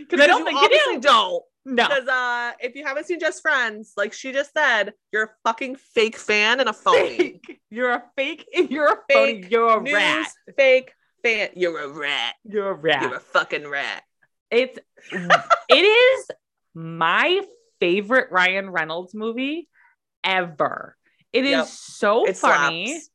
Because 0.00 0.20
I 0.20 0.26
don't 0.26 0.44
think 0.44 0.60
you 0.60 0.68
do. 0.96 1.00
don't 1.00 1.42
No. 1.64 1.88
because 1.88 2.08
uh 2.08 2.52
if 2.60 2.74
you 2.74 2.84
haven't 2.84 3.06
seen 3.06 3.20
Just 3.20 3.40
Friends 3.42 3.92
like 3.96 4.12
she 4.12 4.32
just 4.32 4.52
said 4.52 4.92
you're 5.12 5.24
a 5.24 5.30
fucking 5.44 5.76
fake 5.76 6.16
fan 6.16 6.60
and 6.60 6.68
a 6.68 6.72
phony 6.72 7.16
Fake. 7.18 7.60
You're 7.70 7.92
a 7.92 8.02
fake. 8.16 8.46
You're 8.70 8.92
a 8.94 8.98
phony. 9.12 9.42
Fake 9.42 9.50
You're 9.50 9.78
a 9.78 9.82
news 9.82 9.94
rat. 9.94 10.26
fake 10.56 10.92
fan. 11.22 11.50
You're 11.54 11.78
a 11.84 11.88
rat. 11.88 12.34
You're 12.44 12.70
a 12.70 12.74
rat. 12.74 13.02
You're 13.02 13.14
a 13.16 13.20
fucking 13.20 13.68
rat. 13.68 14.02
It's 14.50 14.76
it 15.12 15.74
is 15.84 16.30
my 16.74 17.42
favorite 17.80 18.30
Ryan 18.30 18.70
Reynolds 18.70 19.14
movie 19.14 19.68
ever. 20.22 20.96
It 21.32 21.44
is 21.44 21.50
Yep. 21.50 21.66
so 21.66 22.24
It 22.26 22.36
funny. 22.36 22.86
slaps. 22.86 23.10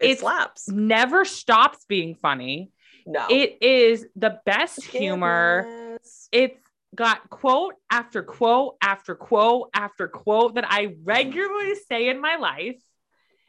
It 0.00 0.04
It's- 0.10 0.20
slaps. 0.20 0.68
Never 0.68 1.24
stops 1.24 1.84
being 1.86 2.14
funny. 2.14 2.72
No. 3.06 3.26
It 3.30 3.58
is 3.62 4.06
the 4.16 4.40
best 4.44 4.84
humor. 4.84 5.98
It's 6.30 6.58
got 6.94 7.28
quote 7.30 7.74
after 7.90 8.22
quote 8.22 8.76
after 8.82 9.14
quote 9.14 9.70
after 9.74 10.08
quote 10.08 10.54
that 10.54 10.64
I 10.70 10.96
regularly 11.04 11.74
say 11.74 12.08
in 12.08 12.20
my 12.20 12.36
life. 12.36 12.80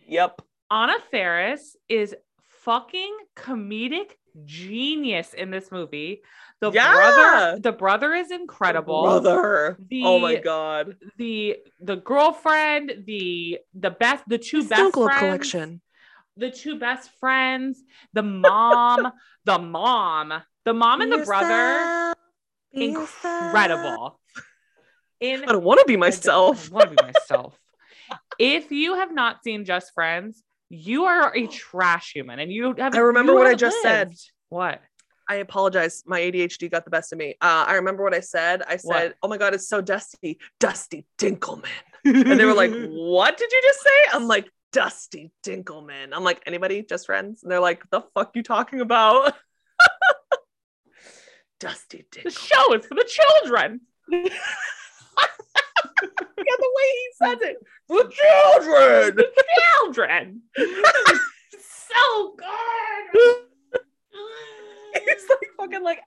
Yep. 0.08 0.42
Anna 0.72 1.00
Faris 1.12 1.76
is 1.88 2.16
fucking 2.64 3.16
comedic 3.36 4.12
genius 4.46 5.34
in 5.34 5.52
this 5.52 5.72
movie. 5.72 6.22
The 6.62 6.72
Yeah. 6.72 6.92
brother, 6.94 7.60
the 7.62 7.72
brother 7.72 8.14
is 8.14 8.32
incredible. 8.32 9.04
Brother. 9.04 9.78
oh 10.04 10.20
my 10.20 10.36
god. 10.36 10.98
The 11.18 11.58
the 11.80 11.96
girlfriend, 11.98 13.04
the 13.06 13.60
the 13.74 13.92
best, 13.92 14.24
the 14.28 14.38
two 14.38 14.68
best 14.68 14.94
friends, 14.94 15.20
collection. 15.20 15.82
the 16.38 16.52
two 16.52 16.78
best 16.80 17.12
friends, 17.20 17.82
the 18.14 18.24
mom, 18.24 19.12
the 19.46 19.60
mom, 19.60 20.34
the 20.66 20.74
mom 20.74 21.02
and 21.02 21.12
the 21.12 21.26
brother, 21.26 22.14
incredible. 22.74 24.20
In 25.20 25.44
I 25.44 25.52
don't 25.52 25.64
want 25.64 25.80
to 25.82 25.86
be 25.86 25.98
myself. 25.98 26.70
I 26.72 26.74
want 26.74 26.90
to 26.92 26.96
be 26.96 27.04
myself. 27.04 27.58
if 28.38 28.72
you 28.72 28.96
have 28.96 29.14
not 29.14 29.44
seen 29.44 29.66
Just 29.66 29.94
Friends, 29.94 30.44
you 30.70 31.06
are 31.06 31.36
a 31.36 31.48
trash 31.48 32.14
human, 32.14 32.40
and 32.40 32.52
you 32.52 32.74
have. 32.78 32.96
I 32.96 33.00
remember 33.00 33.34
what 33.34 33.48
I 33.48 33.56
just 33.56 33.82
said. 33.82 34.14
What? 34.50 34.82
I 35.28 35.36
apologize. 35.36 36.02
My 36.08 36.20
ADHD 36.22 36.72
got 36.72 36.86
the 36.86 36.92
best 36.92 37.14
of 37.14 37.20
me. 37.20 37.36
Uh, 37.40 37.66
I 37.68 37.76
remember 37.76 38.04
what 38.04 38.16
I 38.16 38.20
said. 38.20 38.64
I 38.64 38.80
What? 38.82 38.98
said, 38.98 39.14
"Oh 39.22 39.28
my 39.28 39.38
god, 39.38 39.54
it's 39.54 39.68
so 39.68 39.80
dusty, 39.82 40.40
Dusty 40.60 41.06
Dinkelman," 41.20 41.66
and 42.06 42.40
they 42.40 42.46
were 42.46 42.56
like, 42.56 42.72
"What 42.72 43.38
did 43.38 43.52
you 43.52 43.62
just 43.64 43.82
say?" 43.82 43.90
I'm 44.14 44.28
like, 44.28 44.50
"Dusty 44.72 45.32
Dinkelman." 45.44 46.10
I'm 46.14 46.24
like, 46.24 46.42
"Anybody? 46.48 46.82
Just 46.82 47.06
friends?" 47.06 47.44
And 47.44 47.52
they're 47.52 47.60
like, 47.60 47.88
"The 47.92 48.02
fuck 48.16 48.36
you 48.36 48.42
talking 48.42 48.82
about?" 48.82 49.36
Dusty 51.60 52.06
"The 52.24 52.32
show 52.32 52.74
is 52.74 52.86
for 52.86 52.96
the 52.96 53.08
children." 53.08 53.82
yeah, 56.02 56.56
the 56.60 56.72
way 56.76 56.88
he 56.94 57.08
says 57.16 57.38
it, 57.42 57.58
the 57.90 58.12
children. 58.12 59.16
The 59.16 59.44
children. 59.78 60.42
so 60.58 62.36
good. 62.38 63.36
He's 64.94 65.30
like 65.30 65.50
fucking 65.58 65.84
like 65.84 66.00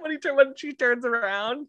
when 0.00 0.12
he 0.12 0.18
turn 0.18 0.36
when 0.36 0.54
she 0.56 0.72
turns 0.72 1.04
around. 1.04 1.66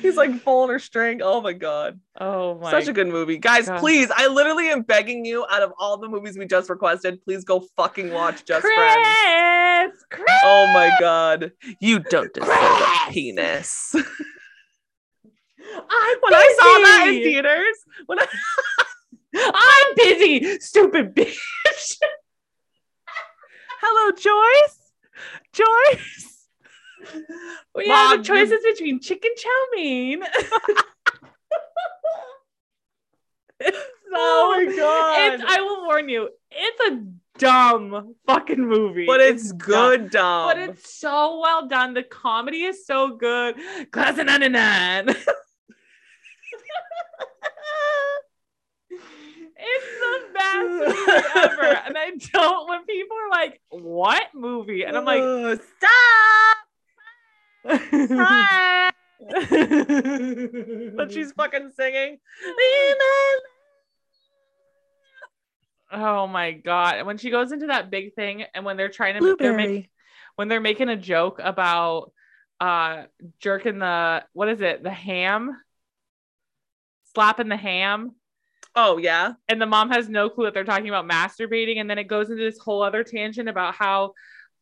He's 0.00 0.16
like 0.16 0.44
pulling 0.44 0.70
her 0.70 0.78
string. 0.78 1.20
Oh 1.22 1.40
my 1.40 1.52
god. 1.52 1.98
oh 2.20 2.58
my! 2.58 2.70
Such 2.70 2.86
a 2.86 2.92
good 2.92 3.08
movie. 3.08 3.38
Guys, 3.38 3.66
God. 3.66 3.80
please, 3.80 4.08
I 4.14 4.28
literally 4.28 4.68
am 4.68 4.82
begging 4.82 5.24
you 5.24 5.44
out 5.50 5.62
of 5.62 5.72
all 5.78 5.96
the 5.96 6.08
movies 6.08 6.38
we 6.38 6.46
just 6.46 6.70
requested, 6.70 7.22
please 7.24 7.44
go 7.44 7.64
fucking 7.76 8.12
watch 8.12 8.44
Just 8.44 8.62
Chris, 8.62 8.74
Friends. 8.74 10.04
Chris. 10.10 10.26
Oh 10.44 10.66
my 10.72 10.92
god. 11.00 11.52
You 11.80 11.98
don't 11.98 12.32
deserve 12.32 12.50
a 12.50 13.10
penis. 13.10 13.96
I'm 15.74 16.16
when 16.20 16.34
I 16.34 16.54
saw 16.58 16.64
that 16.84 17.06
in 17.08 17.22
theaters, 17.22 17.76
when 18.06 18.18
I 18.20 18.26
I'm 19.36 19.94
busy, 19.96 20.58
stupid 20.60 21.14
bitch. 21.14 21.38
Hello, 23.80 24.12
Joyce. 24.12 24.92
Joyce. 25.52 26.48
We 27.74 27.88
have 27.88 28.10
Mom, 28.10 28.18
the 28.18 28.24
choices 28.24 28.60
between 28.64 29.00
chicken 29.00 29.30
chow 29.36 29.66
mein. 29.74 30.22
so, 33.62 33.70
Oh 34.16 34.54
my 34.56 34.76
god. 34.76 35.34
It's, 35.34 35.44
I 35.46 35.60
will 35.60 35.84
warn 35.84 36.08
you, 36.08 36.30
it's 36.50 36.80
a 36.88 37.04
dumb 37.38 38.14
fucking 38.26 38.64
movie. 38.66 39.06
but 39.06 39.20
it's 39.20 39.50
dumb. 39.50 39.58
good 39.58 40.10
dumb. 40.10 40.48
But 40.48 40.58
it's 40.58 40.94
so 40.94 41.40
well 41.40 41.66
done. 41.68 41.94
The 41.94 42.04
comedy 42.04 42.62
is 42.62 42.86
so 42.86 43.16
good. 43.16 43.56
Class 43.90 44.18
of 44.18 44.26
99. 44.26 45.14
It's 49.56 50.00
the 50.00 50.32
best 50.34 50.66
movie 50.66 51.22
ever. 51.36 51.80
And 51.86 51.96
I 51.96 52.10
don't, 52.32 52.68
when 52.68 52.84
people 52.84 53.16
are 53.16 53.30
like, 53.30 53.60
what 53.70 54.24
movie? 54.34 54.84
And 54.84 54.96
I'm 54.96 55.04
like, 55.04 55.60
stop. 55.78 56.56
Stop. 58.06 58.94
But 60.96 61.12
she's 61.12 61.32
fucking 61.32 61.70
singing. 61.76 62.18
oh 65.92 66.26
my 66.26 66.52
god 66.52 67.06
when 67.06 67.18
she 67.18 67.30
goes 67.30 67.52
into 67.52 67.68
that 67.68 67.90
big 67.90 68.14
thing 68.14 68.44
and 68.54 68.64
when 68.64 68.76
they're 68.76 68.88
trying 68.88 69.20
to 69.20 69.36
they're 69.38 69.56
make, 69.56 69.90
when 70.34 70.48
they're 70.48 70.60
making 70.60 70.88
a 70.88 70.96
joke 70.96 71.40
about 71.42 72.12
uh 72.60 73.04
jerking 73.38 73.78
the 73.78 74.24
what 74.32 74.48
is 74.48 74.60
it 74.60 74.82
the 74.82 74.90
ham 74.90 75.56
slapping 77.14 77.48
the 77.48 77.56
ham 77.56 78.12
Oh 78.76 78.98
yeah. 78.98 79.34
and 79.48 79.60
the 79.60 79.66
mom 79.66 79.90
has 79.90 80.08
no 80.08 80.28
clue 80.28 80.44
that 80.46 80.54
they're 80.54 80.64
talking 80.64 80.88
about 80.88 81.08
masturbating 81.08 81.78
and 81.80 81.88
then 81.88 81.98
it 81.98 82.04
goes 82.08 82.30
into 82.30 82.42
this 82.42 82.58
whole 82.58 82.82
other 82.82 83.04
tangent 83.04 83.48
about 83.48 83.74
how 83.74 84.12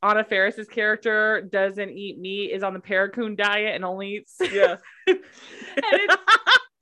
Anna 0.03 0.25
Faris's 0.25 0.69
character 0.69 1.41
doesn't 1.51 1.91
eat 1.91 2.19
meat 2.19 2.51
is 2.51 2.63
on 2.63 2.75
the 2.75 2.81
Paracoon 2.81 3.37
diet 3.37 3.75
and 3.75 3.85
only 3.85 4.17
eats 4.17 4.37
Yeah. 4.53 4.77
and 5.07 5.19
it's 5.77 6.17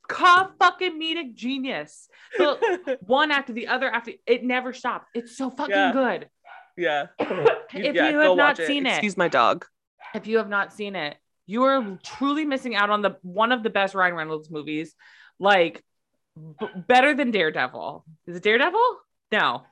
co- 0.09 0.51
fucking 0.59 1.01
comedic 1.01 1.35
genius 1.35 2.09
so 2.37 2.59
one 3.01 3.31
after 3.31 3.53
the 3.53 3.69
other 3.69 3.89
after 3.91 4.13
it 4.27 4.43
never 4.45 4.73
stopped. 4.73 5.07
it's 5.15 5.37
so 5.37 5.51
fucking 5.51 5.75
Yeah. 5.75 5.93
good 5.93 6.29
yeah. 6.77 7.07
if 7.21 7.95
yeah, 7.95 8.11
you 8.11 8.19
have 8.19 8.37
not 8.37 8.59
watch 8.59 8.67
seen 8.67 8.87
it 8.87 8.91
Excuse 8.91 9.17
my 9.17 9.29
dog. 9.29 9.67
if 10.15 10.27
you 10.27 10.39
have 10.39 10.49
not 10.49 10.73
seen 10.73 10.97
it, 10.97 11.17
you 11.47 11.65
are 11.65 11.99
truly 12.03 12.45
missing 12.47 12.75
out 12.75 12.91
on 12.91 13.03
the 13.03 13.17
one 13.23 13.53
of 13.53 13.63
the 13.63 13.71
best 13.71 13.95
Ryan 13.95 14.15
Reynolds 14.15 14.51
movies, 14.51 14.95
like 15.39 15.85
b- 16.61 16.67
better 16.89 17.15
than 17.15 17.31
Daredevil. 17.31 18.05
Is 18.27 18.37
it 18.37 18.43
Daredevil? 18.43 18.97
No, 19.33 19.63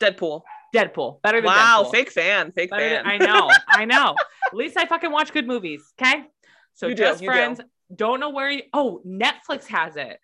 Deadpool. 0.00 0.42
Deadpool. 0.74 1.22
Better 1.22 1.38
than 1.40 1.46
Wow, 1.46 1.84
Deadpool. 1.84 1.90
fake 1.92 2.10
fan, 2.10 2.52
fake 2.52 2.70
Better 2.70 3.02
fan. 3.02 3.04
than- 3.04 3.22
I 3.22 3.26
know, 3.26 3.50
I 3.68 3.84
know. 3.84 4.14
At 4.46 4.54
least 4.54 4.76
I 4.76 4.86
fucking 4.86 5.10
watch 5.10 5.32
good 5.32 5.46
movies. 5.46 5.82
Okay, 6.00 6.24
so 6.74 6.88
You 6.88 6.94
just 6.94 7.20
do. 7.20 7.26
friends. 7.26 7.60
Don't 7.94 8.20
know 8.20 8.30
where 8.30 8.50
you. 8.50 8.62
Oh, 8.74 9.00
Netflix 9.06 9.66
has 9.68 9.96
it. 9.96 10.20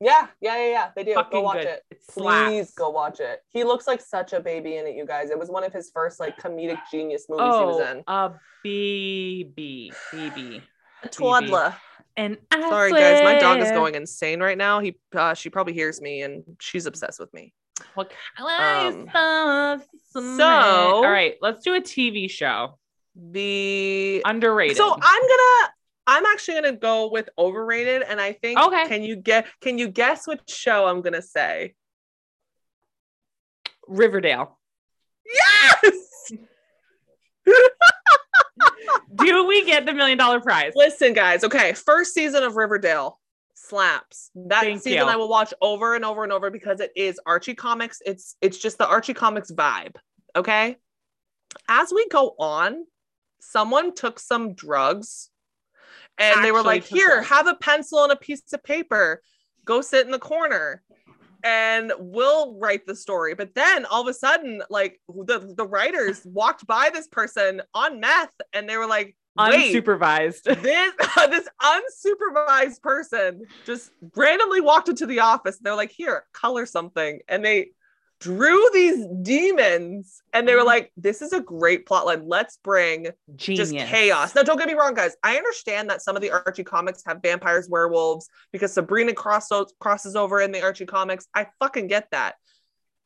Yeah, 0.00 0.26
yeah, 0.40 0.56
yeah, 0.56 0.68
yeah. 0.70 0.90
They 0.96 1.04
do. 1.04 1.14
Fucking 1.14 1.38
go 1.38 1.42
watch 1.42 1.58
good. 1.58 1.66
it. 1.66 1.82
It. 1.90 1.98
Please 2.10 2.72
go 2.72 2.90
watch 2.90 3.20
it. 3.20 3.40
He 3.50 3.62
looks 3.64 3.86
like 3.86 4.00
such 4.00 4.32
a 4.32 4.40
baby 4.40 4.76
in 4.76 4.86
it, 4.86 4.96
you 4.96 5.06
guys. 5.06 5.30
It 5.30 5.38
was 5.38 5.50
one 5.50 5.64
of 5.64 5.72
his 5.72 5.90
first 5.94 6.18
like 6.18 6.38
comedic 6.38 6.78
genius 6.90 7.26
movies 7.28 7.44
he 7.44 7.64
was 7.64 7.80
Oh, 7.80 7.90
in. 7.90 8.04
a 8.06 8.32
baby, 8.62 9.92
baby. 10.12 10.62
A 11.02 11.08
toddler. 11.08 11.74
And 12.16 12.38
Sorry, 12.52 12.92
guys, 12.92 13.22
my 13.24 13.38
dog 13.40 13.58
is 13.58 13.70
going 13.70 13.94
insane 13.96 14.40
right 14.40 14.56
now. 14.56 14.78
He, 14.80 14.96
uh, 15.14 15.34
she 15.34 15.50
probably 15.50 15.72
hears 15.72 16.00
me, 16.00 16.22
and 16.22 16.44
she's 16.60 16.86
obsessed 16.86 17.18
with 17.18 17.32
me. 17.34 17.52
What 17.94 18.12
kind 18.36 19.08
Um, 19.14 19.82
so- 20.12 20.44
all 20.44 21.02
right, 21.02 21.36
let's 21.42 21.62
do 21.64 21.74
a 21.74 21.80
TV 21.80 22.30
show. 22.30 22.78
The 23.16 24.22
Underrated. 24.24 24.76
so 24.76 24.92
I'm 24.92 25.22
gonna, 25.22 25.72
I'm 26.06 26.26
actually 26.26 26.54
gonna 26.54 26.72
go 26.76 27.10
with 27.10 27.28
overrated, 27.38 28.02
and 28.02 28.20
I 28.20 28.32
think. 28.32 28.58
Okay. 28.60 28.86
Can 28.88 29.02
you 29.02 29.16
get? 29.16 29.46
Can 29.60 29.78
you 29.78 29.88
guess 29.88 30.26
which 30.26 30.40
show 30.48 30.86
I'm 30.86 31.00
gonna 31.00 31.22
say? 31.22 31.74
Riverdale. 33.86 34.58
Yes. 35.26 36.32
Do 39.16 39.46
we 39.46 39.64
get 39.64 39.86
the 39.86 39.92
million 39.92 40.18
dollar 40.18 40.40
prize? 40.40 40.72
Listen, 40.74 41.12
guys. 41.12 41.44
Okay, 41.44 41.72
first 41.72 42.14
season 42.14 42.42
of 42.42 42.56
Riverdale 42.56 43.20
slaps. 43.54 44.30
That 44.34 44.62
Thank 44.62 44.82
season 44.82 45.00
you. 45.00 45.04
I 45.04 45.16
will 45.16 45.28
watch 45.28 45.54
over 45.60 45.94
and 45.94 46.04
over 46.04 46.22
and 46.22 46.32
over 46.32 46.50
because 46.50 46.80
it 46.80 46.92
is 46.96 47.20
Archie 47.26 47.54
comics. 47.54 48.00
It's 48.04 48.36
it's 48.40 48.58
just 48.58 48.78
the 48.78 48.86
Archie 48.86 49.14
comics 49.14 49.50
vibe. 49.50 49.96
Okay. 50.36 50.76
As 51.68 51.92
we 51.94 52.06
go 52.08 52.34
on, 52.38 52.84
someone 53.40 53.94
took 53.94 54.18
some 54.18 54.54
drugs, 54.54 55.30
and 56.18 56.44
they 56.44 56.52
were 56.52 56.62
like, 56.62 56.84
"Here, 56.84 57.16
drugs. 57.16 57.28
have 57.28 57.46
a 57.46 57.54
pencil 57.54 58.02
and 58.02 58.12
a 58.12 58.16
piece 58.16 58.52
of 58.52 58.62
paper. 58.62 59.22
Go 59.64 59.80
sit 59.80 60.04
in 60.04 60.12
the 60.12 60.18
corner." 60.18 60.82
And 61.44 61.92
we'll 61.98 62.58
write 62.58 62.86
the 62.86 62.96
story. 62.96 63.34
But 63.34 63.54
then 63.54 63.84
all 63.84 64.00
of 64.00 64.08
a 64.08 64.14
sudden, 64.14 64.62
like 64.70 65.00
the, 65.08 65.54
the 65.56 65.66
writers 65.66 66.22
walked 66.24 66.66
by 66.66 66.90
this 66.92 67.06
person 67.06 67.62
on 67.74 68.00
meth 68.00 68.32
and 68.52 68.68
they 68.68 68.76
were 68.76 68.86
like, 68.86 69.14
Unsupervised. 69.38 70.44
this 70.62 70.92
this 71.28 71.48
unsupervised 71.60 72.80
person 72.82 73.42
just 73.66 73.90
randomly 74.16 74.60
walked 74.60 74.88
into 74.88 75.06
the 75.06 75.20
office 75.20 75.56
and 75.56 75.66
they're 75.66 75.74
like 75.74 75.90
here 75.90 76.24
color 76.32 76.66
something 76.66 77.20
and 77.28 77.44
they 77.44 77.70
drew 78.24 78.70
these 78.72 79.06
demons 79.22 80.22
and 80.32 80.48
they 80.48 80.54
were 80.54 80.62
Mhm. 80.62 80.66
like, 80.66 80.92
this 80.96 81.20
is 81.20 81.34
a 81.34 81.40
great 81.40 81.86
plotline. 81.86 82.22
Let's 82.24 82.56
bring 82.56 83.08
Genius. 83.36 83.70
just 83.70 83.90
chaos. 83.90 84.34
Now, 84.34 84.42
don't 84.42 84.56
get 84.56 84.66
me 84.66 84.72
wrong, 84.72 84.94
guys. 84.94 85.14
I 85.22 85.36
understand 85.36 85.90
that 85.90 86.00
some 86.00 86.16
of 86.16 86.22
the 86.22 86.30
Archie 86.30 86.64
comics 86.64 87.02
have 87.04 87.20
vampires, 87.22 87.68
werewolves, 87.68 88.28
because 88.50 88.72
Sabrina 88.72 89.12
cross- 89.12 89.50
crosses 89.78 90.16
over 90.16 90.40
in 90.40 90.52
the 90.52 90.62
Archie 90.62 90.86
comics. 90.86 91.26
I 91.34 91.48
fucking 91.60 91.88
get 91.88 92.10
that. 92.12 92.36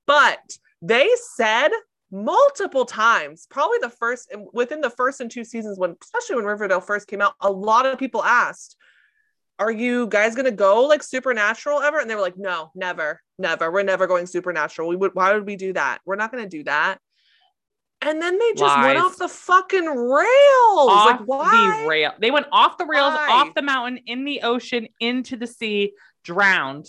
But 0.07 0.38
they 0.83 1.11
said 1.35 1.70
multiple 2.12 2.85
times, 2.85 3.46
probably 3.50 3.78
the 3.81 3.90
first 3.90 4.33
within 4.52 4.81
the 4.81 4.90
first 4.90 5.20
and 5.20 5.31
two 5.31 5.42
seasons, 5.44 5.78
when 5.78 5.96
especially 6.02 6.37
when 6.37 6.44
Riverdale 6.44 6.81
first 6.81 7.09
came 7.09 7.20
out, 7.20 7.35
a 7.40 7.50
lot 7.50 7.87
of 7.87 7.98
people 7.98 8.22
asked, 8.22 8.76
Are 9.59 9.71
you 9.71 10.07
guys 10.07 10.35
gonna 10.35 10.51
go 10.51 10.85
like 10.85 11.03
supernatural 11.03 11.81
ever? 11.81 11.99
And 11.99 12.09
they 12.09 12.14
were 12.14 12.21
like, 12.21 12.37
No, 12.38 12.71
never, 12.75 13.21
never. 13.38 13.71
We're 13.71 13.83
never 13.83 14.07
going 14.07 14.27
supernatural. 14.27 14.88
We 14.88 14.97
would 14.97 15.14
why 15.14 15.33
would 15.35 15.47
we 15.47 15.57
do 15.57 15.73
that? 15.73 15.99
We're 16.05 16.16
not 16.16 16.31
gonna 16.31 16.49
do 16.49 16.64
that. 16.64 16.99
And 18.01 18.23
then 18.23 18.38
they 18.38 18.53
just 18.55 18.79
went 18.79 18.99
off 18.99 19.16
the 19.16 19.29
fucking 19.29 19.85
rails. 19.85 20.29
off 20.88 21.07
like 21.07 21.21
why? 21.27 21.81
the 21.83 21.88
rail. 21.88 22.12
They 22.21 22.31
went 22.31 22.47
off 22.53 22.79
the 22.79 22.87
rails, 22.87 23.12
Why? 23.12 23.29
off 23.29 23.55
the 23.55 23.62
mountain, 23.62 23.99
in 24.07 24.25
the 24.25 24.42
ocean, 24.42 24.87
into 25.01 25.37
the 25.37 25.49
sea, 25.49 25.94
drowned. 26.23 26.87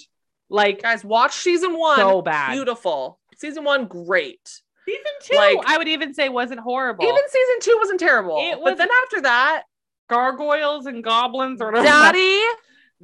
Like 0.52 0.82
Guys, 0.84 1.04
watch 1.04 1.34
season 1.34 1.78
one. 1.78 1.98
so 1.98 2.22
bad. 2.22 2.52
Beautiful. 2.54 3.20
Season 3.38 3.64
one, 3.64 3.86
great. 3.86 4.62
Season 4.86 5.04
two, 5.24 5.36
Like- 5.36 5.60
I 5.66 5.78
would 5.78 5.88
even 5.88 6.14
say 6.14 6.30
wasn't 6.30 6.60
horrible. 6.60 7.06
Even 7.06 7.22
season 7.28 7.56
two 7.62 7.78
wasn't 7.80 8.00
terrible. 8.00 8.38
It 8.40 8.60
but 8.64 8.78
then 8.78 8.90
after 9.04 9.22
that, 9.22 9.64
gargoyles 10.10 10.86
and 10.86 11.04
goblins 11.04 11.62
or 11.62 11.68
whatever. 11.68 11.86
Daddy, 11.88 12.42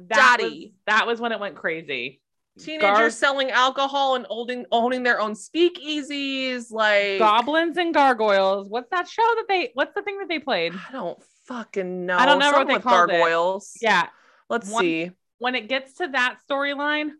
that 0.08 0.38
Daddy. 0.38 0.44
Was, 0.44 0.70
that 0.86 1.06
was 1.06 1.20
when 1.20 1.32
it 1.32 1.40
went 1.40 1.54
crazy. 1.56 2.20
teenagers 2.58 2.80
Gar- 2.82 3.10
selling 3.10 3.50
alcohol 3.50 4.14
and 4.16 4.26
owning 4.28 4.66
owning 4.72 5.02
their 5.02 5.20
own 5.20 5.32
speakeasies. 5.32 6.70
Like 6.70 7.18
Goblins 7.18 7.76
and 7.76 7.94
gargoyles. 7.94 8.68
What's 8.68 8.90
that 8.90 9.08
show 9.08 9.22
that 9.22 9.44
they? 9.48 9.70
What's 9.74 9.94
the 9.94 10.02
thing 10.02 10.18
that 10.18 10.28
they 10.28 10.38
played? 10.38 10.74
I 10.74 10.92
don't 10.92 11.18
fucking 11.46 12.06
know. 12.06 12.16
I 12.16 12.26
don't 12.26 12.38
know 12.38 12.50
what 12.52 12.66
they 12.68 12.78
called 12.78 13.10
it. 13.10 13.12
gargoyles. 13.18 13.72
Yeah, 13.80 14.08
Let's 14.48 14.68
One- 14.70 14.82
see. 14.82 15.10
when 15.38 15.54
it 15.54 15.68
gets 15.68 15.94
to 15.94 16.08
that 16.08 16.38
storyline, 16.50 17.10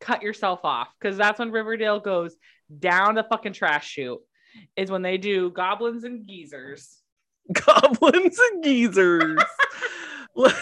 cut 0.00 0.22
yourself 0.22 0.60
off 0.64 0.88
because 1.00 1.16
that's 1.16 1.38
when 1.38 1.50
Riverdale 1.50 2.00
goes 2.00 2.36
down 2.78 3.14
the 3.14 3.24
fucking 3.24 3.52
trash 3.54 3.88
chute. 3.88 4.20
Is 4.76 4.90
when 4.90 5.00
they 5.02 5.16
do 5.16 5.50
goblins 5.50 6.04
and 6.04 6.26
geezers. 6.28 6.98
Goblins 7.66 8.38
and 8.38 8.64
geezers. 8.64 9.42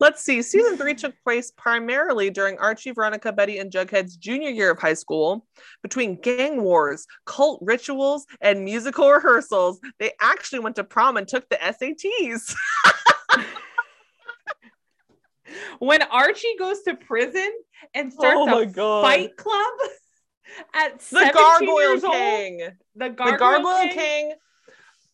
Let's 0.00 0.22
see. 0.22 0.42
Season 0.42 0.76
three 0.76 0.94
took 0.94 1.14
place 1.24 1.50
primarily 1.50 2.30
during 2.30 2.56
Archie, 2.58 2.92
Veronica, 2.92 3.32
Betty, 3.32 3.58
and 3.58 3.70
Jughead's 3.70 4.16
junior 4.16 4.50
year 4.50 4.70
of 4.70 4.78
high 4.78 4.94
school. 4.94 5.46
Between 5.82 6.20
gang 6.20 6.62
wars, 6.62 7.06
cult 7.26 7.60
rituals, 7.62 8.26
and 8.40 8.64
musical 8.64 9.10
rehearsals, 9.10 9.80
they 9.98 10.12
actually 10.20 10.60
went 10.60 10.76
to 10.76 10.84
prom 10.84 11.16
and 11.16 11.26
took 11.26 11.48
the 11.48 11.56
SATs. 11.56 12.54
When 15.78 16.02
Archie 16.02 16.56
goes 16.58 16.82
to 16.82 16.94
prison 16.94 17.50
and 17.94 18.12
starts 18.12 18.38
Oh 18.38 18.60
a 18.60 18.66
God. 18.66 19.02
fight 19.02 19.36
club 19.36 19.72
at 20.74 20.98
The 21.00 21.30
Gargoyle 21.34 21.80
years 21.80 22.04
old, 22.04 22.12
King. 22.14 22.58
the 22.58 22.74
The 22.96 23.08
Gargoyle, 23.10 23.38
Gargoyle 23.38 23.82
King. 23.88 23.94
King. 23.94 24.32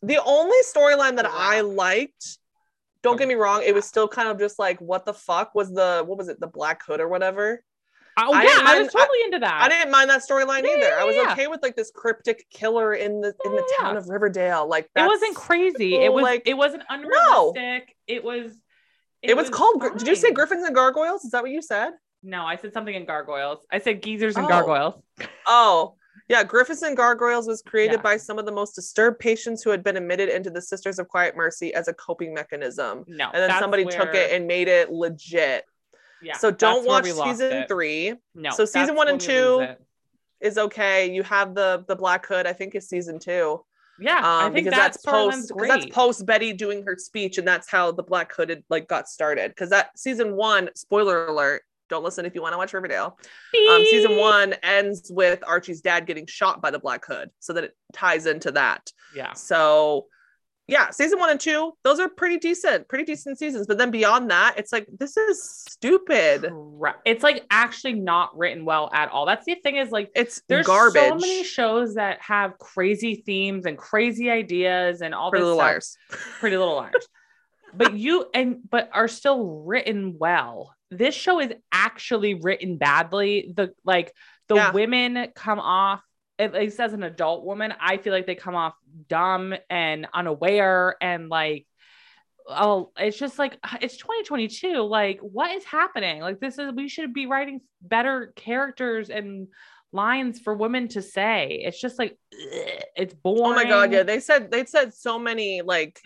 The 0.03 0.23
only 0.25 0.59
storyline 0.75 1.17
that 1.17 1.27
I 1.27 1.63
liked, 1.63 2.39
don't 3.03 3.17
get 3.17 3.27
me 3.29 3.35
wrong, 3.35 3.63
it 3.65 3.75
was 3.75 3.85
still 3.87 4.07
kind 4.09 4.29
of 4.29 4.39
just 4.39 4.59
like, 4.59 4.79
what 4.81 5.05
the 5.07 5.15
fuck 5.15 5.55
was 5.55 5.73
the, 5.73 6.03
what 6.07 6.19
was 6.19 6.29
it, 6.29 6.41
the 6.41 6.47
Black 6.47 6.85
Hood 6.85 7.01
or 7.01 7.09
whatever? 7.09 7.63
Oh 8.17 8.33
I 8.33 8.43
yeah, 8.43 8.49
didn't 8.49 8.67
I 8.67 8.79
was 8.79 8.79
mind- 8.81 8.91
totally 8.93 9.19
into 9.25 9.39
that. 9.41 9.63
I 9.63 9.69
didn't 9.69 9.91
mind 9.91 10.09
that 10.11 10.23
storyline 10.23 10.63
Yeah, 10.63 10.71
either. 10.77 10.89
yeah, 10.89 10.99
I 11.01 11.05
was 11.05 11.17
yeah. 11.17 11.33
okay 11.33 11.49
with 11.49 11.63
like 11.63 11.75
this 11.75 11.91
cryptic 11.91 12.47
killer 12.49 12.95
in 12.95 13.21
the 13.21 13.35
in 13.45 13.53
the 13.57 13.69
town 13.81 13.97
of 13.97 14.09
Riverdale. 14.09 14.69
Like 14.69 14.89
it 14.95 15.05
wasn't 15.05 15.35
crazy. 15.35 15.97
It 15.97 16.13
was 16.13 16.23
like- 16.23 16.43
it 16.47 16.55
wasn't 16.55 16.85
unrealistic. 16.89 17.97
It 18.07 18.23
was. 18.23 18.53
It, 19.21 19.37
was, 19.37 19.49
called. 19.51 19.81
Gr- 19.81 19.97
Did 19.97 20.07
you 20.07 20.15
say. 20.17 20.31
Griffins 20.33 20.65
and 20.65 20.75
Gargoyles? 20.75 21.25
Is 21.25 21.31
that 21.33 21.43
what 21.43 21.51
you 21.51 21.61
said? 21.63 21.93
No, 22.25 22.45
I 22.45 22.57
said 22.57 22.73
something 22.73 22.95
in 22.95 23.05
gargoyles. 23.05 23.67
I 23.71 23.79
said 23.79 24.03
geezers 24.03 24.37
and 24.37 24.47
Oh. 24.47 24.49
gargoyles. 24.49 24.95
Oh, 25.47 25.95
yeah. 26.29 26.43
Griffins 26.43 26.83
and 26.83 26.97
Gargoyles 26.97 27.47
was 27.47 27.61
created 27.61 27.97
Yeah. 27.97 28.03
by 28.03 28.17
some 28.17 28.39
of 28.39 28.47
the 28.47 28.53
most 28.53 28.75
disturbed 28.75 29.19
patients 29.19 29.63
who 29.63 29.69
had 29.71 29.85
been 29.85 29.97
admitted 29.99 30.31
into 30.31 30.49
the 30.51 30.63
Sisters 30.63 30.99
of 30.99 31.07
Quiet 31.07 31.37
Mercy 31.37 31.75
as 31.75 31.87
a 31.89 31.93
coping 31.95 32.33
mechanism. 32.33 33.05
No, 33.07 33.27
And 33.27 33.35
then 33.43 33.49
that's 33.49 33.61
somebody 33.61 33.85
took 33.85 34.15
it 34.15 34.33
and 34.33 34.47
made 34.47 34.69
it 34.69 34.91
legit. 34.91 35.67
Yeah, 36.23 36.39
so 36.39 36.51
don't 36.51 36.87
watch 36.87 37.05
season 37.05 37.53
it. 37.53 37.69
three. 37.69 38.15
No, 38.35 38.51
So 38.51 38.65
season 38.65 38.95
one 38.97 39.09
and 39.09 39.21
two, 39.21 39.67
is 40.41 40.57
okay. 40.57 41.11
You 41.11 41.23
have 41.23 41.55
the 41.55 41.85
the 41.89 41.97
Black 41.97 42.25
Hood. 42.27 42.47
I 42.47 42.53
think 42.55 42.75
is 42.75 42.89
season 42.89 43.19
two. 43.19 43.63
Yeah, 43.99 44.21
I 44.23 44.47
um, 44.47 44.53
think 44.53 44.65
because 44.65 44.79
that 44.79 44.93
that's 44.93 45.05
post 45.05 45.49
because 45.55 45.69
that's 45.69 45.87
post 45.87 46.25
Betty 46.27 46.53
doing 46.55 46.83
her 46.87 46.97
speech, 46.97 47.37
and 47.39 47.47
that's 47.47 47.71
how 47.71 47.93
the 47.93 48.03
Black 48.03 48.35
Hooded 48.35 48.65
like 48.71 48.89
got 48.89 49.09
started. 49.09 49.51
Because 49.51 49.71
that 49.71 49.99
season 49.99 50.35
one, 50.37 50.71
spoiler 50.75 51.27
alert, 51.27 51.63
don't 51.91 52.05
listen 52.05 52.25
if 52.25 52.35
you 52.35 52.43
want 52.43 52.53
to 52.55 52.59
watch 52.59 52.73
Riverdale. 52.73 53.19
Um, 53.71 53.85
season 53.91 54.17
one 54.17 54.55
ends 54.63 55.11
with 55.13 55.43
Archie's 55.47 55.81
dad 55.81 56.07
getting 56.07 56.27
shot 56.27 56.63
by 56.63 56.71
the 56.71 56.79
Black 56.79 57.05
Hood, 57.07 57.31
so 57.41 57.53
that 57.53 57.65
it 57.65 57.77
ties 57.93 58.27
into 58.27 58.53
that. 58.53 58.91
Yeah, 59.15 59.33
So, 59.35 60.07
yeah, 60.67 60.89
season 60.91 61.19
one 61.19 61.29
and 61.29 61.39
two, 61.39 61.73
those 61.83 62.01
are 62.01 62.09
pretty 62.09 62.39
decent, 62.39 62.89
pretty 62.89 63.05
decent 63.05 63.39
seasons. 63.39 63.67
But 63.67 63.77
then 63.77 63.91
beyond 63.91 64.31
that, 64.31 64.55
it's 64.57 64.73
like 64.73 64.87
this 64.99 65.17
is 65.19 65.45
stupid. 65.69 66.49
Right. 66.51 66.95
It's 67.05 67.23
like 67.23 67.45
actually 67.51 67.93
not 67.95 68.37
written 68.37 68.65
well 68.65 68.89
at 68.95 69.11
all. 69.11 69.27
That's 69.27 69.45
the 69.45 69.57
thing 69.57 69.77
is 69.77 69.91
like 69.91 70.11
It's 70.15 70.41
there's 70.49 70.67
garbage. 70.67 71.03
so 71.03 71.15
many 71.17 71.45
shows 71.45 71.97
that 71.97 72.19
have 72.23 72.59
crazy 72.59 73.23
themes 73.27 73.67
and 73.67 73.77
crazy 73.77 74.31
ideas 74.31 75.03
and 75.03 75.15
all 75.15 75.29
Pretty 75.31 75.43
this 75.43 75.49
Little 75.49 75.59
stuff. 75.59 75.69
Liars. 75.71 75.99
Pretty 76.41 76.57
Little 76.57 76.77
Liars. 76.77 77.09
but 77.75 77.93
you 77.93 78.25
and 78.33 78.59
but 78.71 78.89
are 78.95 79.09
still 79.09 79.63
written 79.67 80.17
well. 80.19 80.75
This 80.99 81.15
show 81.15 81.41
is 81.41 81.53
actually 81.73 82.35
written 82.35 82.77
badly. 82.79 83.53
The 83.55 83.75
like 83.85 84.13
the 84.49 84.57
Yeah. 84.57 84.73
women 84.73 85.29
come 85.35 85.61
off 85.61 86.03
at 86.39 86.53
least 86.53 86.81
as 86.81 86.93
an 86.93 87.05
adult 87.05 87.45
woman, 87.45 87.73
I 87.81 87.97
feel 87.97 88.13
like 88.13 88.27
they 88.27 88.35
come 88.35 88.57
off 88.57 88.75
dumb 89.09 89.55
and 89.71 90.09
unaware 90.13 90.97
and 91.01 91.29
like 91.29 91.67
oh 92.49 92.91
it's 92.99 93.19
just 93.19 93.39
like 93.39 93.59
it's 93.81 93.97
2022 93.97 94.83
like 94.83 95.19
what 95.21 95.51
is 95.51 95.65
happening 95.65 96.21
like 96.21 96.41
this 96.41 96.59
is 96.59 96.73
we 96.75 96.89
should 96.89 97.15
be 97.15 97.27
writing 97.27 97.61
better 97.81 98.33
characters 98.37 99.09
and 99.11 99.49
lines 99.93 100.41
for 100.41 100.55
women 100.55 100.89
to 100.89 101.01
say 101.01 101.63
it's 101.65 101.81
just 101.81 101.99
like 101.99 102.19
ugh, 102.35 102.83
it's 102.97 103.15
boring 103.15 103.53
Oh 103.53 103.55
my 103.55 103.65
god, 103.65 103.93
yeah. 103.93 104.03
They 104.03 104.21
said 104.21 104.51
they 104.51 104.65
said 104.67 104.93
so 104.93 105.19
many 105.19 105.63
like 105.63 106.01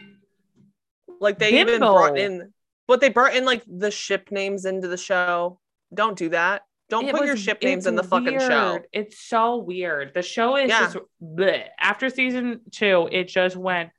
like 1.21 1.39
they 1.39 1.61
even 1.61 1.81
brought 1.81 2.19
in 2.19 2.53
but 2.89 3.01
they 3.01 3.11
brought 3.11 3.37
in 3.37 3.45
like 3.45 3.63
the 3.69 3.91
ship 3.93 4.31
names 4.33 4.65
into 4.65 4.89
the 4.89 4.97
show. 4.97 5.61
Don't 5.95 6.19
do 6.19 6.31
that. 6.31 6.63
Don't 6.91 7.07
It 7.07 7.15
put 7.15 7.27
your 7.27 7.37
ship 7.37 7.63
names 7.63 7.87
in 7.87 7.95
the 7.95 8.03
fucking 8.03 8.39
show. 8.41 8.81
It's 8.93 9.21
so 9.21 9.59
weird. 9.59 10.13
The 10.15 10.23
show 10.23 10.57
is 10.57 10.71
Yeah. 10.71 10.81
just 10.81 10.97
bleh. 11.23 11.67
after 11.79 12.09
season 12.11 12.63
two, 12.73 13.09
it 13.13 13.25
just 13.29 13.57
went 13.57 13.91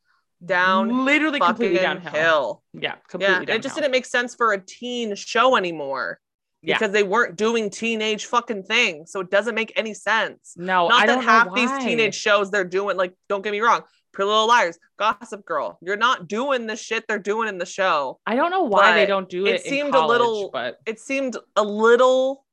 Down 0.43 1.05
literally 1.05 1.39
completely 1.39 1.79
downhill. 1.79 2.11
hill. 2.11 2.63
Yeah, 2.73 2.95
completely 3.07 3.33
Yeah, 3.35 3.39
and 3.41 3.49
it 3.51 3.61
just 3.61 3.75
didn't 3.75 3.91
make 3.91 4.05
sense 4.05 4.33
for 4.35 4.53
a 4.53 4.57
teen 4.59 5.13
show 5.15 5.55
anymore 5.55 6.19
Yeah. 6.63 6.77
because 6.79 6.91
they 6.91 7.03
weren't 7.03 7.35
doing 7.35 7.69
teenage 7.69 8.25
fucking 8.25 8.63
things. 8.63 9.11
So 9.11 9.19
it 9.19 9.29
doesn't 9.29 9.53
make 9.53 9.71
any 9.75 9.93
sense. 9.93 10.53
No, 10.57 10.87
Not 10.87 11.03
I 11.03 11.05
that 11.05 11.13
don't 11.15 11.23
half 11.23 11.47
know 11.47 11.55
these 11.55 11.71
teenage 11.83 12.15
shows 12.15 12.49
they're 12.49 12.63
doing, 12.63 12.97
like, 12.97 13.13
don't 13.27 13.43
get 13.43 13.51
me 13.51 13.59
wrong, 13.59 13.83
Pretty 14.11 14.27
Little 14.27 14.47
Liars, 14.47 14.77
Gossip 14.97 15.45
Girl. 15.45 15.77
You're 15.81 15.97
not 15.97 16.27
doing 16.27 16.65
the 16.67 16.75
shit 16.75 17.05
they're 17.07 17.19
doing 17.19 17.47
in 17.47 17.57
the 17.57 17.65
show. 17.65 18.19
I 18.25 18.35
don't 18.35 18.51
know 18.51 18.63
why 18.63 18.93
they 18.95 19.05
don't 19.05 19.29
do 19.29 19.45
it 19.45 19.55
it. 19.55 19.63
seemed 19.63 19.93
a 19.95 20.05
little- 20.05 20.49
but 20.51 20.77
It 20.85 20.99
seemed 20.99 21.37
a 21.55 21.63
little, 21.63 22.45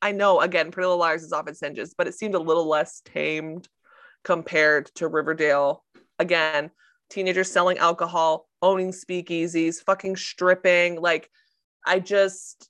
I 0.00 0.12
know, 0.12 0.40
again, 0.40 0.70
Pretty 0.70 0.86
Little 0.86 0.98
Liars 0.98 1.22
is 1.22 1.32
off 1.32 1.48
its 1.48 1.60
hinges, 1.60 1.94
but 1.96 2.06
it 2.06 2.14
seemed 2.14 2.34
a 2.34 2.38
little 2.40 2.66
less 2.66 3.00
tamed 3.04 3.68
compared 4.24 4.86
to 4.96 5.08
Riverdale. 5.08 5.84
Again, 6.18 6.70
teenagers 7.10 7.50
selling 7.50 7.78
alcohol, 7.78 8.48
owning 8.62 8.90
speakeasies, 8.92 9.82
fucking 9.84 10.16
stripping. 10.16 11.00
Like, 11.00 11.30
I 11.86 12.00
just, 12.00 12.68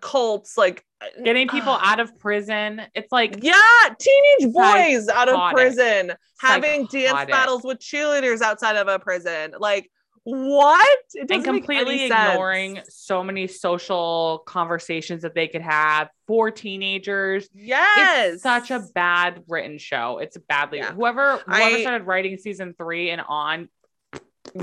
cults, 0.00 0.56
like, 0.56 0.84
getting 1.24 1.48
people 1.48 1.72
ah. 1.72 1.92
out 1.92 2.00
of 2.00 2.16
prison. 2.18 2.80
It's 2.94 3.10
like 3.12 3.38
Yeah, 3.42 3.54
teenage 3.98 4.52
boys 4.52 5.08
out 5.08 5.28
of 5.28 5.52
prison 5.52 6.12
having 6.40 6.86
dance 6.86 7.30
battles 7.30 7.62
with 7.64 7.78
cheerleaders 7.78 8.40
outside 8.40 8.76
of 8.76 8.88
a 8.88 8.98
prison. 8.98 9.54
Like, 9.58 9.90
what? 10.24 10.98
It 11.14 11.30
and 11.30 11.44
completely 11.44 12.08
sense. 12.08 12.30
ignoring 12.30 12.80
so 12.88 13.24
many 13.24 13.48
social 13.48 14.42
conversations 14.46 15.22
that 15.22 15.34
they 15.34 15.48
could 15.48 15.62
have 15.62 16.10
for 16.28 16.50
teenagers. 16.50 17.48
Yes, 17.52 18.34
It's 18.34 18.42
such 18.42 18.70
a 18.70 18.84
bad 18.94 19.42
written 19.48 19.78
show. 19.78 20.18
It's 20.18 20.36
badly 20.48 20.78
Yeah. 20.78 20.92
whoever 20.92 21.38
whoever 21.38 21.76
I- 21.76 21.80
started 21.80 22.06
writing 22.06 22.36
season 22.38 22.74
three 22.78 23.10
and 23.10 23.20
on 23.20 23.68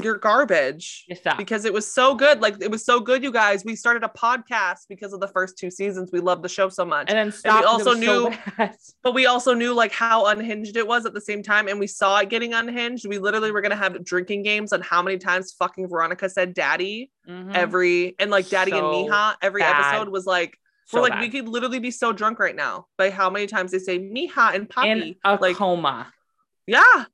you're 0.02 0.18
garbage 0.18 1.06
because 1.38 1.64
it 1.64 1.72
was 1.74 1.90
so 1.90 2.14
good. 2.14 2.42
Like 2.42 2.56
it 2.62 2.70
was 2.70 2.84
so 2.86 3.00
good, 3.00 3.24
you 3.24 3.32
guys. 3.32 3.64
We 3.64 3.76
started 3.78 4.04
a 4.04 4.10
podcast 4.10 4.80
because 4.90 5.14
of 5.14 5.22
the 5.22 5.28
first 5.30 5.58
two 5.58 5.72
seasons. 5.72 6.10
We 6.12 6.20
loved 6.20 6.44
the 6.44 6.50
show 6.50 6.68
so 6.70 6.84
much. 6.84 7.10
and 7.10 7.18
then 7.18 7.32
stop. 7.32 7.66
also 7.66 7.92
also 7.92 7.94
knew- 8.00 8.30
knew. 8.58 8.70
but 9.04 9.14
we 9.14 9.26
also 9.26 9.54
knew 9.54 9.74
like 9.74 9.92
how 9.94 10.26
unhinged 10.28 10.76
it 10.76 10.86
was 10.86 11.06
at 11.06 11.14
the 11.14 11.22
same 11.22 11.42
time 11.42 11.68
and 11.70 11.80
we 11.80 11.88
saw 11.88 12.20
it 12.20 12.28
getting 12.30 12.54
unhinged 12.54 13.08
we 13.08 13.18
literally 13.20 13.52
were 13.52 13.62
going 13.62 13.72
to 13.72 13.78
have 13.78 14.04
drinking 14.04 14.44
games 14.44 14.74
on 14.74 14.82
how 14.82 15.02
many 15.02 15.18
times 15.18 15.54
fucking 15.54 15.88
veronica 15.88 16.28
said 16.30 16.54
daddy 16.54 17.10
every 17.54 18.16
and 18.20 18.30
like 18.32 18.50
daddy 18.50 18.72
and 18.72 18.82
Mm-hmm. 18.84 19.12
Mija 19.14 19.36
every 19.42 19.62
bad. 19.62 19.92
episode 19.94 20.10
was 20.12 20.26
like 20.26 20.58
we're 20.92 21.02
like 21.02 21.20
we 21.22 21.30
could 21.30 21.48
literally 21.48 21.80
be 21.80 21.92
so 21.92 22.12
drunk 22.12 22.40
right 22.40 22.56
now 22.56 22.88
by 22.98 23.10
how 23.12 23.30
many 23.30 23.48
times 23.48 23.72
they 23.72 23.80
say 23.80 23.98
mija 24.00 24.54
and 24.56 24.68
papi 24.68 24.86
in 24.88 25.16
a 25.24 25.36
like 25.40 25.56
coma. 25.56 26.12
yeah 26.68 27.06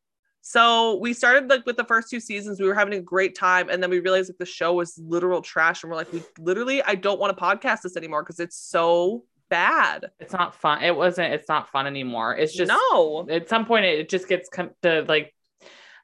so 0.48 0.98
we 0.98 1.12
started 1.12 1.50
like 1.50 1.66
with 1.66 1.76
the 1.76 1.84
first 1.84 2.08
two 2.08 2.20
seasons 2.20 2.60
we 2.60 2.68
were 2.68 2.76
having 2.76 2.94
a 2.94 3.02
great 3.02 3.36
time 3.36 3.68
and 3.70 3.82
then 3.82 3.90
we 3.90 4.00
realized 4.00 4.30
like 4.30 4.38
the 4.38 4.46
show 4.46 4.74
was 4.74 4.96
literal 5.00 5.42
trash 5.42 5.82
and 5.82 5.90
we're 5.90 5.98
like 5.98 6.12
we 6.14 6.22
literally 6.38 6.84
i 6.84 6.94
don't 6.94 7.20
want 7.20 7.36
to 7.36 7.44
podcast 7.44 7.82
this 7.82 7.98
anymore 7.98 8.22
because 8.22 8.40
it's 8.40 8.56
so 8.56 9.24
bad 9.50 10.06
It's 10.20 10.34
not 10.34 10.56
fun. 10.56 10.82
It 10.82 10.96
wasn't. 10.96 11.32
It's 11.32 11.48
not 11.48 11.70
fun 11.70 11.86
anymore. 11.86 12.36
It's 12.36 12.52
just 12.52 12.70
no 12.70 13.28
at 13.30 13.48
some 13.48 13.66
point 13.66 13.86
it 13.86 14.10
just 14.10 14.28
gets 14.28 14.50
com- 14.50 14.72
to 14.82 15.04
like 15.08 15.35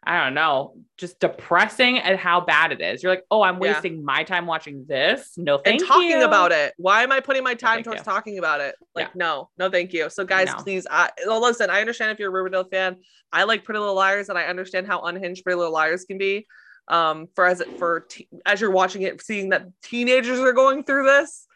I 0.03 0.23
don't 0.23 0.33
know, 0.33 0.75
just 0.97 1.19
depressing 1.19 1.99
at 1.99 2.17
how 2.17 2.41
bad 2.41 2.71
it 2.71 2.81
is. 2.81 3.03
You're 3.03 3.11
like, 3.11 3.23
oh, 3.29 3.43
I'm 3.43 3.55
Yeah. 3.55 3.73
wasting 3.73 4.03
my 4.03 4.23
time 4.23 4.47
watching 4.47 4.85
this. 4.87 5.37
No, 5.37 5.59
thank 5.59 5.79
you. 5.79 5.85
and 5.85 5.87
talking 5.87 6.09
you. 6.09 6.25
about 6.25 6.51
it. 6.51 6.73
Why 6.77 7.03
am 7.03 7.11
I 7.11 7.19
putting 7.19 7.43
my 7.43 7.53
time 7.53 7.75
thank 7.75 7.85
towards 7.85 7.99
you. 7.99 8.05
talking 8.05 8.39
about 8.39 8.61
it? 8.61 8.73
Like, 8.95 9.07
Yeah. 9.09 9.11
no, 9.15 9.49
no, 9.59 9.69
thank 9.69 9.93
you. 9.93 10.09
So, 10.09 10.25
guys, 10.25 10.47
No. 10.47 10.55
please, 10.55 10.87
I 10.89 11.11
well, 11.27 11.39
listen. 11.39 11.69
I 11.69 11.81
understand 11.81 12.11
if 12.11 12.17
you're 12.19 12.29
a 12.29 12.31
Riverdale 12.31 12.63
fan. 12.63 12.97
I 13.31 13.43
like 13.43 13.63
Pretty 13.63 13.79
Little 13.79 13.93
Liars, 13.95 14.29
and 14.29 14.37
I 14.39 14.45
understand 14.45 14.87
how 14.87 15.01
unhinged 15.01 15.43
Pretty 15.43 15.55
Little 15.57 15.71
Liars 15.73 16.03
can 16.05 16.17
be. 16.17 16.47
Um, 16.87 17.27
for 17.35 17.45
as 17.45 17.61
for 17.77 18.01
te- 18.09 18.27
as 18.45 18.59
you're 18.59 18.71
watching 18.71 19.03
it, 19.03 19.21
seeing 19.21 19.49
that 19.49 19.67
teenagers 19.83 20.39
are 20.39 20.51
going 20.51 20.83
through 20.83 21.05
this. 21.05 21.47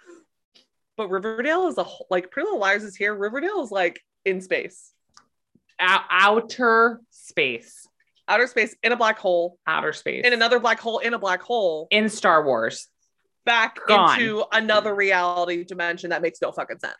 But 0.98 1.10
Riverdale 1.10 1.68
is 1.68 1.78
a 1.80 1.84
whole, 1.84 2.06
like 2.12 2.30
Pretty 2.32 2.46
Little 2.46 2.60
Liars 2.60 2.84
is 2.84 2.96
here. 2.96 3.14
Riverdale 3.14 3.62
is 3.64 3.72
like 3.72 4.02
in 4.24 4.40
space, 4.40 4.94
Ou- 5.82 6.06
outer 6.10 7.02
space, 7.10 7.88
outer 8.28 8.48
space, 8.48 8.76
in 8.84 8.92
a 8.92 8.96
black 8.96 9.18
hole, 9.20 9.58
outer 9.68 9.94
space, 9.94 10.26
in 10.26 10.34
another 10.34 10.60
black 10.60 10.80
hole, 10.80 11.00
in 11.00 11.14
a 11.14 11.20
black 11.20 11.42
hole, 11.42 11.88
in 11.92 12.10
Star 12.10 12.44
Wars. 12.46 12.88
back 13.46 13.78
Gone. 13.88 14.20
into 14.20 14.44
another 14.52 14.96
reality 14.96 15.64
dimension 15.64 16.10
that 16.10 16.24
makes 16.24 16.42
no 16.42 16.52
fucking 16.52 16.80
sense. 16.80 16.96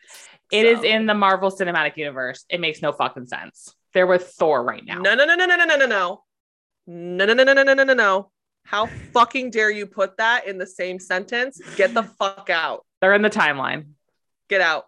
It 0.52 0.64
is 0.64 0.78
So- 0.78 0.84
in 0.84 1.06
the 1.06 1.14
Marvel 1.14 1.50
Cinematic 1.50 1.96
Universe. 1.96 2.44
It 2.48 2.60
makes 2.60 2.80
no 2.80 2.92
fucking 2.92 3.26
sense. 3.26 3.74
They're 3.92 4.06
with 4.06 4.28
Thor 4.28 4.62
right 4.62 4.84
now. 4.84 4.98
No, 5.00 5.14
no, 5.16 5.24
no, 5.24 5.34
no, 5.34 5.44
no, 5.46 5.56
no, 5.56 5.64
no, 5.64 5.76
no, 5.76 5.86
no. 5.86 6.24
No, 6.86 7.24
no, 7.24 7.34
no, 7.34 7.42
no, 7.42 7.52
no, 7.52 7.62
no, 7.64 7.74
no, 7.74 7.82
no, 7.82 7.94
no. 7.94 8.30
How 8.64 8.86
fucking 9.12 9.50
dare 9.50 9.70
you 9.70 9.86
put 9.86 10.18
that 10.18 10.46
in 10.46 10.58
the 10.58 10.66
same 10.66 11.00
sentence? 11.00 11.60
Get 11.76 11.94
the 11.94 12.04
fuck 12.04 12.48
out. 12.48 12.86
They're 13.00 13.14
in 13.14 13.22
the 13.22 13.30
timeline. 13.30 13.86
Get 14.48 14.60
out. 14.60 14.86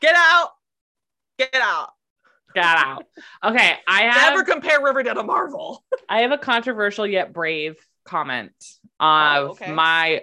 Get 0.00 0.16
out. 0.16 0.50
Get 1.38 1.54
out. 1.54 1.90
Get 2.54 2.64
out. 2.64 3.04
Okay, 3.44 3.74
I 3.86 4.02
have 4.02 4.32
Never 4.32 4.44
compare 4.44 4.82
Riverdale 4.82 5.14
to 5.14 5.22
Marvel. 5.22 5.84
I 6.08 6.22
have 6.22 6.32
a 6.32 6.38
controversial 6.38 7.06
yet 7.06 7.32
brave 7.32 7.76
comment 8.04 8.52
oh, 9.00 9.06
of 9.06 9.48
Oh, 9.48 9.50
okay. 9.52 9.72
my 9.72 10.22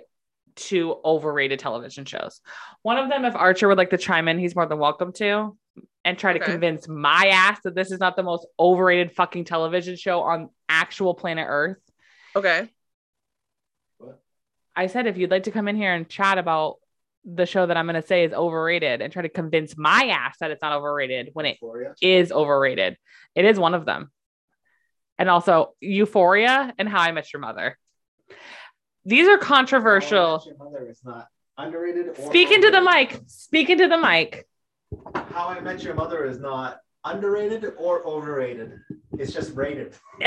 two 0.55 0.95
overrated 1.03 1.59
television 1.59 2.05
shows. 2.05 2.41
One 2.81 2.97
of 2.97 3.09
them, 3.09 3.25
if 3.25 3.35
Archer 3.35 3.67
would 3.67 3.77
like 3.77 3.91
to 3.91 3.97
chime 3.97 4.27
in, 4.27 4.39
he's 4.39 4.55
more 4.55 4.65
than 4.65 4.79
welcome 4.79 5.11
to, 5.13 5.57
and 6.03 6.17
try 6.17 6.33
to 6.33 6.39
convince 6.39 6.87
my 6.87 7.29
ass 7.31 7.59
that 7.63 7.75
this 7.75 7.91
is 7.91 7.99
not 7.99 8.15
the 8.15 8.23
most 8.23 8.47
overrated 8.59 9.11
fucking 9.11 9.45
television 9.45 9.95
show 9.95 10.21
on 10.21 10.49
actual 10.69 11.13
planet 11.13 11.45
Earth. 11.47 11.77
Okay. 12.35 12.69
I 14.75 14.87
said 14.87 15.07
if 15.07 15.17
you'd 15.17 15.31
like 15.31 15.43
to 15.43 15.51
come 15.51 15.67
in 15.67 15.75
here 15.75 15.93
and 15.93 16.07
chat 16.07 16.37
about 16.37 16.77
the 17.25 17.45
show 17.45 17.65
that 17.65 17.75
I'm 17.75 17.85
going 17.85 17.99
to 17.99 18.07
say 18.07 18.23
is 18.23 18.33
overrated 18.33 19.01
and 19.01 19.11
try 19.11 19.23
to 19.23 19.29
convince 19.29 19.75
my 19.77 20.09
ass 20.11 20.37
that 20.39 20.51
it's 20.51 20.61
not 20.61 20.73
overrated 20.73 21.31
when 21.33 21.45
it 21.47 21.57
Euphoria. 21.61 21.95
is 22.01 22.31
overrated. 22.31 22.97
It 23.33 23.45
is 23.45 23.57
one 23.59 23.73
of 23.73 23.85
them. 23.85 24.11
And 25.17 25.29
also 25.29 25.73
Euphoria 25.81 26.73
and 26.77 26.87
How 26.87 27.01
I 27.01 27.11
Met 27.11 27.33
Your 27.33 27.39
Mother. 27.39 27.77
These 29.05 29.27
are 29.27 29.37
controversial. 29.37 30.43
Mother 30.59 30.87
is 30.89 30.99
not 31.03 31.27
underrated. 31.57 32.15
Speak 32.17 32.51
into 32.51 32.69
the 32.69 32.81
mic. 32.81 33.19
Speak 33.27 33.69
into 33.69 33.87
the 33.87 33.97
mic. 33.97 34.47
How 35.31 35.47
I 35.47 35.59
Met 35.61 35.83
Your 35.83 35.95
Mother 35.95 36.25
is 36.25 36.39
not 36.39 36.79
underrated 37.03 37.73
or 37.77 38.05
overrated. 38.05 38.79
It's 39.17 39.33
just 39.33 39.55
rated. 39.55 39.95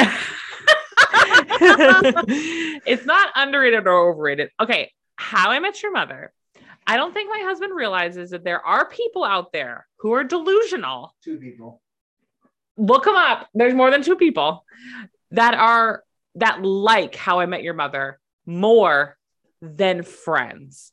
it's 2.86 3.04
not 3.04 3.30
underrated 3.34 3.86
or 3.86 4.10
overrated. 4.10 4.50
Okay. 4.60 4.92
How 5.16 5.50
I 5.50 5.58
Met 5.58 5.82
Your 5.82 5.92
Mother. 5.92 6.32
I 6.88 6.96
don't 6.96 7.12
think 7.12 7.28
my 7.30 7.42
husband 7.44 7.74
realizes 7.74 8.30
that 8.30 8.42
there 8.44 8.64
are 8.64 8.88
people 8.88 9.22
out 9.22 9.52
there 9.52 9.86
who 9.98 10.12
are 10.14 10.24
delusional 10.24 11.14
Two 11.22 11.38
people. 11.38 11.82
look 12.76 13.04
them 13.04 13.14
up. 13.14 13.48
There's 13.54 13.74
more 13.74 13.90
than 13.90 14.02
two 14.02 14.16
people 14.16 14.64
that 15.32 15.54
are 15.54 16.02
that 16.36 16.62
like 16.62 17.14
How 17.14 17.40
I 17.40 17.46
Met 17.46 17.62
Your 17.62 17.74
Mother 17.74 18.18
more 18.46 19.16
than 19.60 20.02
Friends. 20.02 20.92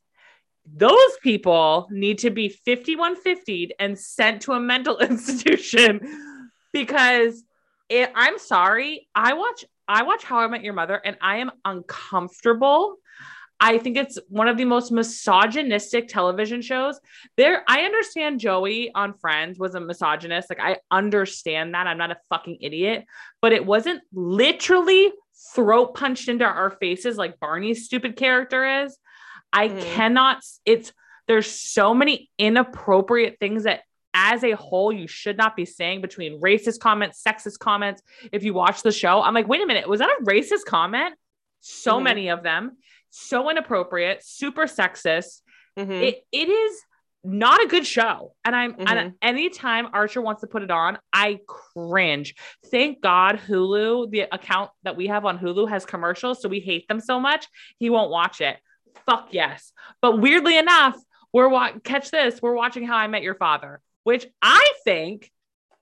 Those 0.65 1.17
people 1.21 1.87
need 1.91 2.17
to 2.19 2.31
be 2.31 2.49
5150'd 2.67 3.73
and 3.79 3.97
sent 3.97 4.41
to 4.43 4.53
a 4.53 4.59
mental 4.59 4.97
institution 5.09 6.01
because 6.73 7.43
it, 7.87 8.11
I'm 8.15 8.37
sorry, 8.39 9.07
I 9.15 9.33
watch 9.33 9.63
I 9.87 10.03
watch 10.03 10.23
How 10.23 10.39
I 10.39 10.47
Met 10.47 10.63
Your 10.63 10.73
Mother 10.73 10.99
and 11.05 11.15
I 11.21 11.37
am 11.37 11.51
uncomfortable. 11.63 12.95
I 13.59 13.77
think 13.77 13.95
it's 13.97 14.19
one 14.27 14.47
of 14.47 14.57
the 14.57 14.65
most 14.65 14.91
misogynistic 14.91 16.07
television 16.07 16.61
shows. 16.61 16.99
There, 17.37 17.63
I 17.67 17.81
understand 17.81 18.39
Joey 18.39 18.91
on 18.93 19.13
Friends 19.13 19.57
was 19.57 19.75
a 19.75 19.79
misogynist. 19.79 20.49
Like, 20.49 20.59
I 20.59 20.77
understand 20.91 21.73
that. 21.73 21.87
I'm 21.87 21.97
not 21.97 22.11
a 22.11 22.17
fucking 22.29 22.57
idiot, 22.61 23.05
but 23.41 23.53
it 23.53 23.65
wasn't 23.65 24.01
literally 24.13 25.11
throat 25.53 25.93
punched 25.93 26.27
into 26.27 26.43
our 26.45 26.71
faces 26.71 27.17
like 27.17 27.39
Barney's 27.39 27.85
stupid 27.85 28.15
character 28.17 28.83
is. 28.83 28.97
I 29.53 29.69
Mhm. 29.69 29.81
cannot, 29.93 30.43
it's 30.65 30.91
there's 31.27 31.49
so 31.49 31.93
many 31.93 32.29
inappropriate 32.37 33.37
things 33.39 33.63
that 33.63 33.81
as 34.13 34.43
a 34.43 34.51
whole 34.51 34.91
you 34.91 35.07
should 35.07 35.37
not 35.37 35.55
be 35.55 35.65
saying 35.65 36.01
between 36.01 36.39
racist 36.41 36.79
comments, 36.79 37.21
sexist 37.25 37.59
comments. 37.59 38.01
If 38.31 38.43
you 38.43 38.53
watch 38.53 38.81
the 38.81 38.91
show, 38.91 39.21
I'm 39.21 39.33
like, 39.33 39.47
wait 39.47 39.61
a 39.61 39.65
minute, 39.65 39.87
was 39.89 39.99
that 39.99 40.09
a 40.09 40.23
racist 40.23 40.65
comment? 40.65 41.15
So 41.61 41.99
Mhm. 41.99 42.03
many 42.03 42.27
of 42.29 42.43
them, 42.43 42.77
so 43.17 43.49
inappropriate, 43.49 44.23
super 44.23 44.63
sexist 44.63 45.41
Mhm. 45.77 46.01
it, 46.03 46.23
it 46.31 46.47
is 46.49 46.81
not 47.23 47.61
a 47.61 47.67
good 47.67 47.85
show 47.87 48.33
and 48.45 48.55
i'm 48.55 48.75
and 48.79 48.87
Mhm. 48.87 49.13
anytime 49.21 49.87
archer 49.93 50.21
wants 50.21 50.41
to 50.41 50.47
put 50.47 50.61
it 50.61 50.69
on 50.71 50.97
i 51.11 51.39
cringe 51.47 52.35
thank 52.67 53.01
god 53.01 53.39
hulu 53.47 54.09
the 54.11 54.21
account 54.21 54.69
that 54.83 54.95
we 54.95 55.07
have 55.07 55.25
on 55.25 55.37
hulu 55.39 55.67
has 55.67 55.85
commercials 55.85 56.39
so 56.41 56.47
we 56.47 56.59
hate 56.59 56.87
them 56.87 56.99
so 56.99 57.19
much 57.19 57.47
he 57.79 57.89
won't 57.89 58.11
watch 58.11 58.41
it 58.41 58.57
fuck 59.07 59.29
yes 59.31 59.73
but 60.01 60.19
weirdly 60.19 60.55
enough 60.57 60.95
we're 61.33 61.49
wa- 61.49 61.73
catch 61.83 62.11
this 62.11 62.41
we're 62.43 62.53
watching 62.53 62.85
how 62.85 62.95
i 62.95 63.07
met 63.07 63.23
your 63.23 63.35
father 63.35 63.81
which 64.03 64.25
i 64.41 64.71
think 64.83 65.31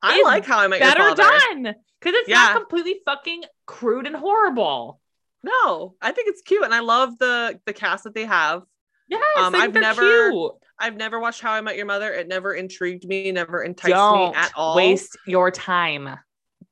I 0.02 0.22
like 0.24 0.46
how 0.46 0.60
I 0.60 0.67
met 0.67 0.82
your 0.82 0.89
Father. 0.91 1.15
better 1.15 1.39
done 1.54 1.63
because 2.00 2.13
it's 2.19 2.30
Yeah. 2.30 2.36
not 2.36 2.56
completely 2.58 3.00
fucking 3.06 3.43
crude 3.65 4.06
and 4.08 4.15
horrible 4.15 5.00
No, 5.44 5.96
I 6.02 6.12
think 6.12 6.30
it's 6.30 6.42
cute, 6.42 6.64
and 6.64 6.74
I 6.74 6.80
love 6.80 7.18
the 7.20 7.60
the 7.66 7.74
cast 7.74 8.06
that 8.06 8.14
they 8.16 8.26
have. 8.26 8.64
yes 9.10 9.22
Um, 9.38 9.54
I've 9.56 9.74
never 9.74 10.32
cute. 10.32 10.52
I've 10.80 10.96
never 10.96 11.20
watched 11.20 11.42
How 11.42 11.52
I 11.52 11.62
Met 11.62 11.78
Your 11.78 11.86
Mother. 11.86 12.12
It 12.12 12.28
never 12.28 12.54
intrigued 12.54 13.06
me, 13.08 13.32
never 13.32 13.64
enticed 13.64 13.94
don't 13.94 14.32
me 14.32 14.36
at 14.36 14.52
all. 14.56 14.76
waste 14.76 15.18
your 15.28 15.52
time 15.52 16.18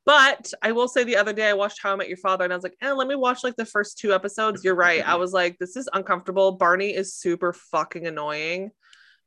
But 0.06 0.52
I 0.62 0.72
will 0.72 0.88
say 0.88 1.04
the 1.04 1.18
other 1.18 1.34
day 1.34 1.50
I 1.50 1.54
watched 1.54 1.80
How 1.82 1.94
I 1.94 1.96
Met 1.96 2.08
Your 2.08 2.18
Father 2.18 2.44
and 2.44 2.52
I 2.52 2.56
was 2.56 2.64
like, 2.64 2.76
eh, 2.82 2.92
let 2.92 3.08
me 3.08 3.16
watch 3.16 3.44
like 3.44 3.56
the 3.56 3.66
first 3.66 4.00
two 4.00 4.14
episodes. 4.14 4.64
You're 4.64 4.76
right. 4.76 5.08
I 5.08 5.16
was 5.24 5.32
like, 5.32 5.60
this 5.60 5.76
is 5.76 5.88
uncomfortable. 5.94 6.54
Barney 6.54 6.90
is 6.90 7.14
super 7.14 7.54
fucking 7.54 8.08
annoying. 8.08 8.72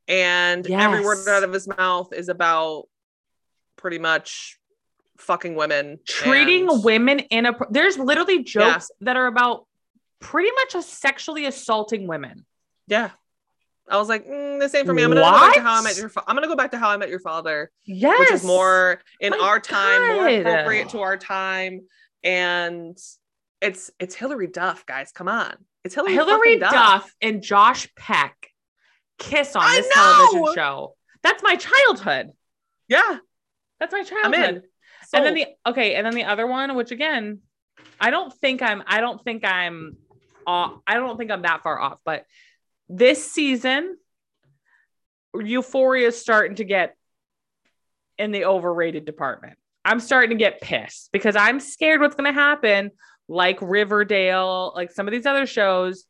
And 0.07 0.69
every 0.69 1.03
word 1.03 1.27
out 1.27 1.43
of 1.43 1.53
his 1.53 1.67
mouth 1.67 2.13
is 2.13 2.29
about 2.29 2.87
pretty 3.77 3.97
much 3.97 4.59
fucking 5.17 5.55
women. 5.55 5.99
treating 6.07 6.69
and- 6.69 6.83
women 6.83 7.19
in 7.19 7.45
a 7.45 7.53
there's 7.69 7.97
literally 7.97 8.43
jokes 8.43 8.91
that 9.01 9.15
are 9.17 9.27
about 9.27 9.65
pretty 10.19 10.51
much 10.55 10.75
a 10.75 10.81
sexually 10.81 11.45
assaulting 11.45 12.07
women 12.07 12.45
Yeah. 12.87 13.11
I 13.87 13.97
was 13.97 14.09
like, 14.09 14.25
mm, 14.25 14.59
this 14.59 14.73
ain't 14.73 14.87
for 14.87 14.93
me. 14.95 15.03
I'm 15.03 15.09
gonna 15.11 15.21
go 15.21 15.29
back 15.31 15.53
to 15.53 15.61
how 15.61 15.79
I 15.79 15.81
met 15.83 15.95
your. 15.95 16.09
Fa- 16.09 16.23
I'm 16.25 16.35
gonna 16.35 16.47
go 16.47 16.55
back 16.55 16.71
to 16.71 16.79
how 16.79 16.89
I 16.89 16.97
met 16.97 17.07
your 17.09 17.19
father, 17.19 17.69
yes 17.85 18.17
which 18.19 18.31
is 18.31 18.43
more 18.43 18.99
in 19.19 19.29
My 19.29 19.37
our 19.37 19.59
time, 19.59 20.01
more 20.15 20.27
appropriate 20.27 20.89
to 20.89 21.01
our 21.01 21.17
time, 21.17 21.81
and 22.23 22.97
it's 23.61 23.91
it's 23.99 24.15
Hilary 24.15 24.47
Duff, 24.47 24.87
guys. 24.87 25.11
Come 25.11 25.27
on, 25.27 25.53
it's 25.83 25.93
Hilary. 25.93 26.13
hilary 26.15 26.59
fucking 26.59 26.77
duff. 26.79 27.13
and 27.21 27.43
josh 27.43 27.87
peck 27.95 28.47
kiss 29.19 29.55
on 29.55 29.61
I 29.63 29.75
this 29.77 29.93
television 29.93 30.55
show 30.55 30.95
that's 31.21 31.43
my 31.43 31.55
childhood 31.55 32.31
Yeah, 32.87 33.17
that's 33.79 33.91
my 33.93 34.01
childhood 34.01 34.63
in. 35.13 35.19
and 35.19 35.25
then 35.27 35.33
the 35.35 35.47
okay 35.69 35.95
and 35.95 36.05
then 36.05 36.13
the 36.13 36.23
other 36.23 36.47
one 36.47 36.75
which 36.75 36.91
again 36.91 37.39
I 37.99 38.09
don't 38.09 38.33
think 38.33 38.61
I'm 38.61 38.83
I 38.85 39.01
don't 39.01 39.23
think 39.23 39.45
I'm 39.45 39.97
off, 40.47 40.79
I 40.85 40.95
don't 40.95 41.17
think 41.17 41.31
I'm 41.31 41.41
that 41.41 41.63
far 41.63 41.79
off, 41.79 41.99
but 42.05 42.25
this 42.89 43.31
season 43.31 43.97
Euphoria 45.37 46.07
is 46.07 46.19
starting 46.19 46.55
to 46.57 46.63
get 46.63 46.95
in 48.17 48.31
the 48.31 48.45
overrated 48.45 49.05
department. 49.05 49.57
I'm 49.83 49.99
starting 49.99 50.31
to 50.31 50.35
get 50.35 50.61
pissed 50.61 51.11
because 51.11 51.35
I'm 51.35 51.59
scared 51.59 52.01
what's 52.01 52.15
going 52.15 52.33
to 52.33 52.39
happen 52.39 52.91
like 53.27 53.59
Riverdale, 53.61 54.71
like 54.75 54.91
some 54.91 55.07
of 55.07 55.11
these 55.11 55.25
other 55.25 55.45
shows. 55.45 56.05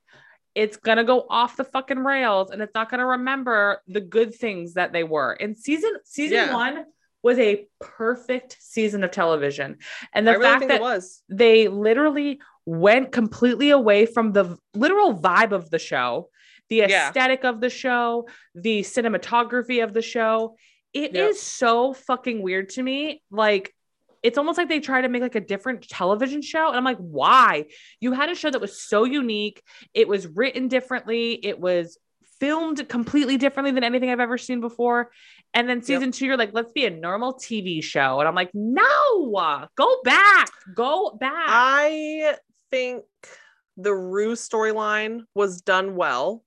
It's 0.53 0.77
going 0.77 0.97
to 0.97 1.03
go 1.03 1.25
off 1.29 1.57
the 1.57 1.65
fucking 1.65 1.99
rails 1.99 2.51
and 2.51 2.61
it's 2.61 2.73
not 2.73 2.89
going 2.89 2.99
to 2.99 3.05
remember 3.05 3.81
the 3.87 3.99
good 3.99 4.33
things 4.33 4.75
that 4.75 4.93
they 4.93 5.03
were. 5.03 5.33
And 5.33 5.57
season 5.57 5.93
season 6.05 6.37
Yeah. 6.37 6.53
1 6.53 6.85
was 7.25 7.39
a 7.39 7.65
perfect 7.79 8.55
season 8.59 9.03
of 9.03 9.09
television. 9.09 9.77
And 10.13 10.27
the 10.27 10.33
really 10.33 10.43
fact 10.43 10.67
that 10.67 10.75
it 10.75 10.81
was. 10.81 11.23
they 11.27 11.67
literally 11.67 12.39
went 12.67 13.11
completely 13.11 13.71
away 13.71 14.05
from 14.05 14.31
the 14.31 14.57
literal 14.75 15.17
vibe 15.19 15.51
of 15.51 15.71
the 15.71 15.79
show, 15.79 16.29
the 16.69 16.77
Yeah. 16.87 17.07
aesthetic 17.09 17.43
of 17.43 17.61
the 17.61 17.69
show, 17.71 18.27
the 18.53 18.81
cinematography 18.81 19.83
of 19.83 19.91
the 19.91 20.03
show. 20.03 20.55
It 20.93 21.15
is 21.15 21.35
Yep. 21.35 21.35
so 21.35 21.93
fucking 21.93 22.43
weird 22.43 22.69
to 22.69 22.83
me. 22.83 23.23
Like, 23.31 23.73
it's 24.21 24.37
almost 24.37 24.59
like 24.59 24.69
they 24.69 24.79
try 24.79 25.01
to 25.01 25.09
make 25.09 25.23
like 25.23 25.33
a 25.33 25.41
different 25.41 25.89
television 25.89 26.43
show. 26.43 26.67
And 26.67 26.77
I'm 26.77 26.83
like, 26.83 26.97
why? 26.99 27.65
You 27.99 28.11
had 28.11 28.29
a 28.29 28.35
show 28.35 28.51
that 28.51 28.61
was 28.61 28.79
so 28.81 29.03
unique. 29.03 29.63
It 29.95 30.07
was 30.07 30.27
written 30.27 30.67
differently. 30.67 31.33
It 31.43 31.59
was 31.59 31.97
filmed 32.39 32.87
completely 32.89 33.37
differently 33.37 33.71
than 33.71 33.83
anything 33.83 34.09
I've 34.09 34.19
ever 34.19 34.37
seen 34.37 34.61
before. 34.61 35.11
And 35.55 35.69
then 35.69 35.81
season 35.81 36.11
two, 36.11 36.25
you're 36.25 36.37
like, 36.37 36.51
let's 36.53 36.73
be 36.73 36.85
a 36.85 36.89
normal 36.89 37.33
TV 37.33 37.81
show. 37.81 38.19
And 38.19 38.27
I'm 38.27 38.35
like, 38.35 38.51
no, 38.53 39.65
go 39.77 40.01
back, 40.03 40.49
go 40.75 41.17
back. 41.19 41.47
I 41.47 42.35
think 42.69 43.05
the 43.77 43.93
Rue 43.93 44.33
storyline 44.33 45.21
was 45.33 45.61
done 45.61 45.95
well. 45.95 46.43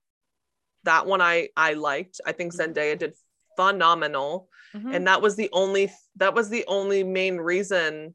That 0.84 1.06
one 1.06 1.20
I 1.22 1.48
I 1.56 1.72
liked. 1.72 2.20
I 2.26 2.32
think 2.32 2.54
Zendaya 2.54 2.98
did 2.98 3.14
phenomenal, 3.56 4.48
Mhm. 4.74 4.94
and 4.94 5.06
that 5.06 5.20
was 5.22 5.36
the 5.36 5.48
only 5.52 5.90
that 6.16 6.34
was 6.34 6.50
the 6.50 6.64
only 6.68 7.02
main 7.02 7.38
reason, 7.38 8.14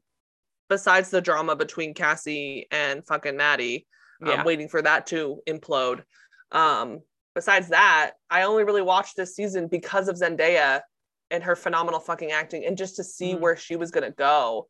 besides 0.68 1.10
the 1.10 1.20
drama 1.20 1.56
between 1.56 1.92
Cassie 1.94 2.66
and 2.70 3.04
fucking 3.06 3.36
Maddie. 3.36 3.86
I'm 4.22 4.44
waiting 4.44 4.68
for 4.68 4.80
that 4.80 5.06
to 5.08 5.42
implode. 5.46 6.02
Um, 6.50 7.00
besides 7.34 7.68
that, 7.68 8.12
I 8.30 8.42
only 8.42 8.64
really 8.64 8.82
watched 8.82 9.16
this 9.16 9.34
season 9.34 9.66
because 9.68 10.08
of 10.08 10.16
Zendaya 10.16 10.82
and 11.30 11.42
her 11.44 11.56
phenomenal 11.56 12.00
fucking 12.00 12.32
acting, 12.32 12.64
and 12.64 12.76
just 12.76 12.96
to 12.96 13.04
see 13.04 13.34
Mhm. 13.34 13.40
where 13.40 13.56
she 13.56 13.76
was 13.76 13.90
gonna 13.90 14.10
go. 14.10 14.68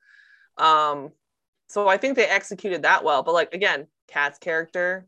Um, 0.57 1.13
so 1.69 1.89
I 1.89 1.97
think 1.97 2.17
they 2.17 2.27
executed 2.27 2.83
that 2.83 3.05
well. 3.05 3.23
But 3.23 3.35
like 3.35 3.55
again, 3.55 3.89
Kat's 4.09 4.39
character, 4.39 5.07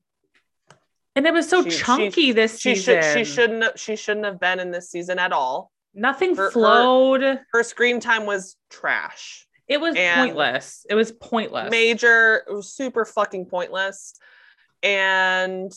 and 1.14 1.26
it 1.26 1.32
was 1.32 1.48
so 1.48 1.62
she- 1.62 1.70
she- 1.70 1.82
chunky 1.82 2.32
this 2.32 2.58
she 2.58 2.74
season. 2.74 3.02
should 3.02 3.14
she 3.14 3.24
shouldn't 3.24 3.62
have, 3.62 3.80
she 3.80 3.96
shouldn't 3.96 4.26
have 4.26 4.38
been 4.40 4.58
in 4.60 4.70
this 4.70 4.90
season 4.90 5.18
at 5.18 5.32
all. 5.32 5.70
Nothing 5.94 6.36
her- 6.36 6.44
her- 6.44 6.50
flowed. 6.50 7.40
Her 7.52 7.62
screen 7.62 8.00
time 8.00 8.26
was 8.26 8.56
trash. 8.70 9.44
it 9.68 9.80
was 9.80 9.94
and- 9.96 10.28
pointless. 10.28 10.84
It 10.90 10.94
was 10.94 11.10
pointless. 11.12 11.70
major 11.70 12.44
it 12.48 12.52
was 12.52 12.72
super 12.72 13.04
fucking 13.04 13.46
pointless 13.46 14.14
and 14.82 15.72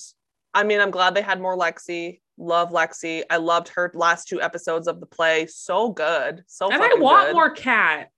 i 0.53 0.63
mean 0.63 0.79
i'm 0.79 0.91
glad 0.91 1.13
they 1.15 1.21
had 1.21 1.39
more 1.41 1.57
lexi 1.57 2.19
love 2.37 2.71
lexi 2.71 3.23
i 3.29 3.37
loved 3.37 3.67
her 3.69 3.91
last 3.93 4.27
two 4.27 4.41
episodes 4.41 4.87
of 4.87 4.99
the 4.99 5.05
play 5.05 5.45
so 5.47 5.89
good 5.89 6.43
so 6.47 6.71
and 6.71 6.81
I 6.81 6.93
want 6.99 7.27
good. 7.27 7.33
more 7.35 7.49
Kat. 7.51 8.09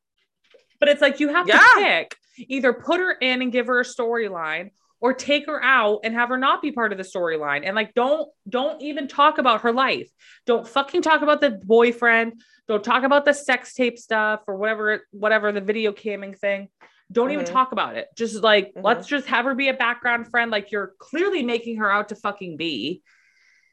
But 0.79 0.89
it's 0.89 1.01
like 1.01 1.19
you 1.19 1.29
have 1.29 1.47
Yeah. 1.47 1.57
to 1.57 1.75
pick 1.77 2.15
either 2.38 2.73
put 2.73 2.99
her 2.99 3.11
in 3.11 3.41
and 3.41 3.51
give 3.51 3.67
her 3.67 3.79
a 3.79 3.84
storyline 3.84 4.71
or 4.99 5.13
take 5.13 5.47
her 5.47 5.63
out 5.63 5.99
and 6.03 6.13
have 6.13 6.29
her 6.29 6.38
not 6.38 6.61
be 6.61 6.71
part 6.71 6.91
of 6.91 6.97
the 6.97 7.03
storyline. 7.03 7.63
And 7.65 7.75
like 7.75 7.93
don't 7.93 8.29
don't 8.47 8.82
even 8.82 9.07
talk 9.07 9.38
about 9.38 9.61
her 9.61 9.71
life. 9.73 10.09
Don't 10.45 10.67
fucking 10.67 11.01
talk 11.01 11.21
about 11.23 11.41
the 11.41 11.51
boyfriend. 11.51 12.41
Don't 12.67 12.84
talk 12.84 13.03
about 13.03 13.25
the 13.25 13.34
sex 13.34 13.73
tape 13.73 13.97
stuff 13.97 14.41
or 14.47 14.55
whatever 14.55 15.01
whatever 15.11 15.51
the 15.51 15.61
video 15.61 15.91
camming 15.91 16.38
thing. 16.38 16.69
Don't 17.12 17.32
even 17.32 17.45
Mhm. 17.45 17.51
talk 17.51 17.72
about 17.72 17.97
it. 17.97 18.07
Just 18.16 18.41
like 18.43 18.74
Mhm. 18.76 18.84
let's 18.84 19.07
just 19.07 19.28
have 19.28 19.45
her 19.45 19.55
be 19.55 19.68
a 19.68 19.74
background 19.74 20.30
friend 20.30 20.49
like 20.51 20.72
you're 20.72 20.93
clearly 20.99 21.43
making 21.43 21.78
her 21.78 21.91
out 21.91 22.09
to 22.09 22.16
fucking 22.16 22.57
be. 22.57 23.01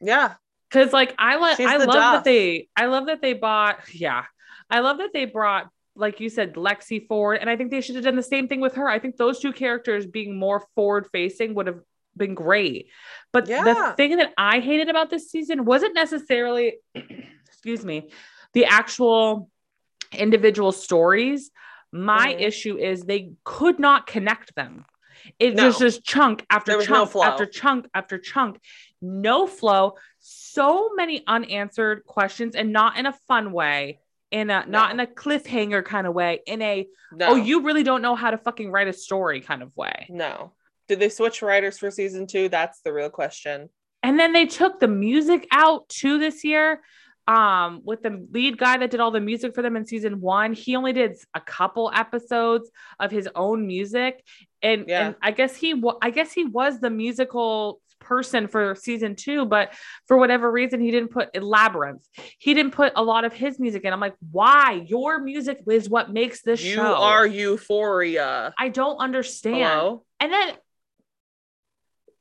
yeah 0.01 0.35
Cause 0.71 0.93
like 0.93 1.15
I 1.17 1.37
like 1.37 1.59
I 1.59 1.77
love 1.77 1.87
that 1.95 2.23
they 2.23 2.69
I 2.75 2.85
love 2.85 3.07
that 3.07 3.21
they 3.21 3.33
bought 3.33 3.79
yeah 3.93 4.25
I 4.69 4.79
love 4.81 4.99
that 4.99 5.13
they 5.13 5.25
brought 5.25 5.67
like 5.95 6.19
you 6.19 6.29
said 6.29 6.53
Lexi 6.53 7.07
forward 7.07 7.39
and 7.41 7.49
I 7.49 7.55
think 7.57 7.71
they 7.71 7.81
should 7.81 7.95
have 7.95 8.03
done 8.03 8.15
the 8.15 8.23
same 8.23 8.47
thing 8.47 8.61
with 8.61 8.75
her. 8.75 8.87
I 8.87 8.99
think 8.99 9.17
those 9.17 9.39
two 9.39 9.51
characters 9.51 10.05
being 10.05 10.37
more 10.37 10.65
forward 10.75 11.07
facing 11.11 11.55
would 11.55 11.67
have 11.67 11.79
been 12.15 12.35
great. 12.35 12.87
But 13.33 13.47
the 13.63 13.93
thing 13.97 14.17
that 14.17 14.31
I 14.37 14.59
hated 14.59 14.89
about 14.89 15.09
this 15.09 15.29
season 15.31 15.65
wasn't 15.65 15.95
necessarily 15.95 16.77
excuse 17.47 17.83
me 17.83 18.11
the 18.53 18.65
actual 18.65 19.49
individual 20.11 20.71
stories. 20.71 21.51
My 21.91 22.33
Mhm. 22.33 22.41
issue 22.41 22.77
is 22.77 23.03
they 23.03 23.33
could 23.43 23.79
not 23.79 24.05
connect 24.07 24.55
them. 24.55 24.85
It 25.37 25.55
No. 25.55 25.65
was 25.65 25.77
just 25.77 26.03
chunk 26.05 26.45
after 26.49 26.77
was 26.77 26.87
no 26.89 27.05
chunk 27.05 27.25
after 27.25 27.45
chunk 27.45 27.87
after 27.93 28.17
chunk, 28.17 28.59
no 29.01 29.47
flow, 29.47 29.95
so 30.19 30.91
many 30.95 31.23
unanswered 31.27 32.05
questions, 32.05 32.55
and 32.55 32.71
not 32.71 32.97
in 32.97 33.05
a 33.05 33.13
fun 33.27 33.51
way, 33.51 33.99
in 34.31 34.49
a 34.49 34.65
not 34.65 34.91
in 34.91 34.99
a 34.99 35.07
cliffhanger 35.07 35.83
kind 35.83 36.07
of 36.07 36.13
way, 36.13 36.41
in 36.45 36.61
a 36.61 36.87
no 37.11 37.27
oh 37.29 37.35
you 37.35 37.61
really 37.61 37.83
don't 37.83 38.01
know 38.01 38.15
how 38.15 38.31
to 38.31 38.37
fucking 38.37 38.71
write 38.71 38.87
a 38.87 38.93
story 38.93 39.41
kind 39.41 39.61
of 39.63 39.75
way. 39.75 40.05
no 40.09 40.53
did 40.87 40.99
they 40.99 41.09
switch 41.09 41.41
writers 41.41 41.77
for 41.77 41.91
season 41.91 42.25
two 42.27 42.47
that's 42.49 42.81
the 42.81 42.93
real 42.93 43.09
question 43.09 43.69
And 44.03 44.17
then 44.19 44.31
they 44.31 44.45
took 44.45 44.79
the 44.79 44.87
music 44.87 45.47
out 45.51 45.89
too 45.89 46.17
this 46.19 46.43
year. 46.45 46.81
Um, 47.29 47.81
with 47.83 48.01
the 48.01 48.25
lead 48.31 48.57
guy 48.57 48.77
that 48.77 48.89
did 48.89 48.99
all 48.99 49.11
the 49.11 49.19
music 49.19 49.53
for 49.53 49.61
them 49.61 49.75
in 49.75 49.85
season 49.85 50.19
one, 50.19 50.53
he 50.53 50.75
only 50.75 50.93
did 50.93 51.15
a 51.35 51.39
couple 51.39 51.91
episodes 51.93 52.71
of 52.99 53.11
his 53.11 53.29
own 53.35 53.67
music, 53.67 54.23
and, 54.63 54.85
Yeah. 54.87 55.07
and 55.07 55.15
I 55.21 55.31
guess 55.31 55.55
he, 55.55 55.79
I 56.01 56.09
guess 56.09 56.31
he 56.31 56.45
was 56.45 56.79
the 56.79 56.89
musical 56.89 57.81
person 57.99 58.47
for 58.47 58.73
season 58.75 59.15
two, 59.15 59.45
but 59.45 59.73
for 60.07 60.17
whatever 60.17 60.49
reason, 60.51 60.79
he 60.79 60.89
didn't 60.89 61.09
put 61.11 61.31
Labrinth. 61.33 62.01
He 62.39 62.53
didn't 62.55 62.71
put 62.71 62.93
a 62.95 63.03
lot 63.03 63.25
of 63.25 63.33
his 63.33 63.59
music 63.59 63.83
in. 63.83 63.93
I'm 63.93 63.99
like, 63.99 64.15
why? 64.31 64.83
Your 64.87 65.19
music 65.19 65.59
is 65.69 65.87
what 65.87 66.11
makes 66.11 66.41
this 66.41 66.59
show. 66.59 66.67
you 66.69 66.75
show. 66.77 66.95
are 66.95 67.27
euphoria 67.27 68.53
I 68.57 68.69
don't 68.69 68.97
understand. 68.97 69.57
hello 69.57 70.03
And 70.19 70.31
then 70.33 70.53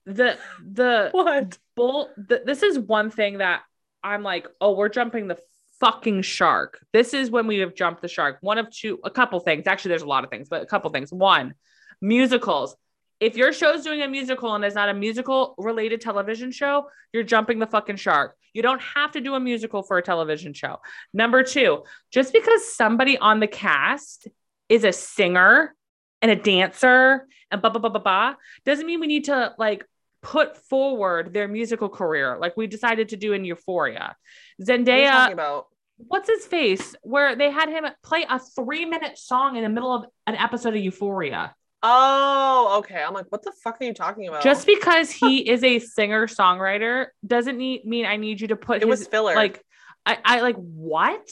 the 0.04 0.38
the 0.64 1.08
what 1.12 1.56
bull 1.76 2.10
th- 2.28 2.42
this 2.44 2.62
is 2.62 2.78
one 2.78 3.10
thing 3.10 3.38
that 3.38 3.62
i'm 4.02 4.22
like 4.22 4.46
oh 4.60 4.74
we're 4.74 4.88
jumping 4.88 5.28
the 5.28 5.38
fucking 5.80 6.22
shark. 6.22 6.84
This 6.92 7.14
is 7.14 7.30
when 7.30 7.46
we 7.46 7.58
have 7.58 7.74
jumped 7.74 8.02
the 8.02 8.08
shark. 8.08 8.38
One 8.40 8.58
of 8.58 8.70
two 8.70 8.98
a 9.04 9.10
couple 9.10 9.40
things. 9.40 9.66
Actually 9.66 9.90
there's 9.90 10.02
a 10.02 10.06
lot 10.06 10.24
of 10.24 10.30
things 10.30 10.48
but 10.48 10.62
a 10.62 10.66
couple 10.66 10.90
things. 10.90 11.12
One 11.12 11.54
musicals. 12.00 12.76
If 13.20 13.36
your 13.36 13.52
show's 13.52 13.82
doing 13.82 14.02
a 14.02 14.08
musical 14.08 14.54
and 14.54 14.64
it's 14.64 14.76
not 14.76 14.88
a 14.88 14.94
musical 14.94 15.54
related 15.58 16.00
television 16.00 16.52
show 16.52 16.86
you're 17.12 17.24
jumping 17.24 17.58
the 17.58 17.66
fucking 17.66 17.96
shark. 17.96 18.36
You 18.52 18.62
don't 18.62 18.80
have 18.80 19.12
to 19.12 19.20
do 19.20 19.34
a 19.34 19.40
musical 19.40 19.82
for 19.82 19.98
a 19.98 20.02
television 20.02 20.52
show. 20.52 20.78
Number 21.12 21.42
two 21.42 21.84
just 22.10 22.32
because 22.32 22.74
somebody 22.74 23.18
on 23.18 23.40
the 23.40 23.46
cast 23.46 24.28
is 24.68 24.84
a 24.84 24.92
singer 24.92 25.74
and 26.22 26.30
a 26.30 26.36
dancer 26.36 27.26
and 27.50 27.60
blah 27.60 27.70
blah 27.70 27.80
blah 27.80 27.90
blah 27.90 28.00
blah 28.00 28.34
doesn't 28.64 28.86
mean 28.86 29.00
we 29.00 29.06
need 29.06 29.24
to 29.24 29.54
like 29.58 29.84
put 30.28 30.58
forward 30.68 31.32
their 31.32 31.48
musical 31.48 31.88
career 31.88 32.36
like 32.38 32.54
we 32.54 32.66
decided 32.66 33.08
to 33.08 33.16
do 33.16 33.32
in 33.32 33.46
Euphoria. 33.46 34.14
what 34.58 34.68
are 34.68 34.76
you 34.76 34.84
talking 34.84 34.86
Zendaya, 34.86 35.32
about 35.32 35.66
what's 35.96 36.28
his 36.28 36.44
face? 36.46 36.94
Where 37.02 37.34
they 37.34 37.50
had 37.50 37.70
him 37.70 37.86
play 38.04 38.26
a 38.28 38.38
three 38.38 38.84
minute 38.84 39.16
song 39.16 39.56
in 39.56 39.62
the 39.62 39.70
middle 39.70 39.94
of 39.94 40.04
an 40.26 40.34
episode 40.34 40.76
of 40.76 40.82
Euphoria. 40.82 41.54
oh 41.82 42.76
okay 42.80 43.02
i'm 43.02 43.14
like 43.14 43.26
what 43.30 43.42
the 43.42 43.52
fuck 43.62 43.80
are 43.80 43.84
you 43.84 43.94
talking 43.94 44.28
about 44.28 44.42
Just 44.42 44.66
because 44.66 45.10
he 45.10 45.48
is 45.54 45.64
a 45.64 45.78
singer 45.78 46.26
songwriter 46.26 47.06
doesn't 47.26 47.56
need, 47.56 47.86
mean 47.86 48.04
I 48.04 48.16
need 48.16 48.40
you 48.42 48.48
to 48.48 48.56
put 48.56 48.82
it 48.82 48.88
his 48.88 48.98
was 48.98 49.08
filler 49.08 49.34
like 49.34 49.64
I, 50.04 50.18
I 50.24 50.40
like 50.40 50.56
what? 50.56 51.26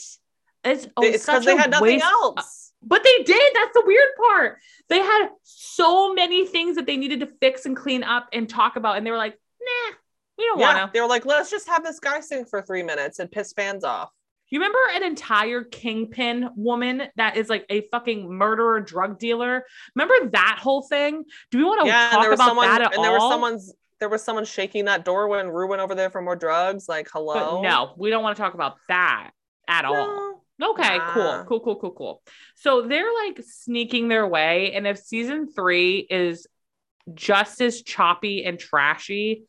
It's, 0.63 0.87
oh, 0.97 1.03
it's 1.03 1.25
because 1.25 1.45
they 1.45 1.55
had 1.55 1.71
nothing 1.71 1.95
waste- 1.95 2.05
else 2.05 2.73
But 2.87 3.03
they 3.03 3.23
did. 3.23 3.51
That's 3.53 3.73
the 3.73 3.83
weird 3.85 4.09
part. 4.15 4.59
They 4.87 4.99
had 4.99 5.29
so 5.43 6.13
many 6.13 6.47
things 6.47 6.77
that 6.77 6.85
they 6.85 6.95
needed 6.95 7.19
to 7.19 7.27
fix 7.27 7.65
and 7.65 7.75
clean 7.75 8.03
up 8.03 8.29
and 8.31 8.49
talk 8.49 8.77
about, 8.77 8.97
and 8.97 9.05
they 9.05 9.11
were 9.11 9.17
like, 9.17 9.37
"Nah, 9.61 9.95
we 10.37 10.45
don't 10.45 10.59
yeah, 10.59 10.75
want 10.75 10.87
to." 10.87 10.93
they 10.93 11.01
were 11.01 11.07
like, 11.07 11.25
let's 11.25 11.49
just 11.49 11.67
have 11.67 11.83
this 11.83 11.99
guy 11.99 12.19
sing 12.19 12.45
for 12.45 12.61
three 12.61 12.83
minutes 12.83 13.19
and 13.19 13.31
piss 13.31 13.53
fans 13.53 13.83
off. 13.83 14.11
You 14.49 14.59
remember 14.59 14.79
an 14.93 15.03
entire 15.03 15.63
kingpin 15.63 16.49
woman 16.55 17.03
that 17.17 17.35
is 17.35 17.49
like 17.49 17.65
a 17.69 17.81
fucking 17.89 18.31
murderer, 18.31 18.79
drug 18.79 19.19
dealer? 19.19 19.65
Remember 19.93 20.29
that 20.31 20.59
whole 20.61 20.83
thing? 20.83 21.25
Do 21.51 21.57
we 21.57 21.63
want 21.65 21.81
to 21.81 21.87
yeah, 21.87 22.11
talk 22.11 22.25
about 22.27 22.37
someone, 22.37 22.67
that 22.67 22.81
at 22.81 22.93
and 22.93 22.97
all? 22.97 23.03
there 23.03 23.11
was 23.11 23.29
someone's, 23.29 23.73
there 23.99 24.09
was 24.09 24.23
someone 24.23 24.45
shaking 24.45 24.85
that 24.85 25.03
door 25.03 25.27
when 25.27 25.49
Rue 25.49 25.67
went 25.67 25.81
over 25.81 25.95
there 25.95 26.09
for 26.09 26.21
more 26.21 26.37
drugs. 26.37 26.87
Like, 26.87 27.09
hello. 27.11 27.61
but 27.61 27.61
no, 27.61 27.93
we 27.97 28.09
don't 28.09 28.23
want 28.23 28.37
to 28.37 28.41
talk 28.41 28.53
about 28.53 28.77
that 28.87 29.31
at 29.67 29.83
all. 29.83 30.26
Okay, 30.61 30.99
cool, 31.13 31.45
cool, 31.47 31.59
cool, 31.59 31.75
cool, 31.75 31.91
cool. 31.91 32.21
So 32.55 32.87
they're 32.87 33.13
like 33.25 33.39
sneaking 33.43 34.07
their 34.07 34.27
way. 34.27 34.73
And 34.73 34.87
if 34.87 34.97
season 34.97 35.51
three 35.51 35.99
is 36.09 36.47
just 37.13 37.61
as 37.61 37.83
choppy 37.83 38.43
and 38.43 38.57
trashy, 38.57 39.43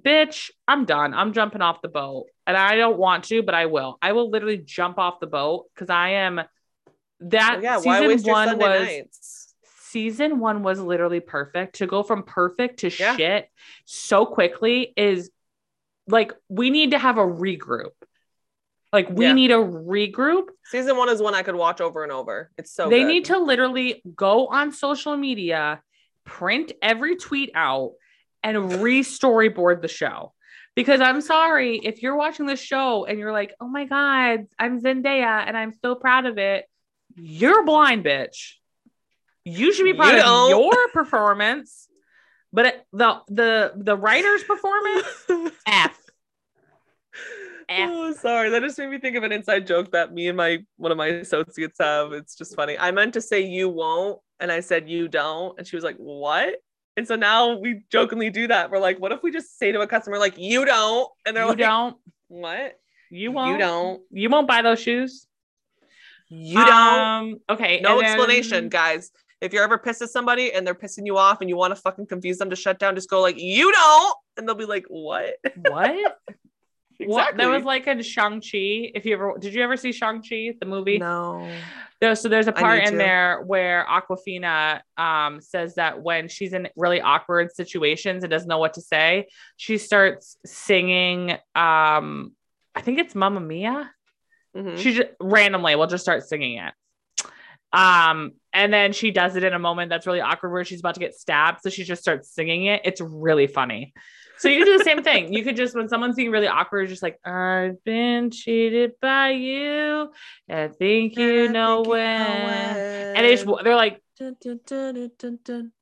bitch, 0.00 0.50
I'm 0.68 0.84
done. 0.84 1.12
I'm 1.12 1.32
jumping 1.32 1.60
off 1.60 1.82
the 1.82 1.88
boat. 1.88 2.26
And 2.46 2.56
I 2.56 2.76
don't 2.76 2.98
want 2.98 3.24
to, 3.24 3.42
but 3.42 3.54
I 3.54 3.66
will. 3.66 3.98
I 4.00 4.12
will 4.12 4.30
literally 4.30 4.58
jump 4.58 4.98
off 4.98 5.20
the 5.20 5.26
boat 5.26 5.66
because 5.74 5.90
I 5.90 6.10
am 6.10 6.40
that 7.20 7.54
Well, 7.54 7.62
yeah, 7.62 7.76
why 7.78 8.00
season 8.00 8.30
one 8.30 8.58
was 8.58 8.80
nights? 8.80 9.54
season 9.90 10.38
one 10.38 10.62
was 10.62 10.80
literally 10.80 11.20
perfect. 11.20 11.76
To 11.76 11.86
go 11.86 12.02
from 12.02 12.22
perfect 12.22 12.80
to 12.80 12.90
Yeah. 12.90 13.16
shit 13.16 13.48
so 13.84 14.24
quickly 14.24 14.92
is 14.96 15.30
like 16.08 16.32
we 16.48 16.70
need 16.70 16.92
to 16.92 16.98
have 16.98 17.18
a 17.18 17.24
regroup. 17.24 17.90
Like 18.92 19.08
we 19.10 19.24
Yeah. 19.26 19.32
need 19.32 19.50
a 19.50 19.56
regroup. 19.56 20.48
Season 20.66 20.96
one 20.96 21.08
is 21.08 21.22
one 21.22 21.34
I 21.34 21.42
could 21.42 21.54
watch 21.54 21.80
over 21.80 22.02
and 22.02 22.12
over. 22.12 22.50
It's 22.58 22.72
so 22.72 22.88
they 22.90 23.00
good. 23.00 23.06
need 23.08 23.24
to 23.26 23.38
literally 23.38 24.02
go 24.14 24.48
on 24.48 24.72
social 24.72 25.16
media, 25.16 25.82
print 26.24 26.72
every 26.82 27.16
tweet 27.16 27.50
out, 27.54 27.92
and 28.42 28.82
re-storyboard 28.82 29.80
the 29.82 29.88
show. 29.88 30.34
Because 30.74 31.00
I'm 31.00 31.20
sorry, 31.20 31.76
if 31.78 32.02
you're 32.02 32.16
watching 32.16 32.46
the 32.46 32.56
show 32.56 33.04
and 33.04 33.18
you're 33.18 33.32
like, 33.32 33.54
oh 33.60 33.68
my 33.68 33.84
God, 33.84 34.46
I'm 34.58 34.80
Zendaya 34.80 35.44
and 35.46 35.56
I'm 35.56 35.72
so 35.72 35.94
proud 35.94 36.26
of 36.26 36.38
it, 36.38 36.64
you're 37.14 37.64
blind, 37.64 38.04
bitch. 38.04 38.54
You 39.44 39.72
should 39.72 39.84
be 39.84 39.92
proud 39.94 40.12
You 40.12 40.18
of 40.18 40.24
don't. 40.24 40.48
your 40.50 40.88
performance. 40.92 41.88
But 42.54 42.84
the 42.92 43.20
the 43.28 43.72
the 43.76 43.96
writer's 43.96 44.44
performance, 44.44 45.06
F. 45.66 45.98
F. 47.68 47.90
Oh, 47.92 48.12
sorry. 48.14 48.50
That 48.50 48.62
just 48.62 48.78
made 48.78 48.90
me 48.90 48.98
think 48.98 49.16
of 49.16 49.22
an 49.22 49.32
inside 49.32 49.66
joke 49.66 49.92
that 49.92 50.12
me 50.12 50.28
and 50.28 50.36
my 50.36 50.58
one 50.76 50.90
of 50.92 50.98
my 50.98 51.08
associates 51.08 51.76
have. 51.80 52.12
It's 52.12 52.34
just 52.34 52.54
funny. 52.56 52.78
I 52.78 52.90
meant 52.90 53.14
to 53.14 53.20
say 53.20 53.40
you 53.40 53.68
won't, 53.68 54.20
and 54.40 54.50
I 54.52 54.60
said 54.60 54.88
you 54.88 55.08
don't, 55.08 55.58
and 55.58 55.66
she 55.66 55.76
was 55.76 55.84
like, 55.84 55.96
"What?" 55.96 56.56
And 56.96 57.06
so 57.08 57.16
now 57.16 57.56
we 57.58 57.82
jokingly 57.90 58.30
do 58.30 58.46
that. 58.48 58.70
We're 58.70 58.78
like, 58.78 58.98
"What 58.98 59.12
if 59.12 59.22
we 59.22 59.30
just 59.30 59.58
say 59.58 59.72
to 59.72 59.80
a 59.80 59.86
customer 59.86 60.18
like 60.18 60.36
you 60.36 60.64
don't?" 60.64 61.08
And 61.26 61.36
they're 61.36 61.44
You 61.44 61.50
like, 61.50 61.58
don't. 61.58 61.96
"What? 62.28 62.78
You 63.10 63.32
won't. 63.32 63.52
You 63.52 63.58
don't. 63.58 64.02
You 64.10 64.28
won't 64.30 64.48
buy 64.48 64.62
those 64.62 64.80
shoes. 64.80 65.26
You 66.28 66.64
don't." 66.64 66.72
Um, 66.72 67.36
okay. 67.50 67.80
no 67.80 67.96
then- 68.00 68.06
explanation, 68.06 68.68
guys. 68.68 69.10
If 69.40 69.52
you're 69.52 69.64
ever 69.64 69.76
pissed 69.76 70.00
at 70.02 70.10
somebody 70.10 70.52
and 70.52 70.64
they're 70.64 70.74
pissing 70.74 71.04
you 71.04 71.18
off 71.18 71.40
and 71.40 71.50
you 71.50 71.56
want 71.56 71.74
to 71.74 71.80
fucking 71.80 72.06
confuse 72.06 72.38
them 72.38 72.50
to 72.50 72.54
shut 72.56 72.78
down, 72.78 72.94
just 72.94 73.10
go 73.10 73.20
like, 73.20 73.40
"You 73.40 73.72
don't," 73.72 74.16
and 74.36 74.46
they'll 74.46 74.54
be 74.54 74.66
like, 74.66 74.84
"What?" 74.88 75.34
What? 75.68 76.18
What? 76.98 77.36
There 77.36 77.48
was 77.48 77.64
like 77.64 77.86
in 77.86 78.02
Shang-Chi. 78.02 78.92
If 78.94 79.04
you 79.06 79.14
ever 79.14 79.34
did 79.38 79.54
you 79.54 79.62
ever 79.62 79.76
see 79.76 79.92
Shang-Chi, 79.92 80.54
the 80.60 80.66
movie? 80.66 80.98
no. 80.98 81.48
There, 82.00 82.16
so 82.16 82.28
there's 82.28 82.48
a 82.48 82.52
part 82.52 82.82
in 82.82 82.92
to. 82.92 82.98
there 82.98 83.42
where 83.42 83.86
Awkwafina 83.88 84.80
um, 84.96 85.40
says 85.40 85.76
that 85.76 86.02
when 86.02 86.26
she's 86.26 86.52
in 86.52 86.68
really 86.74 87.00
awkward 87.00 87.54
situations 87.54 88.24
and 88.24 88.30
doesn't 88.30 88.48
know 88.48 88.58
what 88.58 88.74
to 88.74 88.80
say, 88.80 89.28
she 89.56 89.78
starts 89.78 90.36
singing. 90.44 91.30
Um, 91.54 92.32
I 92.74 92.80
think 92.80 92.98
it's 92.98 93.14
Mamma 93.14 93.40
Mia. 93.40 93.92
Mhm. 94.56 94.78
She 94.78 94.94
just 94.94 95.10
randomly 95.20 95.76
will 95.76 95.86
just 95.86 96.02
start 96.02 96.24
singing 96.24 96.58
it. 96.58 96.74
Um, 97.72 98.32
and 98.52 98.72
then 98.72 98.92
she 98.92 99.10
does 99.10 99.36
it 99.36 99.44
in 99.44 99.54
a 99.54 99.58
moment 99.58 99.88
that's 99.88 100.06
really 100.06 100.20
awkward 100.20 100.50
where 100.50 100.64
she's 100.64 100.80
about 100.80 100.94
to 100.94 101.00
get 101.00 101.14
stabbed. 101.14 101.60
So 101.62 101.70
she 101.70 101.84
just 101.84 102.02
starts 102.02 102.34
singing 102.34 102.66
it. 102.66 102.82
It's 102.84 103.00
really 103.00 103.46
funny. 103.46 103.94
So 104.42 104.48
you 104.48 104.56
can 104.58 104.66
do 104.66 104.76
the 104.76 104.82
same 104.82 105.04
thing. 105.04 105.32
You 105.32 105.44
could 105.44 105.54
just 105.54 105.76
when 105.76 105.88
someone's 105.88 106.16
being 106.16 106.32
really 106.32 106.48
awkward, 106.48 106.88
just 106.88 107.00
like 107.00 107.16
I've 107.24 107.82
been 107.84 108.32
cheated 108.32 108.90
by 109.00 109.30
you. 109.30 110.10
I 110.50 110.66
think 110.66 111.16
you, 111.16 111.44
I 111.44 111.46
know, 111.46 111.84
think 111.84 111.88
when. 111.92 112.18
you 112.18 112.26
know. 112.26 113.12
And 113.14 113.24
they 113.24 113.36
just 113.36 113.46
they're 113.62 113.76
like. 113.76 114.02
Dun, 114.18 114.34
dun, 114.42 114.58
dun, 114.66 115.72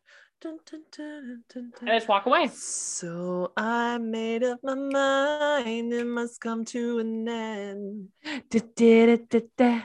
Dun, 0.42 0.58
dun, 0.70 0.82
dun, 0.96 1.72
and 1.82 1.90
I 1.90 1.96
just 1.96 2.08
walk 2.08 2.24
away. 2.24 2.48
So 2.54 3.52
I 3.58 3.98
made 3.98 4.42
up 4.42 4.58
my 4.62 4.74
mind, 4.74 5.92
it 5.92 6.06
must 6.06 6.40
come 6.40 6.64
to 6.66 6.98
an 6.98 7.28
end. 7.28 8.08
Da, 8.48 8.60
da, 8.74 9.16
da, 9.16 9.40
da, 9.56 9.82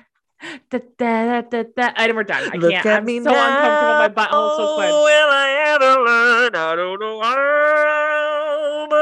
da, 0.69 0.79
da, 0.97 1.41
da, 1.41 1.63
da. 1.75 1.91
I 1.97 2.07
never 2.07 2.23
done. 2.23 2.51
I 2.53 2.55
Look 2.55 2.71
can't. 2.71 2.85
At 2.85 2.99
I'm 2.99 3.05
me 3.05 3.19
so 3.21 3.31
now. 3.31 3.47
uncomfortable. 3.47 3.93
My 3.99 4.07
butt 4.07 4.29
oh, 4.31 4.57
so 4.57 4.75
clenched. 4.75 4.93
Will 4.93 5.29
I 5.29 5.75
ever 5.75 5.91
learn? 6.05 6.55
I 6.55 6.75
don't 6.77 6.99
know 7.01 7.21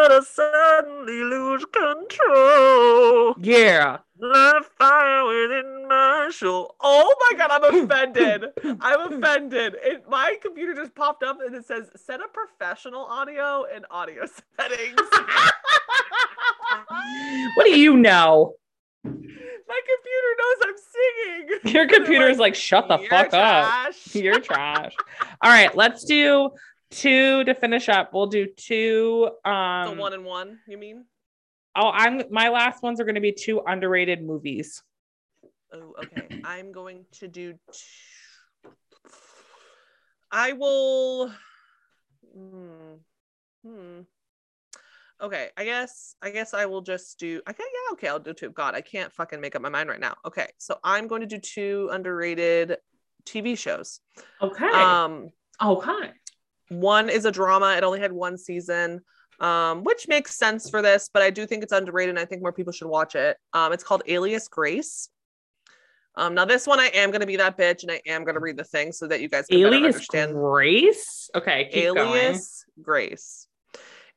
but 0.03 0.11
I 0.11 0.19
suddenly 0.19 1.23
lose 1.23 1.63
control. 1.65 3.35
Yeah. 3.39 3.99
The 4.19 4.65
fire 4.77 5.25
within 5.25 5.87
my 5.87 6.29
soul. 6.33 6.75
Oh 6.81 7.15
my 7.21 7.37
god, 7.37 7.63
I'm 7.63 7.83
offended. 7.85 8.45
I'm 8.81 9.13
offended. 9.13 9.75
It, 9.81 10.03
my 10.09 10.35
computer 10.41 10.73
just 10.73 10.93
popped 10.93 11.23
up 11.23 11.39
and 11.45 11.55
it 11.55 11.65
says 11.65 11.89
set 11.95 12.19
up 12.19 12.33
professional 12.33 13.05
audio 13.05 13.65
and 13.73 13.85
audio 13.89 14.25
settings. 14.59 14.99
What 17.55 17.63
do 17.63 17.79
you 17.79 17.95
know? 17.95 18.55
my 19.05 19.79
computer 19.91 20.31
knows 20.39 20.57
I'm 20.63 20.75
singing. 21.61 21.73
Your 21.73 21.87
computer's 21.87 22.39
like, 22.39 22.55
shut 22.55 22.89
the 22.89 22.99
"You're 22.99 23.09
fuck 23.09 23.33
up. 23.33 23.93
You're 24.11 24.39
trash. 24.41 24.95
All 25.41 25.49
right, 25.49 25.73
let's 25.75 26.03
do 26.03 26.51
two 26.93 27.43
to 27.43 27.53
finish 27.53 27.89
up. 27.89 28.11
We'll 28.13 28.27
do 28.27 28.47
two. 28.55 29.29
Um, 29.45 29.95
the 29.95 30.01
one 30.01 30.13
and 30.13 30.25
one, 30.25 30.59
you 30.67 30.77
mean? 30.77 31.05
oh, 31.75 31.89
I'm 31.89 32.23
my 32.29 32.49
last 32.49 32.83
ones 32.83 32.99
are 32.99 33.05
going 33.05 33.15
to 33.15 33.21
be 33.21 33.31
two 33.31 33.61
underrated 33.65 34.23
movies. 34.23 34.81
Oh, 35.73 35.95
okay. 36.03 36.41
I'm 36.43 36.71
going 36.71 37.05
to 37.19 37.27
do. 37.27 37.55
I 40.31 40.53
will. 40.53 41.33
Hmm. 42.35 42.93
Hmm. 43.65 43.99
Okay, 45.21 45.49
I 45.55 45.63
guess. 45.63 46.15
I 46.21 46.31
guess 46.31 46.53
I 46.53 46.65
will 46.65 46.81
just 46.81 47.19
do. 47.19 47.41
Okay, 47.49 47.63
yeah. 47.63 47.93
Okay, 47.93 48.07
I'll 48.07 48.19
do 48.19 48.33
two. 48.33 48.49
God, 48.49 48.75
I 48.75 48.81
can't 48.81 49.11
fucking 49.13 49.39
make 49.39 49.55
up 49.55 49.61
my 49.61 49.69
mind 49.69 49.89
right 49.89 49.99
now. 49.99 50.15
Okay, 50.25 50.47
so 50.57 50.79
I'm 50.83 51.07
going 51.07 51.21
to 51.21 51.27
do 51.27 51.39
two 51.39 51.89
underrated 51.91 52.77
TV 53.25 53.57
shows. 53.57 54.01
Okay. 54.41 54.65
Um, 54.65 55.29
okay. 55.63 56.11
One 56.69 57.09
is 57.09 57.25
a 57.25 57.31
drama. 57.31 57.75
It 57.77 57.83
only 57.83 57.99
had 57.99 58.11
one 58.11 58.37
season, 58.37 59.01
um, 59.39 59.83
which 59.83 60.07
makes 60.07 60.35
sense 60.35 60.69
for 60.69 60.81
this, 60.81 61.09
but 61.13 61.21
I 61.21 61.29
do 61.29 61.45
think 61.45 61.63
it's 61.63 61.73
underrated 61.73 62.11
and 62.11 62.19
I 62.19 62.25
think 62.25 62.41
more 62.41 62.53
people 62.53 62.73
should 62.73 62.87
watch 62.87 63.15
it. 63.15 63.37
Um, 63.53 63.73
it's 63.73 63.83
called 63.83 64.03
Alias 64.07 64.47
Grace. 64.47 65.09
Um, 66.15 66.35
now 66.35 66.45
this 66.45 66.67
one 66.67 66.79
I 66.79 66.87
am 66.93 67.09
gonna 67.09 67.25
be 67.25 67.37
that 67.37 67.57
bitch 67.57 67.81
and 67.81 67.91
I 67.91 67.99
am 68.05 68.23
gonna 68.23 68.39
read 68.39 68.55
the 68.55 68.63
thing 68.63 68.91
so 68.91 69.07
that 69.07 69.19
you 69.19 69.29
guys 69.29 69.47
can 69.47 69.57
Alias 69.57 69.95
understand 69.95 70.33
Grace. 70.33 71.29
Okay. 71.33 71.69
Keep 71.71 71.95
going. 71.95 71.99
Alias 71.99 72.65
Grace. 72.81 73.47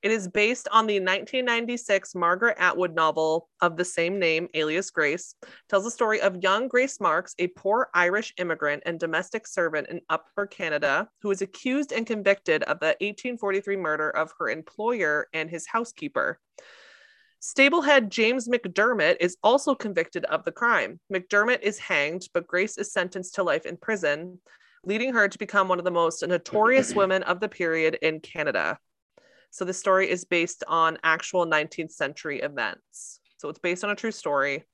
It 0.06 0.12
is 0.12 0.28
based 0.28 0.68
on 0.70 0.86
the 0.86 1.00
1996 1.00 2.14
Margaret 2.14 2.56
Atwood 2.60 2.94
novel 2.94 3.48
of 3.60 3.76
the 3.76 3.84
same 3.84 4.20
name, 4.20 4.46
Alias 4.54 4.88
Grace. 4.90 5.34
Tells 5.68 5.82
the 5.82 5.90
story 5.90 6.20
of 6.20 6.44
young 6.44 6.68
Grace 6.68 7.00
Marks, 7.00 7.34
a 7.40 7.48
poor 7.48 7.88
Irish 7.92 8.32
immigrant 8.38 8.84
and 8.86 9.00
domestic 9.00 9.48
servant 9.48 9.88
in 9.88 10.00
Upper 10.08 10.46
Canada, 10.46 11.08
who 11.22 11.32
is 11.32 11.42
accused 11.42 11.90
and 11.90 12.06
convicted 12.06 12.62
of 12.62 12.78
the 12.78 12.94
1843 13.00 13.76
murder 13.78 14.08
of 14.10 14.32
her 14.38 14.48
employer 14.48 15.26
and 15.32 15.50
his 15.50 15.66
housekeeper. 15.66 16.38
Stablehead 17.40 18.08
James 18.08 18.46
McDermott 18.46 19.16
is 19.18 19.36
also 19.42 19.74
convicted 19.74 20.24
of 20.26 20.44
the 20.44 20.52
crime. 20.52 21.00
McDermott 21.12 21.62
is 21.62 21.80
hanged, 21.80 22.28
but 22.32 22.46
Grace 22.46 22.78
is 22.78 22.92
sentenced 22.92 23.34
to 23.34 23.42
life 23.42 23.66
in 23.66 23.76
prison, 23.76 24.38
leading 24.84 25.14
her 25.14 25.26
to 25.26 25.36
become 25.36 25.66
one 25.66 25.80
of 25.80 25.84
the 25.84 25.90
most 25.90 26.24
notorious 26.24 26.94
women 26.94 27.24
of 27.24 27.40
the 27.40 27.48
period 27.48 27.98
in 28.02 28.20
Canada. 28.20 28.78
So 29.56 29.64
the 29.64 29.72
story 29.72 30.10
is 30.10 30.26
based 30.26 30.64
on 30.68 30.98
actual 31.02 31.46
19th 31.46 31.90
century 31.90 32.40
events. 32.40 33.20
So 33.38 33.48
it's 33.48 33.58
based 33.58 33.84
on 33.84 33.90
a 33.90 33.94
true 33.96 34.12
story. 34.12 34.64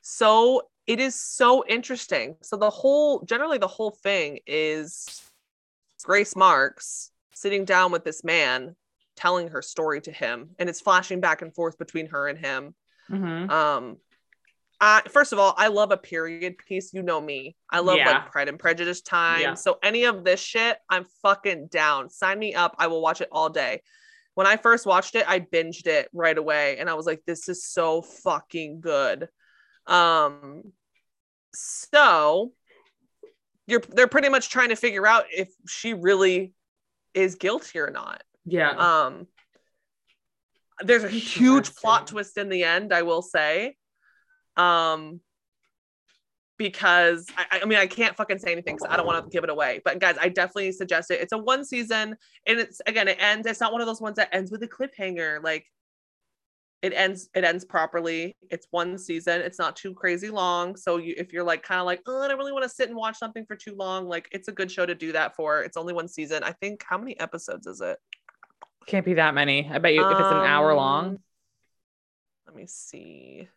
So 0.00 0.62
it 0.88 0.98
is 0.98 1.14
so 1.14 1.64
interesting. 1.68 2.34
So 2.42 2.56
the 2.56 2.70
whole, 2.70 3.22
generally, 3.24 3.58
the 3.58 3.68
whole 3.68 3.92
thing 4.02 4.40
is 4.48 5.22
Grace 6.02 6.34
Marks 6.34 7.12
sitting 7.34 7.64
down 7.64 7.92
with 7.92 8.02
this 8.02 8.24
man, 8.24 8.74
telling 9.14 9.46
her 9.46 9.62
story 9.62 10.00
to 10.00 10.10
him, 10.10 10.56
and 10.58 10.68
it's 10.68 10.80
flashing 10.80 11.20
back 11.20 11.40
and 11.40 11.54
forth 11.54 11.78
between 11.78 12.08
her 12.08 12.26
and 12.26 12.40
him. 12.40 12.74
Mhm. 13.08 13.48
Um, 13.48 13.98
I, 14.84 15.02
first 15.08 15.32
of 15.32 15.38
all, 15.38 15.54
I 15.56 15.68
love 15.68 15.92
a 15.92 15.96
period 15.96 16.58
piece. 16.58 16.92
You 16.92 17.02
know 17.02 17.20
me. 17.20 17.54
I 17.70 17.78
love 17.78 17.98
Yeah. 17.98 18.10
like 18.10 18.32
Pride 18.32 18.48
and 18.48 18.58
Prejudice 18.58 19.00
time. 19.00 19.40
Yeah. 19.40 19.54
So 19.54 19.78
any 19.80 20.04
of 20.04 20.24
this 20.24 20.40
shit, 20.40 20.76
I'm 20.90 21.06
fucking 21.22 21.68
down. 21.68 22.10
Sign 22.10 22.36
me 22.36 22.52
up. 22.54 22.74
I 22.80 22.88
will 22.88 23.00
watch 23.00 23.20
it 23.20 23.28
all 23.30 23.48
day. 23.48 23.82
When 24.34 24.48
I 24.48 24.56
first 24.56 24.84
watched 24.84 25.14
it, 25.14 25.24
I 25.28 25.38
binged 25.38 25.86
it 25.86 26.08
right 26.12 26.36
away, 26.36 26.78
and 26.78 26.90
I 26.90 26.94
was 26.94 27.06
like, 27.06 27.22
"This 27.26 27.48
is 27.48 27.64
so 27.64 28.02
fucking 28.02 28.80
good." 28.80 29.28
Um, 29.86 30.72
so 31.54 32.52
you're 33.68 33.82
they're 33.88 34.08
pretty 34.08 34.30
much 34.30 34.48
trying 34.50 34.70
to 34.70 34.76
figure 34.76 35.06
out 35.06 35.26
if 35.30 35.48
she 35.68 35.94
really 35.94 36.54
is 37.14 37.36
guilty 37.36 37.78
or 37.78 37.90
not. 37.90 38.24
Yeah. 38.46 38.70
Um, 38.70 39.28
there's 40.80 41.04
a 41.04 41.08
huge 41.08 41.74
plot 41.76 42.08
twist 42.08 42.36
in 42.36 42.48
the 42.48 42.64
end, 42.64 42.92
I 42.92 43.02
will 43.02 43.22
say. 43.22 43.76
Um, 44.56 45.20
because 46.58 47.26
I, 47.36 47.60
I 47.62 47.64
mean 47.64 47.78
I 47.78 47.86
can't 47.86 48.16
fucking 48.16 48.38
say 48.38 48.52
anything 48.52 48.76
because 48.76 48.88
I 48.88 48.96
don't 48.96 49.06
want 49.06 49.24
to 49.24 49.30
give 49.30 49.44
it 49.44 49.50
away. 49.50 49.80
But 49.84 49.98
guys, 49.98 50.16
I 50.20 50.28
definitely 50.28 50.72
suggest 50.72 51.10
it. 51.10 51.20
It's 51.20 51.32
a 51.32 51.38
one 51.38 51.64
season, 51.64 52.16
and 52.46 52.60
it's 52.60 52.80
again 52.86 53.08
it 53.08 53.16
ends. 53.20 53.46
It's 53.46 53.60
not 53.60 53.72
one 53.72 53.80
of 53.80 53.86
those 53.86 54.00
ones 54.00 54.16
that 54.16 54.28
ends 54.32 54.50
with 54.50 54.62
a 54.62 54.68
cliffhanger. 54.68 55.42
Like 55.42 55.66
it 56.82 56.92
ends 56.94 57.28
it 57.34 57.44
ends 57.44 57.64
properly. 57.64 58.36
It's 58.50 58.66
one 58.70 58.98
season. 58.98 59.40
It's 59.40 59.58
not 59.58 59.76
too 59.76 59.94
crazy 59.94 60.30
long. 60.30 60.76
So 60.76 60.98
you 60.98 61.14
if 61.16 61.32
you're 61.32 61.44
like 61.44 61.62
kind 61.62 61.80
of 61.80 61.86
like 61.86 62.00
oh 62.06 62.22
I 62.22 62.28
don't 62.28 62.38
really 62.38 62.52
want 62.52 62.64
to 62.64 62.68
sit 62.68 62.88
and 62.88 62.96
watch 62.96 63.18
something 63.18 63.44
for 63.46 63.56
too 63.56 63.74
long, 63.74 64.08
like 64.08 64.28
it's 64.32 64.48
a 64.48 64.52
good 64.52 64.70
show 64.70 64.84
to 64.86 64.94
do 64.94 65.12
that 65.12 65.34
for. 65.34 65.62
It's 65.62 65.76
only 65.76 65.94
one 65.94 66.08
season. 66.08 66.42
I 66.44 66.52
think 66.52 66.84
how 66.86 66.98
many 66.98 67.18
episodes 67.18 67.66
is 67.66 67.80
it? 67.80 67.98
Can't 68.86 69.04
be 69.04 69.14
that 69.14 69.34
many. 69.34 69.68
I 69.72 69.78
bet 69.78 69.94
you 69.94 70.04
if 70.04 70.10
it's 70.10 70.20
an 70.20 70.38
hour 70.38 70.74
long. 70.74 71.06
Um, 71.06 71.18
Let 72.46 72.56
me 72.56 72.66
see. 72.66 73.48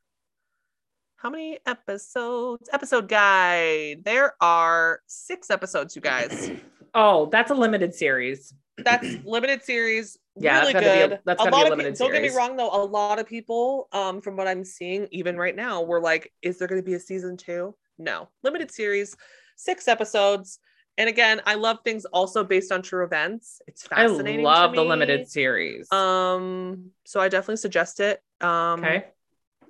How 1.17 1.29
many 1.29 1.59
episodes? 1.65 2.69
Episode 2.71 3.07
guide. 3.07 4.03
There 4.03 4.33
are 4.41 4.99
six 5.07 5.49
episodes, 5.49 5.95
you 5.95 6.01
guys. 6.01 6.51
Oh, 6.97 7.25
that's 7.29 7.51
a 7.51 7.53
limited 7.53 7.93
series. 7.93 8.53
That's 8.77 9.05
limited 9.25 9.61
series. 9.61 10.17
Yeah, 10.37 10.61
really 10.61 10.71
that's 10.71 10.85
gotta 10.85 10.95
be 10.95 11.01
a- 11.01 11.07
good. 11.09 11.19
that's 11.25 11.41
a 11.41 11.49
lot 11.49 11.69
of 11.69 11.77
people, 11.77 11.91
don't 11.93 12.13
get 12.13 12.21
me 12.21 12.29
wrong 12.29 12.55
though. 12.55 12.69
A 12.71 12.85
lot 12.85 13.19
of 13.19 13.27
people, 13.27 13.89
um, 13.91 14.21
from 14.21 14.37
what 14.37 14.47
I'm 14.47 14.63
seeing, 14.63 15.05
even 15.11 15.35
right 15.35 15.53
now, 15.57 15.81
were 15.81 15.99
like, 15.99 16.31
"Is 16.41 16.57
there 16.57 16.69
going 16.69 16.79
to 16.79 16.85
be 16.85 16.93
a 16.93 16.99
season 16.99 17.35
two? 17.35 17.75
No, 17.97 18.29
limited 18.43 18.71
series, 18.71 19.13
six 19.57 19.89
episodes. 19.89 20.59
And 20.97 21.09
again, 21.09 21.41
I 21.45 21.55
love 21.55 21.79
things 21.83 22.05
also 22.05 22.45
based 22.45 22.71
on 22.71 22.81
true 22.81 23.03
events. 23.03 23.61
It's 23.67 23.85
I 23.91 24.07
fascinating. 24.07 24.39
to 24.39 24.45
love 24.45 24.73
the 24.73 24.83
limited 24.85 25.27
series. 25.27 25.91
Um, 25.91 26.91
so 27.03 27.19
I 27.19 27.27
definitely 27.27 27.57
suggest 27.57 27.99
it. 27.99 28.21
Um, 28.39 28.79
okay. 28.85 29.07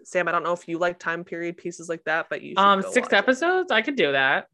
Sam, 0.06 0.28
I 0.28 0.32
don't 0.32 0.44
know 0.44 0.54
if 0.54 0.68
you 0.68 0.78
like 0.78 1.00
time 1.00 1.24
period 1.24 1.58
pieces 1.58 1.90
like 1.90 2.04
that, 2.06 2.28
but 2.30 2.42
you 2.42 2.50
should 2.52 2.60
Um, 2.60 2.82
go 2.82 2.92
six 2.92 3.06
watch 3.06 3.14
it. 3.14 3.18
episodes. 3.18 3.72
I 3.72 3.82
could 3.82 3.96
do 3.96 4.12
that. 4.12 4.48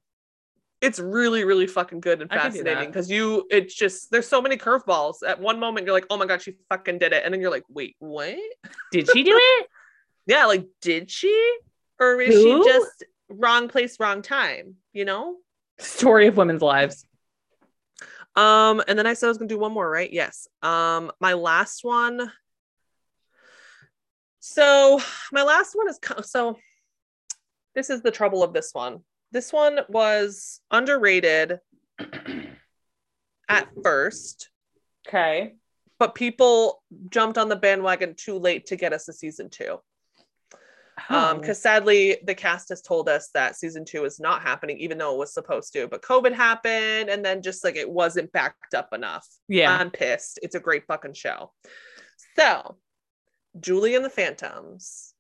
It's 0.82 0.98
really, 1.00 1.44
really 1.44 1.68
fucking 1.68 2.00
good 2.00 2.22
and 2.22 2.32
I 2.32 2.38
can 2.38 2.52
do 2.52 2.58
fascinating 2.58 2.88
because 2.90 3.12
you, 3.12 3.46
it's 3.52 3.76
just 3.76 4.10
there's 4.10 4.28
so 4.28 4.42
many 4.42 4.58
curveballs. 4.58 5.18
At 5.26 5.40
one 5.40 5.60
moment, 5.60 5.86
you're 5.86 5.94
like, 5.94 6.08
oh 6.10 6.18
my 6.18 6.26
god, 6.26 6.42
she 6.42 6.56
fucking 6.70 6.98
did 6.98 7.14
it, 7.14 7.22
and 7.24 7.32
then 7.34 7.40
you're 7.42 7.52
like, 7.52 7.66
wait, 7.70 7.96
what? 8.00 8.36
Did 8.92 9.08
she 9.12 9.24
do 9.24 9.32
it? 9.36 9.68
Yeah, 10.26 10.46
like 10.46 10.66
did 10.82 11.12
she, 11.12 11.58
or 12.00 12.20
is 12.22 12.34
Who? 12.34 12.64
she 12.64 12.70
just 12.70 13.04
wrong 13.30 13.68
place, 13.68 14.00
wrong 14.00 14.22
time? 14.24 14.76
You 14.94 15.06
know. 15.06 15.36
Story 15.78 16.28
of 16.28 16.38
women's 16.38 16.62
lives. 16.64 17.06
Um, 18.36 18.82
and 18.88 18.98
then 18.98 19.06
I 19.06 19.14
said 19.14 19.28
I 19.28 19.30
was 19.30 19.38
gonna 19.38 19.50
do 19.50 19.60
one 19.60 19.74
more, 19.74 19.90
right? 19.90 20.12
Yes. 20.12 20.48
Um, 20.64 21.12
my 21.20 21.34
last 21.34 21.84
one. 21.84 22.32
So 24.42 25.00
my 25.32 25.44
last 25.44 25.74
one 25.76 25.88
is 25.88 26.00
so. 26.24 26.58
This 27.76 27.90
is 27.90 28.02
the 28.02 28.12
trouble 28.12 28.44
of 28.44 28.52
this 28.54 28.72
one. 28.74 29.00
This 29.32 29.54
one 29.54 29.80
was 29.88 30.60
underrated 30.72 31.60
at 33.48 33.68
first, 33.82 34.50
Okay. 35.08 35.54
but 36.00 36.16
people 36.16 36.84
jumped 37.10 37.38
on 37.38 37.48
the 37.48 37.56
bandwagon 37.56 38.16
too 38.16 38.38
late 38.38 38.66
to 38.68 38.76
get 38.76 38.92
us 38.92 39.08
a 39.08 39.14
season 39.14 39.50
two. 39.50 39.80
Um, 41.10 41.38
Oh. 41.38 41.40
because 41.40 41.62
sadly 41.62 42.18
the 42.26 42.36
cast 42.36 42.70
has 42.70 42.82
told 42.82 43.08
us 43.08 43.30
that 43.34 43.56
season 43.56 43.86
two 43.86 44.04
is 44.04 44.20
not 44.20 44.42
happening, 44.42 44.78
even 44.80 44.98
though 44.98 45.14
it 45.16 45.18
was 45.20 45.34
supposed 45.34 45.72
to. 45.74 45.88
But 45.88 46.02
COVID 46.02 46.34
happened, 46.34 47.10
and 47.10 47.24
then 47.24 47.42
just 47.42 47.64
like 47.64 47.78
it 47.78 47.90
wasn't 47.90 48.32
backed 48.34 48.74
up 48.74 48.90
enough. 48.92 49.26
yeah. 49.48 49.72
I'm 49.78 49.92
pissed. 49.92 50.40
It's 50.44 50.56
a 50.56 50.60
great 50.60 50.86
fucking 50.88 51.14
show. 51.14 51.54
So, 52.38 52.78
Julie 53.60 53.96
and 53.96 54.06
the 54.06 54.10
Phantoms, 54.10 55.14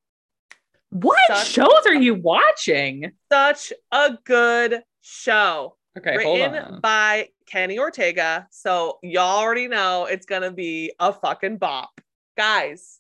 what 0.89 1.19
such- 1.27 1.47
shows 1.47 1.85
are 1.85 1.93
you 1.93 2.15
watching? 2.15 3.11
such 3.31 3.73
a 3.91 4.17
good 4.23 4.83
show. 5.01 5.77
Okay, 5.97 6.23
hold 6.23 6.39
written 6.39 6.55
on. 6.75 6.79
by 6.79 7.29
Kenny 7.47 7.77
Ortega. 7.77 8.47
So 8.51 8.99
y'all 9.03 9.39
already 9.39 9.67
know 9.67 10.05
it's 10.05 10.25
gonna 10.25 10.51
be 10.51 10.93
a 10.99 11.11
fucking 11.11 11.57
bop. 11.57 11.99
Guys, 12.37 12.99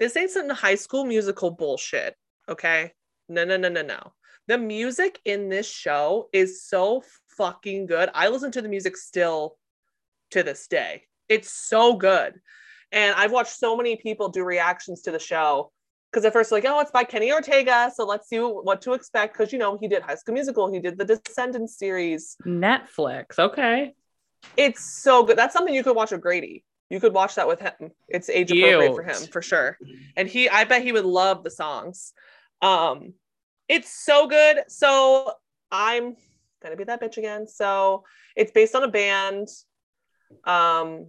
this 0.00 0.16
ain't 0.16 0.30
some 0.30 0.50
high 0.50 0.74
school 0.74 1.04
musical 1.04 1.50
bullshit. 1.52 2.16
Okay. 2.48 2.92
No, 3.28 3.44
no, 3.44 3.56
no, 3.56 3.68
no, 3.68 3.82
no. 3.82 4.12
The 4.48 4.58
music 4.58 5.20
in 5.24 5.48
this 5.50 5.70
show 5.70 6.28
is 6.32 6.62
so 6.64 7.04
fucking 7.36 7.86
good. 7.86 8.08
I 8.14 8.28
listen 8.28 8.50
to 8.52 8.62
the 8.62 8.68
music 8.68 8.96
still 8.96 9.56
to 10.30 10.42
this 10.42 10.66
day. 10.66 11.04
It's 11.28 11.50
so 11.50 11.94
good. 11.94 12.40
And 12.92 13.14
I've 13.16 13.32
watched 13.32 13.52
so 13.52 13.76
many 13.76 13.96
people 13.96 14.28
do 14.28 14.44
reactions 14.44 15.02
to 15.02 15.10
the 15.10 15.18
show 15.18 15.70
because 16.10 16.24
at 16.24 16.32
first, 16.32 16.52
like, 16.52 16.64
oh, 16.66 16.80
it's 16.80 16.90
by 16.90 17.04
Kenny 17.04 17.32
Ortega. 17.32 17.92
So 17.94 18.06
let's 18.06 18.28
see 18.28 18.38
what 18.38 18.80
to 18.82 18.94
expect. 18.94 19.36
Because, 19.36 19.52
you 19.52 19.58
know, 19.58 19.76
he 19.78 19.88
did 19.88 20.02
High 20.02 20.14
School 20.14 20.34
Musical, 20.34 20.72
he 20.72 20.80
did 20.80 20.98
the 20.98 21.04
Descendants 21.04 21.76
series. 21.78 22.36
Netflix. 22.46 23.38
Okay. 23.38 23.94
It's 24.56 25.02
so 25.02 25.24
good. 25.24 25.36
That's 25.36 25.52
something 25.52 25.74
you 25.74 25.84
could 25.84 25.96
watch 25.96 26.12
with 26.12 26.20
Grady. 26.20 26.64
You 26.90 27.00
could 27.00 27.12
watch 27.12 27.34
that 27.34 27.46
with 27.46 27.60
him. 27.60 27.90
It's 28.08 28.30
age 28.30 28.50
appropriate 28.50 28.94
for 28.94 29.02
him 29.02 29.30
for 29.30 29.42
sure. 29.42 29.76
And 30.16 30.26
he, 30.26 30.48
I 30.48 30.64
bet 30.64 30.82
he 30.82 30.92
would 30.92 31.04
love 31.04 31.44
the 31.44 31.50
songs. 31.50 32.14
Um, 32.62 33.12
it's 33.68 33.90
so 34.04 34.26
good. 34.26 34.60
So 34.68 35.32
I'm 35.70 36.16
gonna 36.62 36.76
be 36.76 36.84
that 36.84 37.02
bitch 37.02 37.18
again. 37.18 37.46
So 37.46 38.04
it's 38.34 38.52
based 38.52 38.74
on 38.74 38.84
a 38.84 38.88
band. 38.88 39.48
Um, 40.44 41.08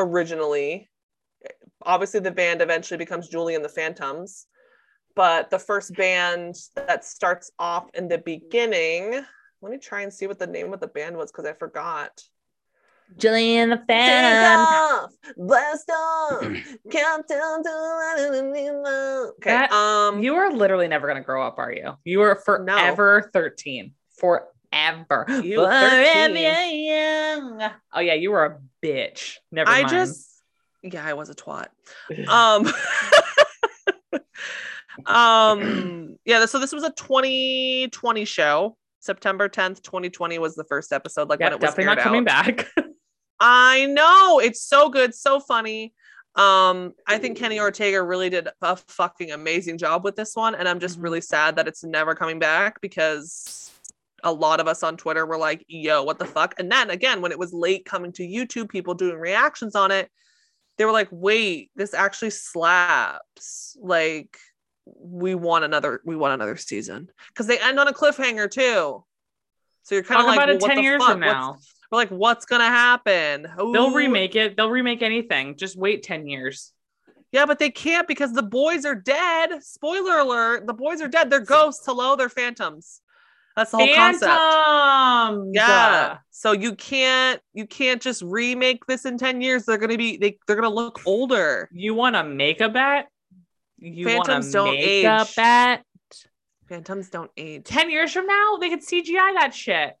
originally, 0.00 0.90
obviously 1.82 2.20
the 2.20 2.30
band 2.30 2.62
eventually 2.62 2.98
becomes 2.98 3.28
Julie 3.28 3.54
and 3.54 3.64
the 3.64 3.68
Phantoms, 3.68 4.46
but 5.14 5.50
the 5.50 5.58
first 5.58 5.94
band 5.94 6.56
that 6.74 7.04
starts 7.04 7.50
off 7.58 7.88
in 7.94 8.08
the 8.08 8.18
beginning. 8.18 9.24
Let 9.62 9.72
me 9.72 9.78
try 9.78 10.02
and 10.02 10.12
see 10.12 10.26
what 10.26 10.38
the 10.38 10.46
name 10.46 10.72
of 10.72 10.80
the 10.80 10.88
band 10.88 11.16
was 11.16 11.30
because 11.30 11.44
I 11.44 11.52
forgot. 11.52 12.22
Jillian 13.16 13.70
the 13.70 13.84
Phantoms. 13.86 14.40
Phantom. 14.40 14.66
off, 14.70 15.10
blast 15.36 15.90
off, 15.90 16.40
countdown 16.90 17.62
to 17.64 19.32
okay. 19.38 19.50
That- 19.50 19.72
um, 19.72 20.22
You 20.22 20.34
are 20.36 20.52
literally 20.52 20.88
never 20.88 21.06
gonna 21.08 21.22
grow 21.22 21.44
up, 21.46 21.58
are 21.58 21.72
you? 21.72 21.96
You 22.04 22.22
are 22.22 22.36
forever 22.36 23.30
13. 23.32 23.92
Forever. 24.16 24.46
You 24.72 25.04
Forever 25.06 26.04
13. 26.32 26.36
young. 26.36 27.70
Oh 27.92 28.00
yeah, 28.00 28.14
you 28.14 28.30
were 28.30 28.44
a 28.44 28.58
bitch. 28.84 29.36
Never 29.50 29.68
I 29.70 29.82
mind. 29.82 29.88
just, 29.90 30.42
yeah, 30.82 31.04
I 31.04 31.14
was 31.14 31.28
a 31.30 31.34
twat. 31.34 31.66
Um, 32.28 32.66
um, 35.06 36.16
yeah. 36.24 36.44
So 36.46 36.58
this 36.58 36.72
was 36.72 36.84
a 36.84 36.90
2020 36.90 38.24
show. 38.24 38.76
September 39.02 39.48
10th, 39.48 39.82
2020 39.82 40.38
was 40.38 40.54
the 40.54 40.64
first 40.64 40.92
episode. 40.92 41.28
Like 41.30 41.40
yeah, 41.40 41.46
when 41.46 41.52
it 41.54 41.60
was 41.60 41.70
definitely 41.70 41.94
not 41.94 41.98
coming 41.98 42.28
out. 42.28 42.46
back. 42.46 42.68
I 43.40 43.86
know 43.86 44.38
it's 44.40 44.60
so 44.62 44.90
good, 44.90 45.14
so 45.14 45.40
funny. 45.40 45.94
Um, 46.36 46.92
I 47.06 47.18
think 47.18 47.38
Kenny 47.38 47.58
Ortega 47.58 48.02
really 48.02 48.28
did 48.28 48.48
a 48.60 48.76
fucking 48.76 49.32
amazing 49.32 49.78
job 49.78 50.04
with 50.04 50.16
this 50.16 50.36
one, 50.36 50.54
and 50.54 50.68
I'm 50.68 50.78
just 50.78 50.98
Mhm. 50.98 51.02
really 51.04 51.20
sad 51.22 51.56
that 51.56 51.66
it's 51.66 51.82
never 51.82 52.14
coming 52.14 52.38
back 52.38 52.80
because 52.82 53.70
a 54.24 54.32
lot 54.32 54.60
of 54.60 54.68
us 54.68 54.82
on 54.82 54.96
Twitter 54.96 55.24
were 55.26 55.38
like, 55.38 55.64
"Yo, 55.68 56.02
what 56.02 56.18
the 56.18 56.24
fuck?" 56.24 56.54
And 56.58 56.70
then 56.70 56.90
again, 56.90 57.20
when 57.20 57.32
it 57.32 57.38
was 57.38 57.52
late 57.52 57.84
coming 57.84 58.12
to 58.12 58.22
YouTube, 58.22 58.68
people 58.68 58.94
doing 58.94 59.18
reactions 59.18 59.74
on 59.74 59.90
it, 59.90 60.10
they 60.78 60.84
were 60.84 60.92
like, 60.92 61.08
"Wait, 61.10 61.70
this 61.76 61.94
actually 61.94 62.30
slaps!" 62.30 63.76
Like, 63.80 64.36
we 64.86 65.34
want 65.34 65.64
another, 65.64 66.00
we 66.04 66.16
want 66.16 66.34
another 66.34 66.56
season 66.56 67.08
because 67.28 67.46
they 67.46 67.58
end 67.58 67.78
on 67.78 67.88
a 67.88 67.92
cliffhanger 67.92 68.50
too. 68.50 69.04
So 69.82 69.94
you're 69.94 70.04
kind 70.04 70.20
of 70.20 70.26
like, 70.26 70.36
about 70.36 70.48
well, 70.48 70.56
it 70.56 70.62
what 70.62 70.68
10 70.68 70.76
the 70.76 70.82
years 70.82 70.98
fuck? 71.02 71.10
from 71.12 71.20
What's- 71.20 71.32
now. 71.32 71.56
we're 71.90 71.98
like, 71.98 72.10
what's 72.10 72.44
gonna 72.44 72.64
happen? 72.68 73.46
They'll 73.56 73.92
remake 73.92 74.36
it. 74.36 74.56
They'll 74.56 74.70
remake 74.70 75.02
anything. 75.02 75.56
Just 75.56 75.76
wait 75.76 76.02
10 76.02 76.26
years. 76.28 76.72
Yeah, 77.32 77.46
but 77.46 77.58
they 77.60 77.70
can't 77.70 78.08
because 78.08 78.32
the 78.32 78.42
boys 78.42 78.84
are 78.84 78.94
dead. 78.96 79.62
Spoiler 79.62 80.18
alert: 80.18 80.66
the 80.66 80.74
boys 80.74 81.00
are 81.00 81.06
dead. 81.08 81.30
They're 81.30 81.38
ghosts. 81.40 81.86
Hello, 81.86 82.16
they're 82.16 82.28
phantoms. 82.28 83.00
That's 83.60 83.72
the 83.72 83.76
whole 83.76 83.94
concept. 83.94 84.32
Phantoms. 84.32 85.50
Yeah. 85.52 86.18
So 86.30 86.52
you 86.52 86.74
can't 86.74 87.42
you 87.52 87.66
can't 87.66 88.00
just 88.00 88.22
remake 88.22 88.86
this 88.86 89.04
in 89.04 89.18
10 89.18 89.42
years. 89.42 89.66
They're 89.66 89.76
gonna 89.76 89.98
be 89.98 90.16
they, 90.16 90.38
they're 90.46 90.56
gonna 90.56 90.70
look 90.70 91.02
older. 91.04 91.68
You 91.70 91.92
want 91.92 92.16
to 92.16 92.24
make 92.24 92.62
a 92.62 92.70
bet? 92.70 93.08
You 93.76 94.06
want 94.06 94.28
Phantoms 94.28 94.46
to 94.46 94.52
don't 94.52 94.70
make 94.70 95.04
a 95.04 95.20
age. 95.20 95.36
bet? 95.36 95.84
Phantoms 96.70 97.10
don't 97.10 97.30
age. 97.36 97.64
10 97.64 97.90
years 97.90 98.12
from 98.14 98.26
now, 98.26 98.56
they 98.58 98.70
could 98.70 98.80
CGI 98.80 99.34
that 99.34 99.54
shit. 99.54 99.92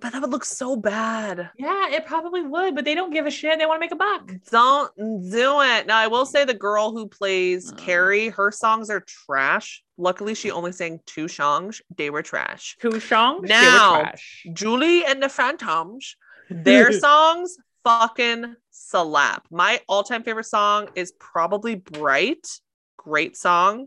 But 0.00 0.12
that 0.12 0.22
would 0.22 0.30
look 0.30 0.46
so 0.46 0.74
bad. 0.76 1.50
Yeah, 1.58 1.90
it 1.90 2.06
probably 2.06 2.40
would, 2.40 2.74
but 2.74 2.86
they 2.86 2.94
don't 2.94 3.12
give 3.12 3.26
a 3.26 3.30
shit. 3.30 3.58
They 3.58 3.66
want 3.66 3.76
to 3.76 3.80
make 3.80 3.92
a 3.92 3.96
buck. 3.96 4.32
Don't 4.50 4.90
do 5.30 5.60
it. 5.60 5.86
Now 5.86 5.98
I 5.98 6.06
will 6.06 6.24
say 6.24 6.46
the 6.46 6.54
girl 6.54 6.92
who 6.92 7.06
plays 7.06 7.70
Mm. 7.70 7.76
Carrie, 7.76 8.28
her 8.30 8.50
songs 8.50 8.88
are 8.88 9.00
trash. 9.06 9.82
Luckily, 10.02 10.34
she 10.34 10.50
only 10.50 10.72
sang 10.72 10.98
two 11.06 11.28
songs. 11.28 11.80
They 11.96 12.10
were 12.10 12.22
trash. 12.22 12.76
Two 12.80 12.98
songs? 12.98 13.48
Now- 13.48 14.12
Julie 14.52 15.04
and 15.04 15.22
the 15.22 15.28
Phantoms, 15.28 16.16
their 16.50 16.90
songs 17.06 17.56
fucking 17.84 18.56
slap. 18.72 19.46
My 19.48 19.80
all-time 19.88 20.24
favorite 20.24 20.46
song 20.46 20.88
is 20.96 21.12
probably 21.20 21.76
Bright. 21.76 22.48
Great 22.96 23.36
song. 23.36 23.86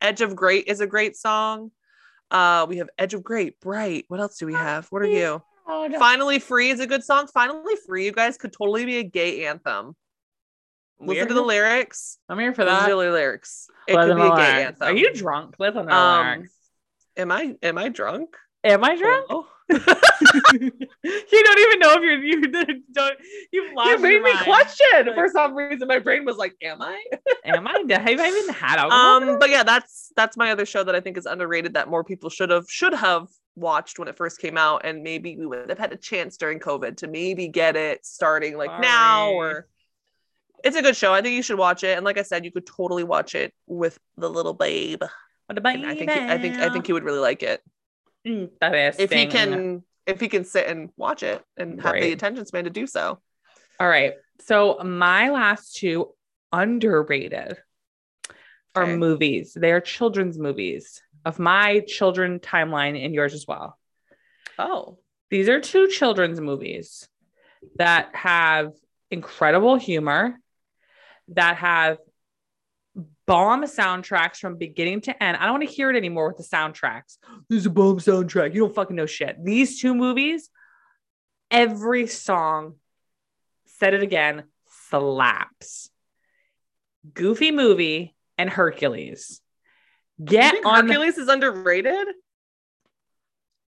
Edge 0.00 0.20
of 0.20 0.36
Great 0.36 0.68
is 0.68 0.80
a 0.80 0.86
great 0.86 1.16
song. 1.16 1.72
Uh, 2.30 2.66
we 2.68 2.76
have 2.76 2.88
Edge 2.96 3.14
of 3.14 3.24
Great, 3.24 3.58
Bright. 3.58 4.04
What 4.06 4.20
else 4.20 4.38
do 4.38 4.46
we 4.46 4.52
have? 4.54 4.86
What 4.92 5.02
are 5.02 5.06
you? 5.06 5.42
Finally 5.98 6.38
Free 6.38 6.70
is 6.70 6.78
a 6.78 6.86
good 6.86 7.02
song. 7.02 7.26
Finally 7.26 7.74
Free, 7.88 8.04
you 8.04 8.12
guys 8.12 8.36
could 8.38 8.52
totally 8.52 8.84
be 8.84 8.98
a 8.98 9.02
gay 9.02 9.46
anthem. 9.46 9.96
Listen 10.98 11.28
to 11.28 11.34
the 11.34 11.42
lyrics. 11.42 12.18
I'm 12.28 12.38
here 12.38 12.54
for 12.54 12.64
Listen 12.64 12.78
that. 12.80 12.88
to 12.88 12.94
the 12.94 12.96
lyrics. 13.12 13.68
It 13.86 13.94
Listen 13.96 14.16
could 14.16 14.22
be 14.22 14.28
a 14.28 14.36
gay 14.36 14.64
anthem. 14.64 14.88
Are 14.88 14.92
you 14.94 15.12
drunk? 15.14 15.56
Listen 15.58 15.86
to 15.86 15.94
Um, 15.94 16.26
lyrics. 16.26 16.54
Am 17.16 17.30
I 17.32 17.54
am 17.62 17.78
I 17.78 17.88
drunk? 17.88 18.36
Am 18.64 18.82
I 18.84 18.96
drunk? 18.96 19.26
Oh. 19.30 19.46
you 19.72 19.78
don't 21.42 21.58
even 21.58 21.78
know 21.80 21.94
if 21.94 22.02
you're 22.02 22.22
you 22.24 22.40
don't 22.92 23.16
you've 23.52 23.72
lost 23.74 23.90
you 23.90 23.98
made 23.98 24.22
me 24.22 24.32
mind. 24.32 24.44
question. 24.44 24.86
Like- 25.06 25.14
For 25.14 25.28
some 25.28 25.54
reason, 25.54 25.88
my 25.88 25.98
brain 25.98 26.24
was 26.24 26.36
like, 26.36 26.54
"Am 26.62 26.80
I?" 26.80 27.02
Am 27.44 27.66
I? 27.66 27.84
Have 27.90 28.20
I 28.20 28.28
even 28.28 28.54
had 28.54 28.78
alcohol? 28.78 29.22
Um, 29.30 29.38
but 29.38 29.50
yeah, 29.50 29.62
that's 29.64 30.12
that's 30.16 30.36
my 30.36 30.50
other 30.52 30.66
show 30.66 30.84
that 30.84 30.94
I 30.94 31.00
think 31.00 31.16
is 31.16 31.26
underrated 31.26 31.74
that 31.74 31.88
more 31.88 32.04
people 32.04 32.30
should 32.30 32.50
have 32.50 32.66
should 32.68 32.94
have 32.94 33.26
watched 33.56 33.98
when 33.98 34.06
it 34.08 34.16
first 34.16 34.40
came 34.40 34.56
out, 34.56 34.82
and 34.84 35.02
maybe 35.02 35.36
we 35.36 35.46
would 35.46 35.68
have 35.68 35.78
had 35.78 35.92
a 35.92 35.96
chance 35.96 36.36
during 36.36 36.60
COVID 36.60 36.98
to 36.98 37.08
maybe 37.08 37.48
get 37.48 37.76
it 37.76 38.04
starting 38.06 38.56
like 38.56 38.80
now 38.80 39.30
or. 39.32 39.66
It's 40.66 40.76
a 40.76 40.82
good 40.82 40.96
show. 40.96 41.14
I 41.14 41.22
think 41.22 41.34
you 41.34 41.42
should 41.42 41.58
watch 41.58 41.84
it. 41.84 41.96
And 41.96 42.04
like 42.04 42.18
I 42.18 42.22
said, 42.22 42.44
you 42.44 42.50
could 42.50 42.66
totally 42.66 43.04
watch 43.04 43.34
it 43.34 43.54
with 43.66 43.98
the 44.16 44.28
little 44.28 44.52
babe. 44.54 45.02
what 45.46 45.56
about 45.58 45.76
I 45.76 45.94
think 45.94 46.10
he, 46.10 46.20
I 46.20 46.38
think 46.38 46.60
I 46.60 46.68
think 46.68 46.86
he 46.86 46.92
would 46.92 47.04
really 47.04 47.20
like 47.20 47.42
it 47.42 47.62
you? 48.26 48.50
That 48.60 48.74
is 48.74 48.98
if 48.98 49.12
he 49.12 49.26
can 49.26 49.82
if 50.06 50.20
he 50.20 50.28
can 50.28 50.44
sit 50.44 50.66
and 50.66 50.90
watch 50.96 51.22
it 51.22 51.42
and 51.56 51.80
have 51.80 51.94
the 51.94 52.12
attention 52.12 52.44
span 52.46 52.64
to 52.64 52.70
do 52.70 52.86
so. 52.86 53.20
All 53.80 53.88
right. 53.88 54.14
So 54.40 54.78
my 54.84 55.30
last 55.30 55.76
two 55.76 56.12
underrated 56.52 57.56
are 58.74 58.82
Okay. 58.82 58.96
movies. 58.96 59.54
They 59.54 59.72
are 59.72 59.80
children's 59.80 60.38
movies 60.38 61.02
of 61.24 61.38
my 61.38 61.80
children 61.86 62.38
timeline 62.40 63.02
and 63.02 63.14
yours 63.14 63.34
as 63.34 63.46
well. 63.46 63.78
Oh, 64.58 64.98
These 65.30 65.48
are 65.48 65.60
two 65.60 65.88
children's 65.88 66.40
movies 66.40 67.08
that 67.76 68.14
have 68.14 68.72
incredible 69.10 69.76
humor, 69.76 70.38
that 71.28 71.56
have 71.56 71.98
bomb 73.26 73.64
soundtracks 73.64 74.36
from 74.36 74.56
beginning 74.56 75.00
to 75.02 75.22
end. 75.22 75.36
I 75.36 75.44
don't 75.44 75.58
want 75.58 75.68
to 75.68 75.74
hear 75.74 75.90
it 75.90 75.96
anymore 75.96 76.28
with 76.28 76.36
the 76.36 76.56
soundtracks. 76.56 77.18
This 77.48 77.60
is 77.60 77.66
a 77.66 77.70
bomb 77.70 77.98
soundtrack. 77.98 78.54
You 78.54 78.60
don't 78.62 78.74
fucking 78.74 78.96
know 78.96 79.06
shit. 79.06 79.42
These 79.44 79.80
two 79.80 79.94
movies, 79.94 80.48
every 81.50 82.06
song, 82.06 82.74
said 83.66 83.94
it 83.94 84.02
again, 84.02 84.44
slaps. 84.88 85.90
Goofy 87.12 87.50
movie 87.50 88.14
and 88.38 88.48
Hercules. 88.48 89.40
Get 90.24 90.64
on 90.64 90.88
Hercules 90.88 91.18
is 91.18 91.28
underrated? 91.28 92.06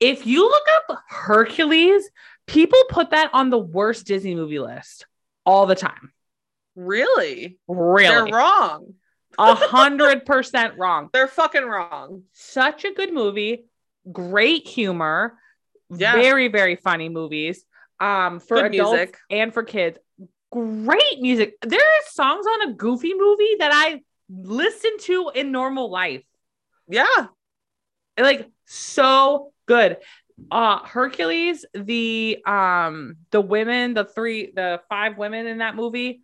if 0.04 0.28
you 0.28 0.50
look 0.50 0.64
up 0.90 1.04
Hercules, 1.08 2.10
people 2.46 2.80
put 2.90 3.12
that 3.12 3.30
on 3.34 3.50
the 3.50 3.58
worst 3.58 4.06
Disney 4.06 4.36
movie 4.36 4.60
list 4.60 5.06
all 5.46 5.66
the 5.66 5.76
time. 5.76 6.12
Really? 6.76 7.60
Really, 7.68 8.08
They're 8.08 8.26
wrong. 8.38 8.94
a 9.38 9.56
hundred 9.56 10.26
percent 10.26 10.78
wrong. 10.78 11.10
They're 11.14 11.28
fucking 11.28 11.64
wrong. 11.66 12.24
Such 12.34 12.86
a 12.86 12.92
good 12.94 13.14
movie, 13.14 13.66
great 14.12 14.68
humor, 14.68 15.38
Yeah. 15.90 16.14
very 16.14 16.48
very 16.48 16.76
funny 16.76 17.10
movies. 17.10 17.66
Um, 18.00 18.40
for 18.40 18.58
Good 18.58 18.74
adults 18.76 18.92
music. 18.98 19.18
and 19.30 19.54
for 19.54 19.64
kids, 19.64 19.98
great 20.52 21.20
music. 21.22 21.56
There 21.62 21.80
are 21.80 22.02
songs 22.12 22.46
on 22.46 22.70
a 22.70 22.74
Goofy 22.74 23.14
movie 23.16 23.56
that 23.60 23.72
I 23.74 24.02
listen 24.30 24.98
to 25.02 25.32
in 25.36 25.52
normal 25.52 25.90
life. 25.92 26.24
Yeah. 26.90 27.28
like 28.20 28.48
so 28.66 29.52
good 29.66 29.98
uh 30.52 30.80
hercules 30.86 31.66
the 31.74 32.38
um 32.46 33.16
the 33.32 33.40
women 33.42 33.94
the 33.94 34.04
three 34.06 34.52
the 34.56 34.82
five 34.90 35.18
women 35.18 35.48
in 35.48 35.60
that 35.60 35.76
movie 35.76 36.22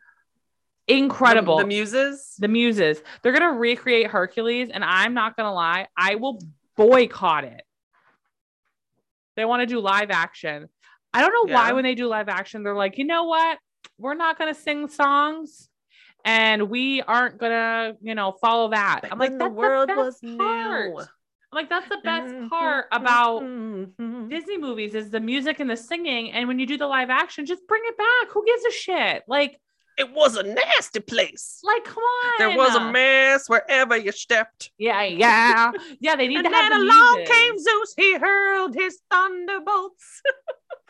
incredible 0.90 1.58
The, 1.58 1.64
the 1.64 1.68
muses. 1.68 2.36
the 2.40 2.48
muses 2.48 3.02
they're 3.22 3.32
gonna 3.34 3.54
recreate 3.58 4.08
hercules 4.08 4.70
and 4.74 4.84
i'm 4.84 5.14
not 5.14 5.36
gonna 5.38 5.54
lie 5.54 5.88
i 5.96 6.16
will 6.16 6.40
boycott 6.76 7.44
it 7.44 7.62
they 9.36 9.46
want 9.46 9.62
to 9.62 9.66
do 9.66 9.80
live 9.80 10.10
action 10.12 10.68
i 11.14 11.22
don't 11.22 11.34
know 11.34 11.54
why 11.54 11.72
when 11.74 11.84
they 11.84 11.96
do 11.96 12.08
live 12.08 12.30
action 12.30 12.64
they're 12.64 12.76
like 12.76 12.98
you 12.98 13.06
know 13.06 13.24
what 13.26 13.58
we're 13.98 14.16
not 14.16 14.38
gonna 14.38 14.54
sing 14.54 14.88
songs 14.88 15.70
and 16.26 16.70
we 16.70 17.02
aren't 17.02 17.38
gonna 17.38 17.94
you 18.02 18.16
know 18.16 18.32
follow 18.42 18.70
that 18.72 19.02
i'm 19.12 19.20
like 19.20 19.38
the 19.38 19.48
world 19.50 19.88
best 19.88 19.98
was 19.98 20.20
part. 20.38 20.88
new. 20.88 21.00
I'm 21.00 21.56
like 21.56 21.70
that's 21.70 21.90
the 21.90 21.98
best 22.04 22.34
Mm-hmm. 22.34 22.48
part 22.50 22.86
about 22.92 23.42
Mhm. 23.44 24.30
Disney 24.30 24.58
movies 24.60 24.94
is 24.94 25.10
the 25.10 25.20
music 25.20 25.60
and 25.60 25.68
the 25.70 25.76
singing. 25.76 26.32
And 26.32 26.48
when 26.48 26.60
you 26.60 26.68
do 26.68 26.78
the 26.78 26.86
live 26.86 27.10
action, 27.10 27.48
just 27.48 27.66
bring 27.68 27.82
it 27.86 27.98
back. 27.98 28.30
Who 28.32 28.46
gives 28.46 28.64
a 28.66 28.72
shit? 28.72 29.24
Like, 29.28 29.60
It 30.00 30.12
was 30.14 30.38
a 30.38 30.44
nasty 30.44 31.02
place. 31.02 31.60
like, 31.64 31.84
come 31.84 32.02
on. 32.04 32.34
There 32.40 32.58
was 32.58 32.74
a 32.76 32.92
mess 32.92 33.50
wherever 33.50 33.98
you 33.98 34.12
stepped. 34.12 34.72
Yeah, 34.78 35.04
yeah, 35.04 35.72
yeah. 36.00 36.16
They 36.16 36.28
need 36.28 36.38
And 36.38 36.46
to 36.46 36.52
have 36.56 36.72
then 36.72 36.80
the 36.80 36.86
along 36.94 37.26
came 37.26 37.58
Zeus. 37.60 37.94
He 37.98 38.18
hurled 38.18 38.76
his 38.76 39.00
thunderbolts. 39.12 40.22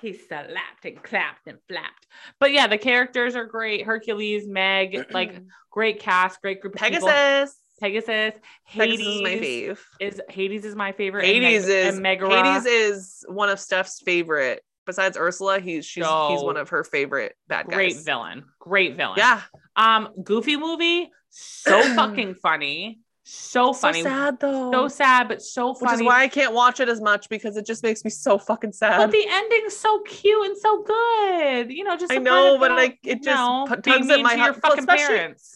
He 0.02 0.14
slapped 0.14 0.86
and 0.86 1.04
clapped 1.04 1.46
and 1.48 1.58
flapped. 1.68 2.08
But 2.40 2.54
yeah, 2.54 2.68
the 2.68 2.78
characters 2.78 3.36
are 3.36 3.44
great. 3.46 3.86
Hercules, 3.86 4.48
Meg, 4.48 5.08
like 5.12 5.42
great 5.72 6.00
cast, 6.00 6.42
great 6.42 6.62
group 6.62 6.76
of 6.76 6.82
people. 6.82 7.10
Pegasus. 7.10 7.58
Pegasus, 7.82 8.10
Pegasus 8.10 8.40
Hades 8.64 9.00
is 9.08 9.22
my 9.22 9.30
fave. 9.30 9.80
is 10.00 10.22
Hades 10.30 10.64
is 10.66 10.76
my 10.76 10.92
favorite. 10.94 11.26
and 11.26 11.44
Hades 11.44 11.66
Meg- 11.68 11.76
is 11.76 11.94
and 11.96 12.02
Megara. 12.04 12.30
Hades 12.54 12.66
is 12.66 13.26
one 13.28 13.50
of 13.50 13.60
Steph's 13.60 14.02
favorite. 14.02 14.62
Besides 14.90 15.18
Ursula, 15.18 15.60
he's 15.60 15.86
she's 15.86 16.04
he's 16.06 16.42
one 16.42 16.58
of 16.58 16.70
her 16.70 16.84
favorite 16.84 17.36
bad 17.48 17.68
guys. 17.68 17.76
great 17.76 17.98
villain. 18.04 18.46
Great 18.58 18.98
villain. 18.98 19.16
Yeah, 19.18 19.42
Um, 19.76 20.10
Goofy 20.24 20.58
movie, 20.58 21.12
so 21.30 21.80
fucking 21.96 22.34
funny, 22.34 23.02
so 23.24 23.72
funny, 23.72 24.02
So 24.02 24.10
sad 24.10 24.40
though. 24.40 24.72
so 24.72 24.88
sad, 24.88 25.28
but 25.28 25.44
so 25.44 25.76
funny. 25.76 25.92
Which 25.92 26.02
is 26.02 26.08
why 26.08 26.24
I 26.24 26.28
can't 26.28 26.54
watch 26.56 26.80
it 26.80 26.90
as 26.90 27.00
much 27.02 27.30
because 27.30 27.56
it 27.56 27.68
just 27.68 27.84
makes 27.84 28.04
me 28.04 28.10
so 28.10 28.40
fucking 28.40 28.72
sad. 28.72 28.98
but 28.98 29.12
the 29.12 29.24
ending's 29.30 29.78
so 29.78 30.00
cute 30.08 30.48
and 30.48 30.58
so 30.58 30.82
good. 30.82 31.72
You 31.72 31.84
know, 31.84 31.96
just 31.96 32.12
I 32.12 32.18
know, 32.18 32.58
but 32.58 32.72
like, 32.72 32.98
it 33.06 33.22
just 33.22 33.28
know, 33.28 33.68
tugs 33.84 34.10
at 34.10 34.22
my 34.22 34.36
heart- 34.36 34.60
fucking 34.60 34.80
especially- 34.80 35.06
parents. 35.18 35.56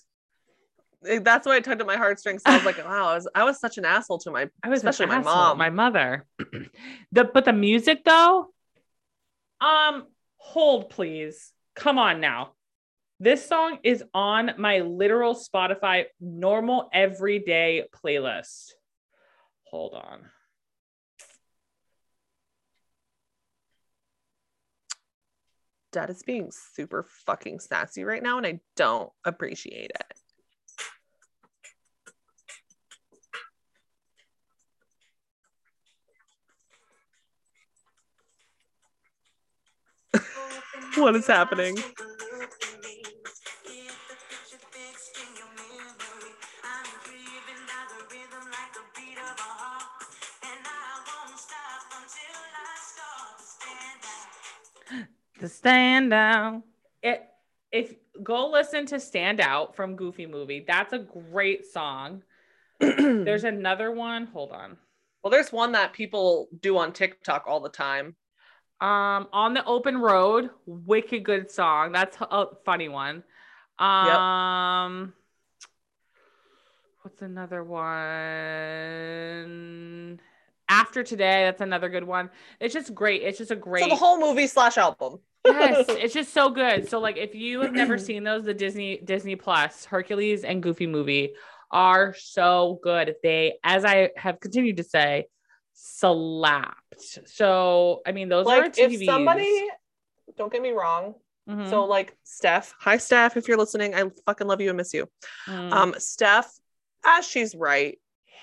That's 1.21 1.45
why 1.45 1.57
it 1.57 1.65
tugged 1.65 1.81
at 1.81 1.87
my 1.87 1.97
heartstrings. 1.97 2.43
I 2.45 2.55
was 2.55 2.65
like, 2.65 2.77
wow, 2.85 3.07
I 3.09 3.15
was, 3.15 3.27
I 3.35 3.43
was 3.43 3.59
such 3.59 3.77
an 3.77 3.83
asshole 3.83 4.19
to 4.19 4.31
my 4.31 4.49
I 4.63 4.69
was 4.69 4.79
especially 4.79 5.07
my 5.07 5.17
asshole, 5.17 5.33
mom. 5.33 5.57
my 5.57 5.69
mother. 5.69 6.25
the 7.11 7.23
but 7.25 7.43
the 7.43 7.51
music 7.51 8.05
though, 8.05 8.47
um, 9.63 10.05
hold 10.37 10.89
please. 10.89 11.51
Come 11.75 11.97
on 11.97 12.19
now. 12.19 12.53
This 13.19 13.47
song 13.47 13.79
is 13.83 14.03
on 14.13 14.51
my 14.57 14.79
literal 14.79 15.35
Spotify 15.35 16.05
normal 16.19 16.89
everyday 16.93 17.85
playlist. 18.03 18.71
Hold 19.65 19.93
on. 19.93 20.19
dad 25.93 26.09
is 26.09 26.23
being 26.23 26.51
super 26.51 27.05
fucking 27.25 27.59
sassy 27.59 28.03
right 28.03 28.21
now, 28.21 28.37
and 28.37 28.45
I 28.45 28.59
don't 28.75 29.11
appreciate 29.23 29.91
it. 29.91 30.22
What 41.03 41.17
is 41.17 41.27
happening? 41.27 41.75
To 55.39 55.49
stand 55.49 56.13
out. 56.13 56.63
It 57.01 57.25
if 57.73 57.95
go 58.23 58.49
listen 58.49 58.85
to 58.85 58.97
Stand 58.97 59.41
Out 59.41 59.75
from 59.75 59.97
Goofy 59.97 60.25
Movie. 60.25 60.63
That's 60.65 60.93
a 60.93 60.99
great 60.99 61.65
song. 61.65 62.23
There's 62.79 63.43
another 63.43 63.91
one. 63.91 64.27
Hold 64.27 64.53
on. 64.53 64.77
well, 65.21 65.31
there's 65.31 65.51
one 65.51 65.73
that 65.73 65.91
people 65.91 66.47
do 66.61 66.77
on 66.77 66.93
TikTok 66.93 67.43
all 67.45 67.59
the 67.59 67.67
time. 67.67 68.15
Um, 68.83 69.27
on 69.31 69.53
the 69.53 69.63
open 69.63 69.97
road, 69.97 70.49
wicked 70.65 71.23
good 71.23 71.49
song. 71.49 71.93
That's 71.93 72.17
a 72.19 72.47
funny 72.65 72.89
one. 72.89 73.23
Um, 73.79 75.13
what's 77.01 77.21
another 77.21 77.63
one? 77.63 77.79
After 80.67 81.01
today, 81.01 81.45
that's 81.45 81.61
another 81.61 81.87
good 81.87 82.03
one. 82.03 82.29
It's 82.59 82.73
just 82.73 82.93
great. 82.93 83.21
It's 83.21 83.37
just 83.37 83.51
a 83.51 83.55
great. 83.55 83.83
So 83.83 83.89
the 83.89 83.95
whole 83.95 84.19
movie 84.19 84.47
slash 84.47 84.77
album. 84.77 85.19
yes, 85.45 85.85
it's 85.89 86.13
just 86.13 86.33
so 86.33 86.49
good. 86.49 86.89
So 86.89 86.99
like, 86.99 87.15
if 87.15 87.33
you 87.33 87.61
have 87.61 87.71
never 87.71 87.97
seen 87.97 88.25
those, 88.25 88.43
the 88.43 88.53
Disney 88.53 88.97
Disney 88.97 89.37
Plus 89.37 89.85
Hercules 89.85 90.43
and 90.43 90.61
Goofy 90.61 90.87
movie 90.87 91.35
are 91.71 92.13
so 92.15 92.81
good. 92.83 93.15
They, 93.23 93.59
as 93.63 93.85
I 93.85 94.09
have 94.17 94.41
continued 94.41 94.75
to 94.75 94.83
say, 94.83 95.27
slapped. 95.71 96.82
So, 97.01 98.01
I 98.05 98.11
mean, 98.11 98.29
those 98.29 98.45
are 98.47 98.61
like 98.61 98.73
TVs. 98.73 98.99
if 99.01 99.05
somebody 99.05 99.67
don't 100.37 100.51
get 100.51 100.61
me 100.61 100.71
wrong 100.71 101.15
Mhm. 101.49 101.69
so 101.69 101.83
like 101.83 102.15
steph 102.23 102.73
hi 102.79 102.95
steph 102.97 103.35
if 103.35 103.49
you're 103.49 103.57
listening 103.57 103.93
i 103.93 104.03
fucking 104.25 104.47
love 104.47 104.61
you 104.61 104.69
and 104.69 104.77
miss 104.77 104.93
you 104.93 105.07
Mm. 105.47 105.73
um 105.73 105.95
steph 105.97 106.49
as 107.05 107.27
she's 107.27 107.53
right 107.53 107.99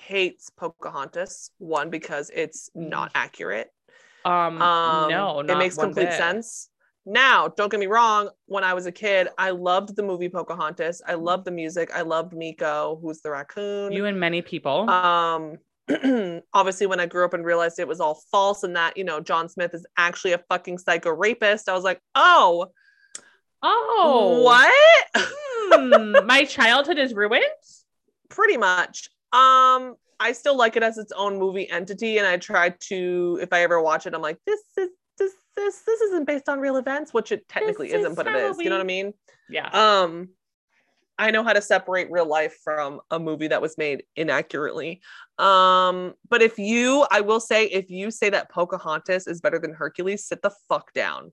hates 0.07 0.51
pocahontas 0.51 1.51
one 1.59 1.88
because 1.88 2.30
it's 2.34 2.68
not 2.74 3.11
accurate 3.14 3.68
um, 4.26 4.61
um 4.61 5.09
no, 5.09 5.40
it 5.40 5.57
makes 5.57 5.76
complete 5.78 6.05
bit. 6.11 6.12
sense 6.14 6.68
now 7.07 7.48
don't 7.48 7.70
get 7.70 7.80
me 7.80 7.86
wrong 7.86 8.28
when 8.46 8.64
i 8.64 8.74
was 8.74 8.84
a 8.84 8.92
kid 8.92 9.28
i 9.38 9.48
loved 9.51 9.96
the 9.96 10.03
movie 10.03 10.28
pocahontas 10.28 11.01
i 11.07 11.14
loved 11.14 11.46
the 11.46 11.51
music 11.51 11.90
i 11.94 12.03
loved 12.03 12.32
meeko 12.34 13.01
who's 13.01 13.22
the 13.22 13.30
raccoon 13.30 13.92
You 13.92 14.05
and 14.05 14.20
many 14.20 14.42
people. 14.42 14.90
um 14.90 15.57
obviously 16.54 16.86
when 16.86 17.00
i 17.00 17.06
grew 17.06 17.24
up 17.24 17.34
and 17.34 17.44
realized 17.44 17.78
it 17.78 17.88
was 17.88 18.00
all 18.00 18.20
false 18.30 18.62
and 18.62 18.76
that 18.76 18.96
you 18.96 19.04
know 19.04 19.20
john 19.20 19.48
smith 19.48 19.74
is 19.74 19.84
actually 19.96 20.32
a 20.32 20.38
fucking 20.48 20.78
psycho 20.78 21.10
rapist 21.10 21.68
i 21.68 21.74
was 21.74 21.84
like 21.84 22.00
oh. 22.14 22.66
Oh, 23.62 24.42
what? 24.42 25.26
Hmm, 25.72 26.26
my 26.26 26.44
childhood 26.44 26.98
is 26.98 27.14
ruined. 27.14 27.44
pretty 28.28 28.56
much. 28.56 29.08
Um 29.32 29.94
i 30.18 30.32
still 30.32 30.56
like 30.56 30.76
it 30.76 30.82
as 30.82 30.98
its 30.98 31.12
own 31.12 31.38
movie 31.38 31.68
entity 31.70 32.18
and 32.18 32.26
i 32.26 32.36
try 32.36 32.70
to 32.80 33.38
if 33.40 33.52
i 33.52 33.62
ever 33.62 33.80
watch 33.80 34.06
it 34.06 34.12
i'm 34.14 34.20
like 34.20 34.36
this 34.46 34.60
is 34.76 34.90
this 35.18 35.32
this 35.56 35.80
this 35.86 36.00
isn't 36.02 36.26
based 36.26 36.48
on 36.48 36.58
real 36.60 36.76
events 36.76 37.14
which 37.14 37.30
it 37.32 37.48
technically 37.48 37.88
This 37.88 37.98
isn't 38.00 38.10
is 38.12 38.16
but 38.16 38.26
it 38.26 38.34
is. 38.36 38.58
you 38.58 38.68
know 38.68 38.76
what 38.76 38.82
i 38.82 38.84
mean? 38.84 39.12
Yeah. 39.48 39.68
um 39.72 40.28
i 41.20 41.30
know 41.30 41.44
how 41.44 41.52
to 41.52 41.62
separate 41.62 42.10
real 42.10 42.26
life 42.26 42.56
from 42.64 43.00
a 43.10 43.18
movie 43.18 43.48
that 43.48 43.62
was 43.62 43.76
made 43.78 44.02
inaccurately 44.16 45.00
um 45.38 46.14
but 46.28 46.42
if 46.42 46.58
you 46.58 47.06
i 47.10 47.20
will 47.20 47.40
say 47.40 47.66
if 47.66 47.90
you 47.90 48.10
say 48.10 48.30
that 48.30 48.50
pocahontas 48.50 49.26
is 49.26 49.40
better 49.40 49.58
than 49.58 49.72
hercules 49.72 50.24
sit 50.26 50.42
the 50.42 50.50
fuck 50.68 50.92
down 50.92 51.32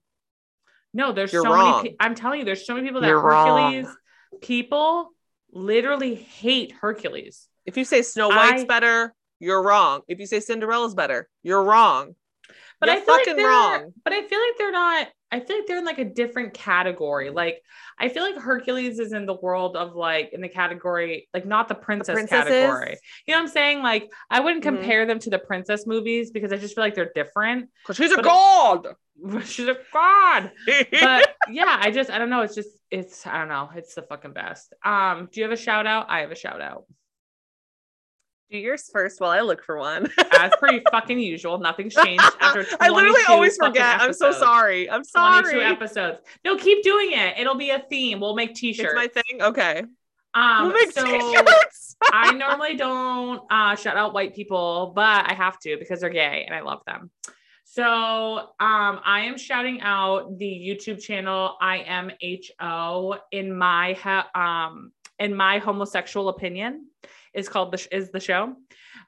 No, 0.93 1.11
there's 1.11 1.33
You're 1.33 1.43
so 1.43 1.53
wrong. 1.53 1.77
many. 1.83 1.89
Pe- 1.89 1.95
I'm 1.99 2.15
telling 2.15 2.39
you, 2.39 2.45
there's 2.45 2.65
so 2.65 2.73
many 2.73 2.87
people 2.87 3.01
that 3.01 3.07
You're 3.07 3.21
wrong. 3.21 3.73
Hercules 3.73 3.95
people 4.41 5.09
literally 5.51 6.15
hate 6.15 6.71
Hercules. 6.71 7.47
if 7.65 7.77
you 7.77 7.85
say 7.85 8.01
snow 8.01 8.29
white's 8.29 8.63
I- 8.63 8.65
better 8.65 9.13
you're 9.39 9.61
wrong 9.61 10.01
if 10.07 10.19
you 10.19 10.25
say 10.25 10.39
cinderella's 10.39 10.95
better 10.95 11.29
you're 11.43 11.63
wrong 11.63 12.15
But 12.79 12.87
You're 12.89 12.97
I 12.97 13.01
feel 13.01 13.17
fucking 13.17 13.37
like 13.37 13.45
wrong. 13.45 13.93
But 14.03 14.13
I 14.13 14.21
feel 14.29 14.39
like 14.39 14.55
they're 14.57 14.71
not. 14.71 15.07
I 15.31 15.41
feel 15.41 15.57
like 15.57 15.67
they're 15.67 15.77
in 15.79 15.85
like 15.85 15.99
a 15.99 16.05
different 16.05 16.53
category. 16.53 17.29
Like 17.29 17.61
I 17.99 18.07
feel 18.09 18.23
like 18.23 18.37
Hercules 18.37 18.97
is 18.99 19.11
in 19.11 19.25
the 19.25 19.33
world 19.33 19.75
of 19.75 19.95
like 19.95 20.31
in 20.33 20.39
the 20.41 20.47
category 20.47 21.27
like 21.33 21.45
not 21.45 21.67
the 21.67 21.75
princess 21.75 22.13
princesses? 22.13 22.49
category. 22.51 22.97
You 23.25 23.33
know 23.33 23.39
what 23.39 23.47
I'm 23.47 23.51
saying? 23.53 23.83
Like 23.83 24.09
I 24.29 24.39
wouldn't 24.39 24.63
Mhm. 24.63 24.77
compare 24.77 25.05
them 25.05 25.19
to 25.19 25.29
the 25.29 25.39
princess 25.39 25.85
movies 25.85 26.31
because 26.31 26.53
I 26.53 26.57
just 26.57 26.75
feel 26.75 26.83
like 26.83 26.95
they're 26.95 27.11
different. 27.13 27.69
because 27.83 27.97
she's 27.97 28.11
a 28.13 28.21
god 28.21 28.87
She's 29.45 29.67
a 29.67 29.77
god. 29.91 30.51
But 31.01 31.35
yeah, 31.49 31.77
I 31.81 31.91
just 31.91 32.09
I 32.09 32.19
don't 32.19 32.29
know. 32.29 32.41
It's 32.41 32.55
just 32.55 32.69
it's 32.91 33.25
I 33.27 33.39
don't 33.39 33.49
know. 33.49 33.69
It's 33.75 33.95
the 33.95 34.03
fucking 34.03 34.33
best. 34.33 34.73
Um, 34.85 35.27
do 35.31 35.39
you 35.41 35.43
have 35.43 35.51
a 35.51 35.61
shout 35.61 35.87
out? 35.87 36.05
I 36.09 36.19
have 36.21 36.31
a 36.31 36.35
shout 36.35 36.61
out. 36.61 36.85
Do 38.49 38.57
yours 38.57 38.89
first 38.91 39.19
while 39.19 39.31
i 39.31 39.41
look 39.41 39.63
for 39.63 39.77
one 39.77 40.09
As 40.31 40.51
per 40.59 40.79
fucking 40.91 41.19
usual, 41.19 41.57
nothing's 41.59 41.93
changed 41.95 42.23
after 42.39 42.65
i 42.79 42.89
literally 42.89 43.21
always 43.27 43.57
forget 43.57 44.01
i'm 44.01 44.13
so 44.13 44.31
sorry 44.31 44.89
i'm 44.89 45.03
sorry. 45.03 45.41
22 45.41 45.59
sorry 45.59 45.73
episodes. 45.73 46.19
No, 46.45 46.55
keep 46.57 46.83
doing 46.83 47.11
it. 47.11 47.37
It'll 47.37 47.55
be 47.55 47.71
a 47.71 47.79
theme. 47.89 48.19
We'll 48.19 48.35
make 48.35 48.55
t-shirts. 48.55 48.93
it's 48.93 49.15
my 49.15 49.21
thing 49.21 49.41
okay 49.41 49.83
Um, 50.33 50.67
we'll 50.67 50.73
make 50.73 50.91
so. 50.91 51.03
I 52.13 52.31
normally 52.33 52.75
don't 52.75 53.41
uh, 53.49 53.75
shout 53.75 53.97
out 53.97 54.13
white 54.13 54.35
people, 54.35 54.91
but 54.95 55.29
I 55.29 55.33
have 55.33 55.59
to 55.61 55.77
because 55.77 56.01
they're 56.01 56.09
gay 56.11 56.43
and 56.45 56.53
I 56.53 56.61
love 56.61 56.81
them. 56.85 57.09
So 57.63 57.83
um, 57.83 58.49
I 58.59 59.21
am 59.25 59.37
shouting 59.37 59.81
out 59.81 60.37
the 60.37 60.45
YouTube 60.45 61.01
channel 61.01 61.57
IMHO 61.61 63.17
in 63.31 63.55
my 63.57 63.93
ha- 63.93 64.29
um, 64.35 64.91
in 65.19 65.35
my 65.35 65.57
homosexual 65.59 66.29
opinion 66.29 66.87
is 67.37 67.47
called 67.47 67.71
the 67.71 67.87
is 67.95 68.11
the 68.11 68.19
show, 68.19 68.55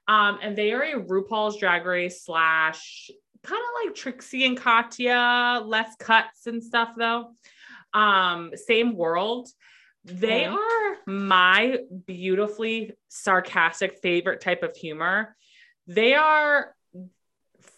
um, 0.08 0.40
and 0.42 0.56
they 0.58 0.72
are 0.72 0.84
a 0.84 0.94
RuPaul's 1.04 1.58
Drag 1.58 1.86
Race 1.86 2.24
slash 2.24 3.10
kind 3.44 3.60
of 3.62 3.86
like 3.86 3.96
Trixie 3.96 4.46
and 4.46 4.56
Katya, 4.58 5.62
less 5.66 5.96
cuts 5.98 6.48
and 6.48 6.64
stuff 6.64 6.90
though. 6.98 7.32
Um, 7.94 8.52
same 8.56 8.96
world. 8.96 9.50
They 10.06 10.48
Okay. 10.48 10.56
are 10.56 10.98
my 11.08 11.80
beautifully 12.06 12.94
sarcastic 13.10 14.00
favorite 14.02 14.42
type 14.42 14.64
of 14.64 14.76
humor. 14.76 15.36
They 15.88 16.14
are 16.14 16.74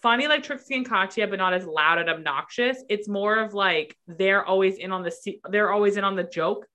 funny 0.02 0.28
like 0.28 0.44
Trixie 0.44 0.76
and 0.76 0.88
Katya, 0.88 1.28
but 1.28 1.38
not 1.38 1.54
as 1.54 1.66
loud 1.66 1.98
and 2.00 2.10
obnoxious. 2.10 2.84
It's 2.90 3.08
more 3.08 3.40
of 3.40 3.54
like 3.54 3.96
they're 4.08 4.46
always 4.46 4.78
in 4.78 4.92
on 4.92 5.04
the 5.04 5.12
se- 5.12 5.40
they're 5.50 5.72
always 5.72 5.98
in 5.98 6.04
on 6.04 6.16
the 6.16 6.24
joke. 6.24 6.68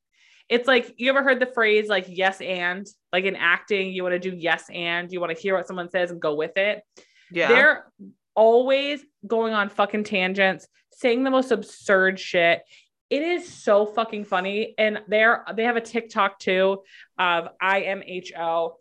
It's 0.49 0.69
like 0.69 0.95
you 0.97 1.11
ever 1.11 1.23
heard 1.23 1.41
the 1.41 1.47
phrase 1.47 1.89
like 1.89 2.07
yes 2.09 2.41
and 2.41 2.87
like 3.13 3.25
in 3.25 3.35
acting 3.37 3.91
you 3.93 4.03
want 4.03 4.13
to 4.13 4.31
do 4.31 4.37
yes 4.37 4.65
and 4.73 5.11
you 5.11 5.21
want 5.21 5.35
to 5.35 5.41
hear 5.41 5.57
what 5.57 5.67
someone 5.67 5.91
says 5.91 6.11
and 6.11 6.21
go 6.21 6.35
with 6.35 6.57
it. 6.57 6.83
yeah 7.31 7.49
They're 7.49 7.93
always 8.37 9.05
going 9.27 9.55
on 9.55 9.69
fucking 9.71 10.05
tangents, 10.05 10.69
saying 10.93 11.25
the 11.25 11.31
most 11.31 11.51
absurd 11.51 12.21
shit. 12.21 12.63
It 13.09 13.23
is 13.23 13.49
so 13.49 13.87
fucking 13.87 14.25
funny. 14.25 14.75
And 14.79 15.01
they're 15.09 15.45
they 15.55 15.65
have 15.65 15.77
a 15.77 15.81
TikTok 15.81 16.39
too 16.39 16.83
of 17.19 17.49
IMHO. 17.63 18.73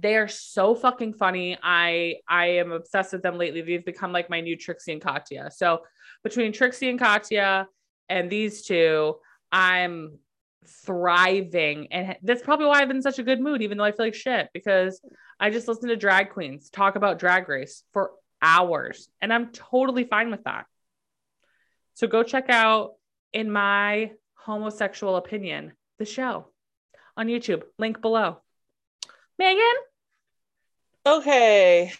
They 0.00 0.16
are 0.16 0.28
so 0.28 0.74
fucking 0.74 1.14
funny. 1.14 1.56
I 1.62 2.16
I 2.28 2.46
am 2.46 2.72
obsessed 2.72 3.12
with 3.12 3.22
them 3.22 3.38
lately. 3.38 3.62
They've 3.62 3.84
become 3.84 4.12
like 4.12 4.28
my 4.28 4.40
new 4.40 4.56
Trixie 4.56 4.92
and 4.92 5.00
Katya. 5.00 5.50
So 5.54 5.82
between 6.24 6.52
Trixie 6.52 6.90
and 6.90 6.98
Katya 6.98 7.66
and 8.08 8.28
these 8.28 8.62
two, 8.62 9.16
I'm 9.52 10.18
thriving. 10.66 11.92
And 11.92 12.16
that's 12.22 12.42
probably 12.42 12.66
why 12.66 12.80
I've 12.80 12.88
been 12.88 12.98
in 12.98 13.02
such 13.02 13.18
a 13.18 13.22
good 13.22 13.40
mood, 13.40 13.62
even 13.62 13.78
though 13.78 13.84
I 13.84 13.92
feel 13.92 14.06
like 14.06 14.14
shit, 14.14 14.48
because 14.52 15.00
I 15.40 15.50
just 15.50 15.68
listen 15.68 15.88
to 15.88 15.96
drag 15.96 16.30
queens 16.30 16.70
talk 16.70 16.96
about 16.96 17.18
drag 17.18 17.48
race 17.48 17.84
for 17.92 18.12
hours. 18.42 19.08
And 19.20 19.32
I'm 19.32 19.50
totally 19.52 20.04
fine 20.04 20.30
with 20.30 20.44
that. 20.44 20.66
So 21.94 22.06
go 22.06 22.22
check 22.22 22.48
out, 22.48 22.92
in 23.32 23.50
my 23.50 24.12
homosexual 24.34 25.16
opinion, 25.16 25.72
the 25.98 26.04
show 26.04 26.46
on 27.16 27.26
YouTube. 27.26 27.62
Link 27.78 28.00
below. 28.00 28.38
Megan? 29.38 29.64
Okay. 31.04 31.92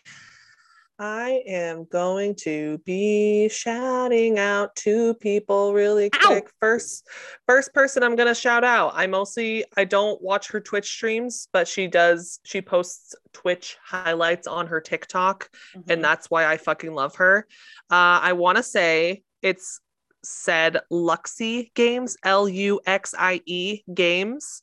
I 1.00 1.42
am 1.46 1.84
going 1.84 2.34
to 2.36 2.78
be 2.78 3.48
shouting 3.48 4.38
out 4.38 4.74
to 4.76 5.14
people 5.14 5.72
really 5.72 6.10
Ow. 6.12 6.18
quick. 6.26 6.50
First 6.60 7.06
first 7.46 7.72
person 7.72 8.02
I'm 8.02 8.16
going 8.16 8.26
to 8.28 8.34
shout 8.34 8.64
out. 8.64 8.92
I 8.94 9.06
mostly 9.06 9.64
I 9.76 9.84
don't 9.84 10.20
watch 10.20 10.50
her 10.50 10.60
Twitch 10.60 10.90
streams, 10.90 11.48
but 11.52 11.68
she 11.68 11.86
does 11.86 12.40
she 12.42 12.60
posts 12.60 13.14
Twitch 13.32 13.76
highlights 13.84 14.46
on 14.48 14.66
her 14.66 14.80
TikTok 14.80 15.48
Mm-hmm. 15.76 15.90
and 15.90 16.02
that's 16.04 16.28
why 16.30 16.46
I 16.46 16.56
fucking 16.56 16.92
love 16.92 17.16
her. 17.16 17.46
Uh 17.90 18.18
I 18.22 18.32
want 18.32 18.56
to 18.56 18.62
say 18.64 19.22
it's 19.40 19.80
said 20.24 20.78
Luxie 20.90 21.72
Games, 21.74 22.16
L 22.24 22.48
U 22.48 22.80
X 22.84 23.14
I 23.16 23.40
E 23.46 23.82
Games. 23.94 24.62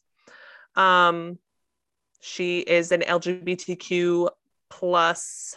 Um 0.75 1.39
she 2.19 2.59
is 2.59 2.91
an 2.91 3.01
LGBTQ 3.01 4.29
plus 4.69 5.55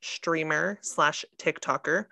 streamer 0.00 0.78
slash 0.82 1.24
TikToker. 1.38 2.06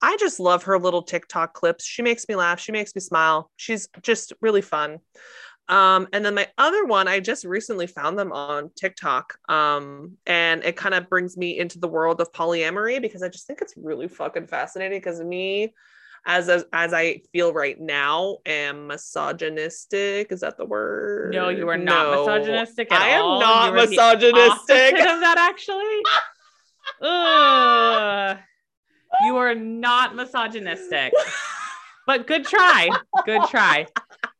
I 0.00 0.16
just 0.18 0.40
love 0.40 0.64
her 0.64 0.78
little 0.78 1.02
TikTok 1.02 1.54
clips. 1.54 1.84
She 1.84 2.02
makes 2.02 2.28
me 2.28 2.34
laugh. 2.34 2.58
She 2.58 2.72
makes 2.72 2.94
me 2.94 3.00
smile. 3.00 3.50
She's 3.56 3.88
just 4.02 4.32
really 4.40 4.62
fun. 4.62 4.98
Um, 5.68 6.08
and 6.12 6.24
then 6.24 6.34
my 6.34 6.48
other 6.58 6.84
one, 6.84 7.06
I 7.06 7.20
just 7.20 7.44
recently 7.44 7.86
found 7.86 8.18
them 8.18 8.32
on 8.32 8.70
TikTok. 8.76 9.38
Um, 9.48 10.16
and 10.26 10.64
it 10.64 10.76
kind 10.76 10.94
of 10.94 11.08
brings 11.08 11.36
me 11.36 11.56
into 11.58 11.78
the 11.78 11.86
world 11.88 12.20
of 12.20 12.32
polyamory 12.32 13.00
because 13.00 13.22
I 13.22 13.28
just 13.28 13.46
think 13.46 13.62
it's 13.62 13.74
really 13.76 14.08
fucking 14.08 14.48
fascinating 14.48 14.98
because 14.98 15.20
me 15.20 15.72
as 16.26 16.48
a, 16.48 16.64
as 16.72 16.92
I 16.92 17.20
feel 17.32 17.52
right 17.52 17.80
now 17.80 18.38
am 18.44 18.88
misogynistic. 18.88 20.32
Is 20.32 20.40
that 20.40 20.56
the 20.56 20.66
word? 20.66 21.32
No, 21.32 21.48
you 21.48 21.68
are 21.68 21.76
not 21.78 22.12
No. 22.12 22.26
misogynistic 22.26 22.92
at 22.92 23.00
I 23.00 23.08
am 23.10 23.22
all. 23.24 23.40
not 23.40 23.74
misogynistic. 23.74 24.94
of 24.94 25.20
that 25.20 25.36
actually. 25.38 26.00
Ugh. 27.00 28.38
you 29.24 29.36
are 29.36 29.54
not 29.54 30.14
misogynistic. 30.14 31.12
But 32.06 32.26
good 32.26 32.44
try. 32.44 32.88
Good 33.24 33.42
try. 33.48 33.86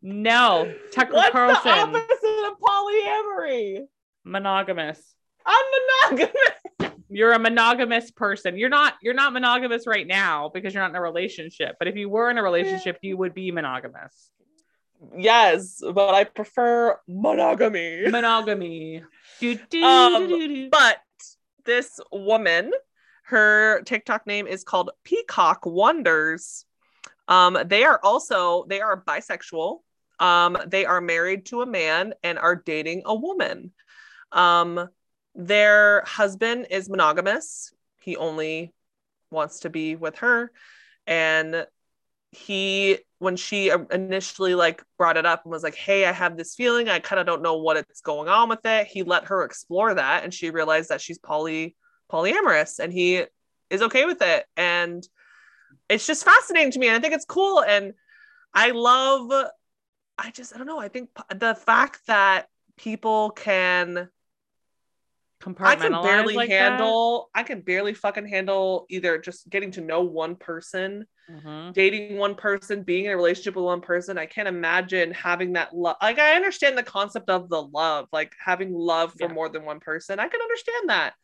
No, 0.03 0.75
Tucker 0.93 1.13
What's 1.13 1.29
the 1.29 1.33
Carlson, 1.33 1.71
opposite 1.71 2.51
of 2.51 2.59
polyamory? 2.59 3.81
monogamous. 4.25 5.15
I'm 5.47 5.65
monogamous. 6.11 6.97
You're 7.09 7.33
a 7.33 7.39
monogamous 7.39 8.11
person. 8.11 8.57
You're 8.57 8.69
not 8.69 8.95
you're 9.03 9.15
not 9.15 9.33
monogamous 9.33 9.87
right 9.87 10.07
now 10.07 10.49
because 10.53 10.73
you're 10.75 10.83
not 10.83 10.91
in 10.91 10.97
a 10.97 11.01
relationship. 11.01 11.77
But 11.79 11.87
if 11.89 11.95
you 11.97 12.09
were 12.09 12.31
in 12.31 12.39
a 12.39 12.43
relationship, 12.43 12.99
you 13.03 13.17
would 13.19 13.35
be 13.35 13.53
monogamous. 13.53 14.31
Yes, 15.17 15.83
but 15.83 16.15
I 16.15 16.25
prefer 16.25 16.99
monogamy. 17.09 18.09
Monogamy. 18.09 19.03
Do, 19.41 19.55
do, 19.69 19.85
Um, 19.85 20.29
do, 20.29 20.39
do, 20.39 20.49
do. 20.49 20.71
But 20.71 20.97
this 21.65 22.01
woman, 22.11 22.73
her 23.25 23.83
TikTok 23.83 24.27
name 24.27 24.47
is 24.47 24.65
called 24.65 24.91
Peacock 25.05 25.65
Wonders. 25.65 26.65
Um, 27.29 27.57
they 27.67 27.85
are 27.85 28.01
also 28.03 28.65
they 28.69 28.81
are 28.81 29.03
bisexual. 29.03 29.81
Um, 30.19 30.59
they 30.67 30.85
are 30.85 31.01
married 31.01 31.47
to 31.47 31.63
a 31.63 31.67
man 31.67 32.15
and 32.23 32.39
are 32.39 32.57
dating 32.57 33.03
a 33.07 33.15
woman. 33.15 33.73
Um, 34.31 34.89
their 35.35 36.03
husband 36.03 36.67
is 36.71 36.89
monogamous. 36.89 37.73
He 38.01 38.17
only 38.17 38.73
wants 39.31 39.61
to 39.61 39.71
be 39.71 39.97
with 39.97 40.17
her, 40.19 40.53
and 41.07 41.67
he 42.31 42.99
when 43.23 43.37
she 43.37 43.71
uh, 43.71 43.79
initially 43.91 44.55
like 44.55 44.83
brought 44.99 45.17
it 45.17 45.25
up 45.25 45.45
and 45.45 45.53
was 45.53 45.63
like 45.63 45.75
hey 45.75 46.05
i 46.05 46.13
have 46.13 46.37
this 46.37 46.55
feeling. 46.55 46.89
I 46.89 46.99
kind 46.99 47.21
of 47.21 47.27
don't 47.27 47.43
know 47.43 47.57
what 47.57 47.77
it's 47.77 48.01
going 48.01 48.29
on 48.29 48.49
with 48.49 48.65
it. 48.65 48.87
He 48.89 49.03
let 49.03 49.27
her 49.27 49.45
explore 49.45 49.95
that 49.95 50.25
and 50.25 50.35
she 50.35 50.51
realized 50.51 50.91
that 50.91 51.01
she's 51.01 51.19
poly 51.19 51.77
polyamorous 52.11 52.79
and 52.79 52.93
he 52.93 53.25
is 53.71 53.83
okay 53.83 54.05
with 54.05 54.21
it. 54.21 54.45
And 54.57 55.07
it's 55.89 56.07
just 56.07 56.25
fascinating 56.25 56.73
to 56.73 56.79
me 56.79 56.89
and 56.89 56.97
i 56.97 57.01
think 57.01 57.15
it's 57.15 57.25
cool 57.25 57.63
and 57.63 57.93
i 58.55 58.71
love 58.71 59.31
i 60.19 60.31
just 60.31 60.55
i 60.55 60.59
don't 60.59 60.67
know 60.67 60.79
i 60.79 60.89
think 60.89 61.11
the 61.35 61.55
fact 61.55 62.01
that 62.07 62.49
people 62.77 63.31
can 63.31 64.09
I 65.59 65.75
can 65.75 65.91
barely 65.91 66.35
like 66.35 66.51
that? 66.51 66.71
handle 66.71 67.29
I 67.35 67.43
can 67.43 67.63
barely 67.63 67.95
fucking 67.95 68.29
handle 68.29 68.87
either 68.89 69.19
just 69.19 69.51
getting 69.51 69.73
to 69.73 69.81
know 69.81 70.03
one 70.03 70.37
person 70.37 71.07
Mhm. 71.29 71.75
dating 71.75 72.19
one 72.19 72.35
person, 72.35 72.83
being 72.83 73.07
in 73.07 73.13
a 73.13 73.17
relationship 73.17 73.57
with 73.57 73.65
one 73.65 73.81
person. 73.81 74.19
I 74.19 74.27
can't 74.27 74.49
imagine 74.49 75.13
having 75.13 75.55
that 75.55 75.75
love. 75.75 75.97
Like, 76.03 76.19
I 76.19 76.35
understand 76.35 76.77
the 76.77 76.83
concept 76.83 77.31
of 77.31 77.49
the 77.49 77.63
love, 77.63 78.09
like 78.13 78.35
having 78.45 78.75
love 78.75 79.15
for 79.15 79.29
Yeah. 79.29 79.35
more 79.35 79.49
than 79.49 79.65
one 79.65 79.81
person. 79.81 80.21
I 80.21 80.29
can 80.29 80.41
understand 80.43 80.91
that. 80.91 81.15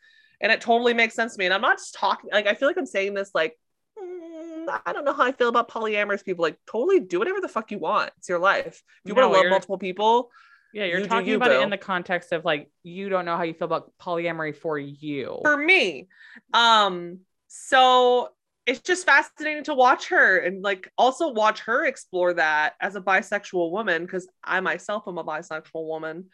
And 0.40 0.52
it 0.52 0.60
totally 0.60 0.94
makes 0.94 1.14
sense 1.14 1.34
to 1.34 1.38
me. 1.38 1.46
And 1.46 1.54
I'm 1.54 1.60
not 1.60 1.78
just 1.78 1.94
talking, 1.94 2.30
like, 2.32 2.46
I 2.46 2.54
feel 2.54 2.68
like 2.68 2.78
I'm 2.78 2.86
saying 2.86 3.14
this, 3.14 3.30
like, 3.34 3.58
"Mm, 3.98 4.80
I 4.86 4.92
don't 4.92 5.04
know 5.04 5.12
how 5.12 5.24
I 5.24 5.32
feel 5.32 5.48
about 5.48 5.68
polyamorous 5.70 6.24
people. 6.24 6.42
Like, 6.42 6.58
totally 6.66 7.00
do 7.00 7.18
whatever 7.18 7.40
the 7.40 7.48
fuck 7.48 7.70
you 7.70 7.78
want. 7.78 8.12
It's 8.18 8.28
your 8.28 8.38
life. 8.38 8.66
If 9.02 9.08
you 9.08 9.14
No, 9.14 9.22
want 9.22 9.32
to 9.32 9.36
love 9.36 9.48
multiple 9.48 9.78
people, 9.78 10.30
Yeah, 10.72 10.84
you're 10.84 11.00
You 11.00 11.06
talking 11.06 11.30
you, 11.30 11.36
about 11.36 11.50
it 11.50 11.60
in 11.60 11.70
the 11.70 11.78
context 11.78 12.32
of 12.32 12.44
like 12.44 12.70
you 12.82 13.08
don't 13.08 13.24
know 13.24 13.36
how 13.36 13.42
you 13.42 13.54
feel 13.54 13.66
about 13.66 13.92
polyamory 13.98 14.54
for 14.54 14.78
you. 14.78 15.42
for 15.42 15.56
me. 15.56 16.08
Um, 16.52 17.20
so 17.48 18.30
it's 18.68 18.80
just 18.80 19.06
fascinating 19.06 19.64
to 19.64 19.72
watch 19.72 20.08
her 20.08 20.40
and 20.40 20.62
like 20.62 20.92
also 20.98 21.32
watch 21.32 21.60
her 21.60 21.86
explore 21.86 22.34
that 22.34 22.74
as 22.82 22.96
a 22.96 23.00
bisexual 23.00 23.70
woman 23.70 24.04
because 24.04 24.28
I 24.44 24.60
myself 24.60 25.04
am 25.08 25.16
a 25.16 25.24
bisexual 25.24 25.86
woman. 25.86 26.26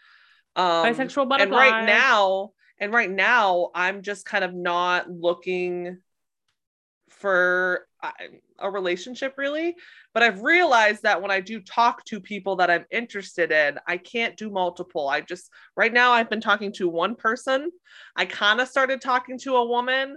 Um, 0.56 0.84
Bisexual 0.84 1.28
butterfly. 1.28 1.42
and 1.42 1.52
right 1.52 1.86
now, 1.86 2.50
and 2.80 2.92
right 2.92 3.10
now, 3.10 3.70
I'm 3.72 4.02
just 4.02 4.26
kind 4.26 4.42
of 4.42 4.52
not 4.52 5.08
looking 5.08 5.98
for 7.08 7.86
uh, 8.02 8.10
a 8.58 8.68
relationship 8.68 9.34
really. 9.38 9.76
But 10.12 10.24
I've 10.24 10.42
realized 10.42 11.04
that 11.04 11.22
when 11.22 11.30
I 11.30 11.38
do 11.38 11.60
talk 11.60 12.04
to 12.06 12.20
people 12.20 12.56
that 12.56 12.68
I'm 12.68 12.84
interested 12.90 13.52
in, 13.52 13.78
I 13.86 13.96
can't 13.96 14.36
do 14.36 14.50
multiple. 14.50 15.08
I 15.08 15.20
just 15.20 15.50
right 15.76 15.92
now 15.92 16.10
I've 16.10 16.30
been 16.30 16.40
talking 16.40 16.72
to 16.74 16.88
one 16.88 17.14
person. 17.14 17.70
I 18.16 18.26
kind 18.26 18.60
of 18.60 18.66
started 18.66 19.00
talking 19.00 19.38
to 19.40 19.54
a 19.54 19.64
woman 19.64 20.16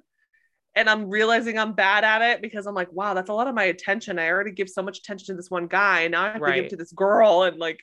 and 0.78 0.88
I'm 0.90 1.10
realizing 1.10 1.58
I'm 1.58 1.74
bad 1.74 2.04
at 2.04 2.22
it 2.22 2.42
because 2.42 2.68
I'm 2.68 2.76
like, 2.76 2.92
wow, 2.94 3.16
that's 3.16 3.30
a 3.30 3.34
lot 3.34 3.48
of 3.48 3.56
my 3.56 3.64
attention. 3.64 4.20
I 4.20 4.30
already 4.30 4.52
give 4.52 4.70
so 4.70 4.84
much 4.84 5.00
attention 5.00 5.26
to 5.28 5.34
this 5.34 5.50
one 5.50 5.68
guy. 5.68 6.08
Now 6.08 6.24
I 6.24 6.32
have 6.34 6.42
to 6.42 6.54
give 6.54 6.70
to 6.70 6.76
this 6.78 6.92
girl 6.92 7.44
and 7.44 7.58
like 7.58 7.80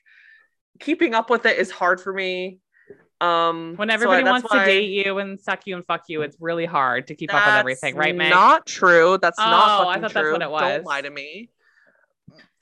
keeping 0.78 1.12
up 1.14 1.28
with 1.28 1.44
it 1.44 1.58
is 1.58 1.70
hard 1.70 2.00
for 2.00 2.12
me. 2.12 2.60
Um 3.20 3.74
when 3.76 3.88
so 3.88 3.92
I- 3.92 3.94
everybody 3.94 4.22
that's 4.22 4.42
wants 4.44 4.48
to 4.54 4.64
date 4.64 4.90
you 4.90 5.18
and 5.18 5.40
suck 5.40 5.66
you 5.66 5.74
and 5.76 5.84
fuck 5.84 6.04
you, 6.08 6.22
it's 6.22 6.36
really 6.40 6.66
hard 6.66 7.08
to 7.08 7.14
keep 7.14 7.34
up 7.34 7.44
with 7.44 7.54
everything, 7.54 7.96
right, 7.96 8.14
Meg? 8.14 8.30
Not 8.30 8.64
true. 8.66 9.18
That's 9.20 9.38
Oh, 9.38 9.44
not 9.44 9.64
I 9.64 9.84
fucking 9.84 10.02
thought 10.02 10.12
that's 10.14 10.32
what 10.32 10.42
it 10.42 10.50
was. 10.50 10.62
Don't 10.62 10.84
lie 10.84 11.02
to 11.02 11.10
me. 11.10 11.50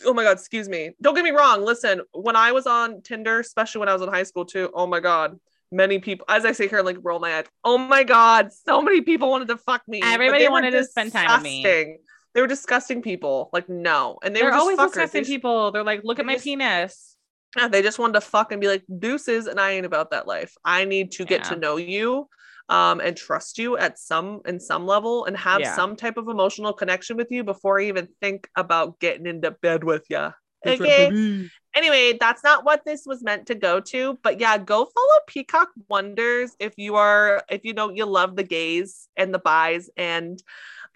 Oh 0.05 0.15
my 0.15 0.25
god, 0.25 0.33
excuse 0.33 0.69
me. 0.69 0.93
Don't 1.01 1.15
get 1.15 1.25
me 1.25 1.31
wrong. 1.31 1.63
Listen, 1.63 2.01
when 2.13 2.37
I 2.37 2.53
was 2.53 2.67
on 2.67 3.03
Tinder, 3.03 3.39
especially 3.41 3.81
when 3.81 3.89
I 3.89 3.93
was 3.93 4.03
in 4.03 4.09
high 4.09 4.25
school 4.25 4.45
too, 4.45 4.71
oh 4.75 4.87
my 4.87 5.01
god, 5.01 5.39
many 5.73 5.99
people, 5.99 6.25
as 6.29 6.45
I 6.45 6.53
say 6.53 6.69
here, 6.69 6.83
like 6.83 6.99
roll 7.03 7.19
my 7.19 7.39
eyes. 7.39 7.47
Oh 7.65 7.79
my 7.79 8.05
god, 8.05 8.53
so 8.53 8.81
many 8.83 9.01
people 9.01 9.31
wanted 9.31 9.49
to 9.49 9.57
fuck 9.57 9.83
me. 9.89 10.01
Everybody 10.05 10.49
wanted 10.49 10.73
to 10.73 10.85
spend 10.85 11.13
time 11.13 11.31
with 11.33 11.43
me. 11.43 11.97
They 12.35 12.41
were 12.41 12.47
disgusting 12.47 13.03
people. 13.03 13.51
Like 13.53 13.69
no, 13.69 14.19
and 14.23 14.35
they 14.35 14.41
They're 14.41 14.49
were 14.51 14.53
just 14.53 14.61
always 14.61 14.79
fuckers. 14.79 14.87
disgusting 14.89 15.19
They 15.19 15.23
just- 15.23 15.31
people. 15.31 15.73
They're 15.73 15.83
like, 15.85 16.03
look 16.05 16.19
at 16.19 16.27
my 16.27 16.35
just- 16.35 16.45
penis. 16.45 17.17
yeah, 17.57 17.69
they 17.69 17.83
just 17.83 17.99
wanted 17.99 18.15
to 18.15 18.21
fuck 18.23 18.53
and 18.53 18.61
be 18.61 18.69
like 18.69 18.85
deuces, 18.99 19.47
and 19.47 19.59
I 19.61 19.73
ain't 19.73 19.85
about 19.87 20.11
that 20.13 20.27
life. 20.27 20.55
I 20.65 20.85
need 20.85 21.11
to 21.13 21.25
get 21.25 21.45
to 21.45 21.57
know 21.57 21.77
you, 21.77 22.29
um, 22.71 23.01
and 23.01 23.15
trust 23.17 23.59
you 23.59 23.77
at 23.77 23.99
some 23.99 24.41
in 24.47 24.61
some 24.61 24.87
level, 24.87 25.27
and 25.27 25.37
have 25.37 25.61
Yeah. 25.61 25.75
some 25.77 25.95
type 25.97 26.17
of 26.17 26.29
emotional 26.29 26.73
connection 26.73 27.17
with 27.19 27.31
you 27.31 27.45
before 27.45 27.81
I 27.81 27.85
even 27.85 28.09
think 28.23 28.49
about 28.57 28.99
getting 29.01 29.27
into 29.27 29.51
bed 29.51 29.85
with 29.85 30.07
you. 30.09 30.31
Okay. 30.67 31.49
Anyway, 31.75 32.17
that's 32.21 32.45
not 32.45 32.65
what 32.65 32.85
this 32.85 33.05
was 33.07 33.23
meant 33.23 33.47
to 33.47 33.55
go 33.55 33.81
to, 33.81 34.19
but 34.23 34.39
yeah, 34.41 34.59
go 34.59 34.85
follow 34.85 35.19
Peacock 35.27 35.69
Wonders 35.89 36.55
if 36.59 36.75
you 36.77 36.97
are 36.97 37.43
if 37.49 37.65
you 37.65 37.73
know 37.73 37.91
you 37.91 38.05
love 38.05 38.37
the 38.37 38.43
gays 38.43 39.09
and 39.17 39.33
the 39.33 39.39
buys 39.39 39.89
and 39.97 40.43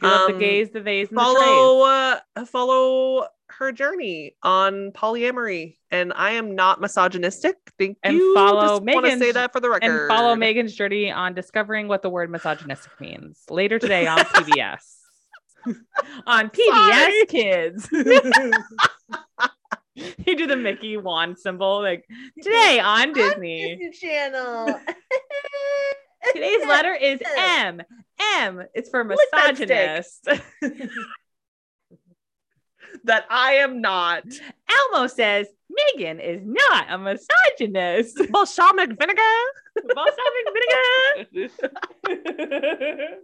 You 0.02 0.08
the 0.08 0.34
um, 0.34 0.38
gays, 0.38 0.70
the 0.70 0.82
theys, 0.82 1.08
and 1.08 1.16
the 1.16 1.22
follow 1.22 1.80
uh, 1.82 2.44
follow 2.46 3.28
her 3.48 3.72
journey 3.72 4.36
on 4.42 4.90
polyamory. 4.92 5.76
And 5.90 6.12
i 6.14 6.32
am 6.32 6.54
not 6.54 6.80
misogynistic. 6.80 7.56
Thank 7.78 7.98
And 8.02 8.16
you. 8.16 8.34
follow 8.34 8.80
Megan's- 8.80 9.20
say 9.20 9.32
that 9.32 9.52
for 9.52 9.60
the 9.60 9.70
record 9.70 9.84
And 9.84 10.08
follow 10.08 10.34
Megan's 10.34 10.74
journey 10.74 11.10
on 11.10 11.34
discovering 11.34 11.88
what 11.88 12.02
the 12.02 12.10
word 12.10 12.30
misogynistic 12.30 13.00
means 13.00 13.42
later 13.48 13.78
today 13.78 14.06
on 14.06 14.18
PBS. 14.24 14.96
on 16.26 16.50
PBS 16.50 17.28
Kids. 17.28 17.88
you 20.26 20.36
do 20.36 20.46
the 20.46 20.56
Mickey 20.56 20.96
wand 20.96 21.38
symbol 21.38 21.80
like 21.80 22.04
today 22.42 22.80
on 22.82 23.12
Disney. 23.12 23.90
channel 24.00 24.78
Today's 26.32 26.66
letter 26.66 26.92
is 26.92 27.20
M. 27.38 27.80
M. 28.40 28.64
It's 28.74 28.90
for 28.90 29.04
misogynist. 29.04 30.28
That 33.06 33.24
i 33.30 33.52
am 33.52 33.80
not 33.80 34.22
Elmo 34.92 35.06
says 35.06 35.46
Megan 35.68 36.20
is 36.20 36.40
not 36.44 36.86
a 36.90 36.96
misogynist. 36.98 38.16
balsamic 38.30 38.90
vinegar 38.98 39.22
Balsamic 39.94 40.46
vinegar. 41.34 41.48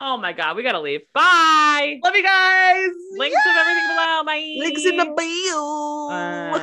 oh 0.00 0.16
my 0.18 0.32
god, 0.32 0.56
we 0.56 0.62
gotta 0.62 0.80
leave. 0.80 1.00
Bye. 1.14 1.98
love 2.04 2.14
you 2.14 2.22
guys 2.22 2.88
Links 3.16 3.36
of 3.46 3.56
everything 3.56 3.88
below. 3.88 4.22
Bye. 4.24 4.54
links 4.58 4.84
in 4.84 4.96
the 4.96 5.06
bio 5.06 6.08
Uh, 6.10 6.58